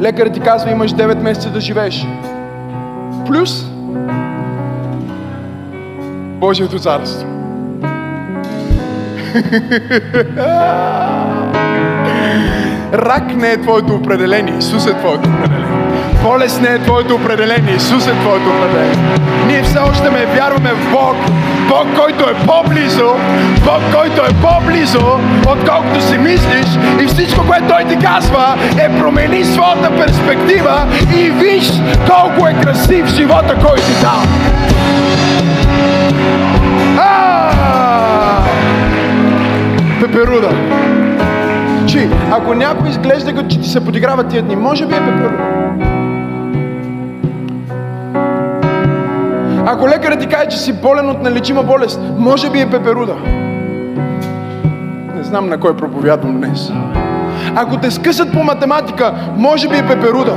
Лекарът 0.00 0.34
ти 0.34 0.40
казва, 0.40 0.70
имаш 0.70 0.92
9 0.92 1.22
месеца 1.22 1.50
да 1.50 1.60
живееш. 1.60 2.06
Плюс 3.26 3.64
Божието 6.40 6.78
царство. 6.78 7.28
Рак 12.94 13.36
не 13.36 13.52
е 13.52 13.60
твоето 13.60 13.94
определение, 13.94 14.54
Исус 14.58 14.86
е 14.86 14.94
твоето 14.94 15.28
определение. 15.28 15.68
Болест 16.22 16.60
не 16.60 16.68
е 16.68 16.78
твоето 16.78 17.14
определение, 17.14 17.74
Исус 17.74 18.06
е 18.06 18.12
твоето 18.12 18.48
определение. 18.48 19.18
Ние 19.46 19.62
все 19.62 19.78
още 19.78 20.10
ме 20.10 20.26
вярваме 20.26 20.72
в 20.72 20.92
Бог, 20.92 21.16
Бог, 21.68 21.86
който 21.96 22.24
е 22.30 22.34
по-близо, 22.46 23.14
Бог, 23.64 23.82
който 23.94 24.22
е 24.22 24.34
по-близо, 24.42 25.18
отколкото 25.52 26.00
си 26.02 26.18
мислиш 26.18 26.66
и 27.02 27.06
всичко, 27.06 27.46
което 27.46 27.68
Той 27.68 27.84
ти 27.84 28.04
казва 28.04 28.56
е 28.78 28.98
промени 28.98 29.44
своята 29.44 29.96
перспектива 29.96 30.86
и 31.16 31.30
виж 31.30 31.72
колко 32.10 32.48
е 32.48 32.54
красив 32.62 33.06
живота, 33.06 33.54
който 33.66 33.82
ти 33.82 33.92
дал. 34.02 34.22
Пеперуда. 40.00 40.50
Чи, 41.86 42.08
ако 42.30 42.54
някой 42.54 42.90
изглежда 42.90 43.34
като 43.34 43.48
че 43.48 43.60
ти 43.60 43.68
се 43.68 43.84
подиграва 43.84 44.24
тия 44.24 44.42
дни, 44.42 44.56
може 44.56 44.86
би 44.86 44.94
е 44.94 44.98
пеперуда. 44.98 45.47
Ако 49.70 49.88
лекарът 49.88 50.20
ти 50.20 50.26
каже, 50.26 50.48
че 50.48 50.58
си 50.58 50.72
болен 50.72 51.10
от 51.10 51.22
нелечима 51.22 51.62
болест, 51.62 52.00
може 52.18 52.50
би 52.50 52.60
е 52.60 52.70
пеперуда. 52.70 53.14
Не 55.14 55.22
знам 55.22 55.48
на 55.48 55.60
кой 55.60 55.76
проповядвам 55.76 56.36
днес. 56.36 56.70
Ако 57.56 57.76
те 57.76 57.90
скъсат 57.90 58.32
по 58.32 58.44
математика, 58.44 59.14
може 59.36 59.68
би 59.68 59.76
е 59.76 59.86
пеперуда. 59.86 60.36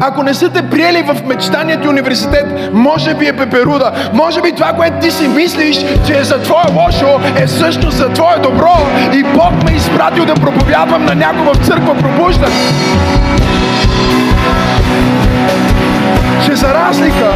Ако 0.00 0.22
не 0.22 0.34
са 0.34 0.52
те 0.52 0.70
приели 0.70 1.02
в 1.02 1.26
мечтанието 1.26 1.86
и 1.86 1.88
университет, 1.88 2.70
може 2.72 3.14
би 3.14 3.26
е 3.26 3.36
пеперуда. 3.36 3.92
Може 4.14 4.42
би 4.42 4.52
това, 4.52 4.72
което 4.72 4.98
ти 5.00 5.10
си 5.10 5.28
мислиш, 5.28 5.84
че 6.06 6.18
е 6.18 6.24
за 6.24 6.42
твое 6.42 6.64
лошо, 6.74 7.20
е 7.36 7.46
всъщност 7.46 7.96
за 7.96 8.08
твое 8.08 8.38
добро. 8.42 8.74
И 9.14 9.22
Бог 9.22 9.64
ме 9.64 9.72
е 9.72 9.76
изпратил 9.76 10.24
да 10.24 10.34
проповядвам 10.34 11.04
на 11.04 11.14
някого 11.14 11.54
в 11.54 11.66
църква 11.66 11.94
пробуждане. 11.94 12.54
Че 16.46 16.56
за 16.56 16.74
разлика, 16.74 17.32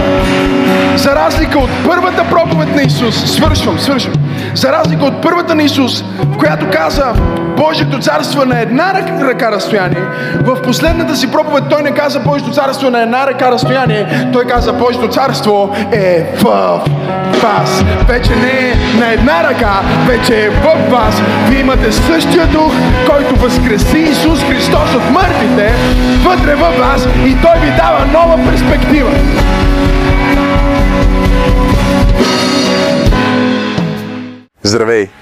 за 0.97 1.15
разлика 1.15 1.59
от 1.59 1.71
първата 1.85 2.25
проповед 2.31 2.77
на 2.77 2.83
Исус, 2.83 3.33
свършвам, 3.35 3.79
свършвам, 3.79 4.15
за 4.55 4.73
разлика 4.73 5.05
от 5.05 5.23
първата 5.23 5.55
на 5.55 5.63
Исус, 5.63 6.05
в 6.19 6.39
която 6.39 6.67
каза 6.73 7.13
Божието 7.57 7.99
царство 7.99 8.43
е 8.43 8.47
на 8.47 8.61
една 8.61 8.95
ръка 9.21 9.53
разстояние, 9.53 10.03
в 10.41 10.63
последната 10.63 11.17
си 11.17 11.31
проповед 11.31 11.65
той 11.71 11.83
не 11.83 11.91
каза 11.91 12.21
Божието 12.21 12.53
царство 12.53 12.87
е 12.87 12.91
на 12.91 13.03
една 13.03 13.27
ръка 13.27 13.51
разстояние, 13.51 14.31
той 14.33 14.45
каза 14.45 14.73
Божието 14.73 15.09
царство 15.09 15.77
е 15.93 16.27
в 16.41 16.81
вас. 17.43 17.85
Вече 18.09 18.37
не 18.37 18.71
е 18.71 18.75
на 18.99 19.13
една 19.13 19.45
ръка, 19.51 19.81
вече 20.07 20.45
е 20.45 20.51
в 20.51 20.91
вас. 20.91 21.23
Вие 21.49 21.61
имате 21.61 21.93
същия 21.93 22.47
дух, 22.47 22.73
който 23.11 23.37
възкреси 23.37 23.99
Исус 23.99 24.45
Христос 24.45 24.95
от 24.95 25.11
мъртвите, 25.11 25.73
вътре 26.25 26.55
във 26.55 26.79
вас 26.79 27.07
и 27.27 27.37
той 27.43 27.61
ви 27.61 27.73
дава 27.77 28.07
нова 28.13 28.51
перспектива. 28.51 29.11
Здравей! 34.63 35.22